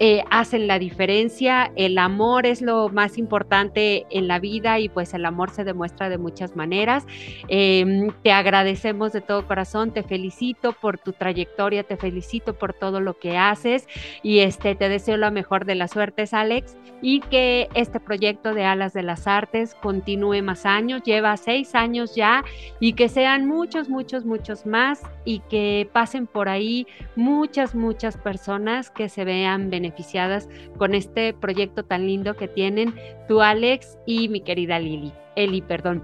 eh, 0.03 0.23
hacen 0.31 0.65
la 0.65 0.79
diferencia. 0.79 1.71
El 1.75 1.99
amor 1.99 2.47
es 2.47 2.63
lo 2.63 2.89
más 2.89 3.19
importante 3.19 4.07
en 4.09 4.27
la 4.27 4.39
vida 4.39 4.79
y 4.79 4.89
pues 4.89 5.13
el 5.13 5.23
amor 5.27 5.51
se 5.51 5.63
demuestra 5.63 6.09
de 6.09 6.17
muchas 6.17 6.55
maneras. 6.55 7.05
Em, 7.49 8.09
te 8.23 8.31
agradecemos 8.31 9.13
de 9.13 9.21
todo 9.21 9.45
corazón, 9.45 9.91
te 9.93 10.01
felicito 10.01 10.73
por 10.73 10.97
tu 10.97 11.13
trayectoria, 11.13 11.83
te 11.83 11.97
felicito 11.97 12.55
por 12.55 12.73
todo 12.73 12.99
lo 12.99 13.19
que 13.19 13.37
haces 13.37 13.87
y 14.23 14.39
este, 14.39 14.73
te 14.73 14.89
deseo 14.89 15.17
lo 15.17 15.29
mejor 15.29 15.65
de 15.65 15.75
las 15.75 15.91
suertes, 15.91 16.33
Alex, 16.33 16.75
y 17.03 17.19
que 17.19 17.69
este 17.75 17.99
proyecto 17.99 18.55
de 18.55 18.65
Alas 18.65 18.93
de 18.93 19.03
las 19.03 19.27
Artes 19.27 19.75
continúe 19.75 20.41
más 20.41 20.65
años, 20.65 21.03
lleva 21.03 21.37
seis 21.37 21.75
años 21.75 22.15
ya 22.15 22.43
y 22.79 22.93
que 22.93 23.07
sean 23.07 23.45
muchos, 23.45 23.87
muchos, 23.87 24.25
muchos 24.25 24.65
más 24.65 25.03
y 25.25 25.41
que 25.41 25.87
pasen 25.93 26.25
por 26.25 26.49
ahí 26.49 26.87
muchas, 27.15 27.75
muchas 27.75 28.17
personas 28.17 28.89
que 28.89 29.07
se 29.07 29.25
vean 29.25 29.69
beneficiadas 29.69 29.90
beneficiadas 29.91 30.47
con 30.77 30.95
este 30.95 31.33
proyecto 31.33 31.83
tan 31.83 32.07
lindo 32.07 32.35
que 32.35 32.47
tienen 32.47 32.95
tú, 33.27 33.41
Alex, 33.41 33.97
y 34.05 34.29
mi 34.29 34.41
querida 34.41 34.79
Lili, 34.79 35.11
Eli, 35.35 35.61
perdón. 35.61 36.03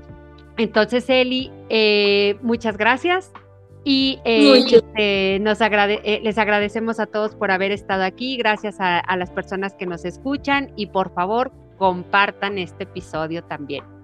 Entonces, 0.57 1.09
Eli, 1.09 1.51
eh, 1.69 2.35
muchas 2.41 2.77
gracias. 2.77 3.31
Y 3.83 4.19
eh, 4.25 4.65
este, 4.67 5.39
nos 5.39 5.61
eh, 5.61 6.19
les 6.21 6.38
agradecemos 6.38 6.99
a 6.99 7.05
todos 7.05 7.35
por 7.35 7.51
haber 7.51 7.71
estado 7.71 8.03
aquí. 8.03 8.35
Gracias 8.35 8.77
a 8.79 9.15
las 9.15 9.31
personas 9.31 9.75
que 9.75 9.85
nos 9.85 10.03
escuchan 10.03 10.73
y 10.75 10.88
por 10.88 11.13
favor 11.13 11.53
compartan 11.77 12.57
este 12.57 12.83
episodio 12.83 13.43
también. 13.43 13.97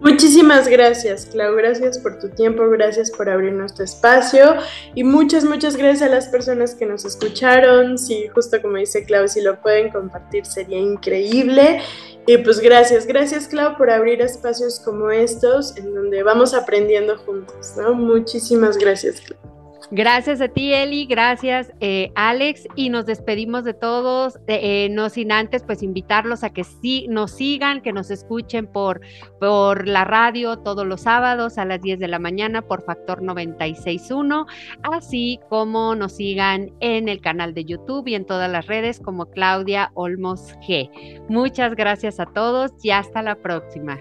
Muchísimas 0.00 0.68
gracias, 0.68 1.26
Clau. 1.26 1.54
Gracias 1.54 1.98
por 1.98 2.18
tu 2.18 2.28
tiempo, 2.28 2.68
gracias 2.70 3.10
por 3.10 3.28
abrir 3.28 3.52
nuestro 3.52 3.84
espacio 3.84 4.56
y 4.94 5.04
muchas, 5.04 5.44
muchas 5.44 5.76
gracias 5.76 6.08
a 6.08 6.12
las 6.12 6.28
personas 6.28 6.74
que 6.74 6.86
nos 6.86 7.04
escucharon. 7.04 7.98
Sí, 7.98 8.28
justo 8.34 8.60
como 8.60 8.76
dice 8.76 9.04
Clau, 9.04 9.28
si 9.28 9.40
lo 9.40 9.60
pueden 9.60 9.90
compartir 9.90 10.46
sería 10.46 10.78
increíble. 10.78 11.80
Y 12.26 12.38
pues 12.38 12.60
gracias, 12.60 13.06
gracias 13.06 13.48
Clau 13.48 13.76
por 13.76 13.90
abrir 13.90 14.20
espacios 14.20 14.80
como 14.80 15.10
estos 15.10 15.76
en 15.76 15.94
donde 15.94 16.22
vamos 16.22 16.54
aprendiendo 16.54 17.16
juntos, 17.18 17.74
¿no? 17.76 17.94
Muchísimas 17.94 18.76
gracias, 18.76 19.20
Clau. 19.20 19.59
Gracias 19.92 20.40
a 20.40 20.46
ti, 20.46 20.72
Eli, 20.72 21.04
gracias, 21.06 21.72
eh, 21.80 22.12
Alex, 22.14 22.68
y 22.76 22.90
nos 22.90 23.06
despedimos 23.06 23.64
de 23.64 23.74
todos, 23.74 24.38
eh, 24.46 24.88
no 24.88 25.08
sin 25.08 25.32
antes, 25.32 25.64
pues 25.64 25.82
invitarlos 25.82 26.44
a 26.44 26.50
que 26.50 26.62
sí 26.62 27.06
nos 27.08 27.32
sigan, 27.32 27.80
que 27.80 27.92
nos 27.92 28.12
escuchen 28.12 28.68
por, 28.68 29.00
por 29.40 29.88
la 29.88 30.04
radio 30.04 30.58
todos 30.60 30.86
los 30.86 31.00
sábados 31.00 31.58
a 31.58 31.64
las 31.64 31.80
10 31.80 31.98
de 31.98 32.06
la 32.06 32.20
mañana 32.20 32.62
por 32.62 32.84
Factor 32.84 33.20
96.1, 33.20 34.46
así 34.84 35.40
como 35.48 35.96
nos 35.96 36.12
sigan 36.12 36.70
en 36.78 37.08
el 37.08 37.20
canal 37.20 37.52
de 37.52 37.64
YouTube 37.64 38.06
y 38.06 38.14
en 38.14 38.26
todas 38.26 38.50
las 38.50 38.68
redes 38.68 39.00
como 39.00 39.26
Claudia 39.26 39.90
Olmos 39.94 40.54
G. 40.60 40.88
Muchas 41.28 41.74
gracias 41.74 42.20
a 42.20 42.26
todos 42.26 42.70
y 42.80 42.90
hasta 42.90 43.22
la 43.22 43.34
próxima. 43.34 43.98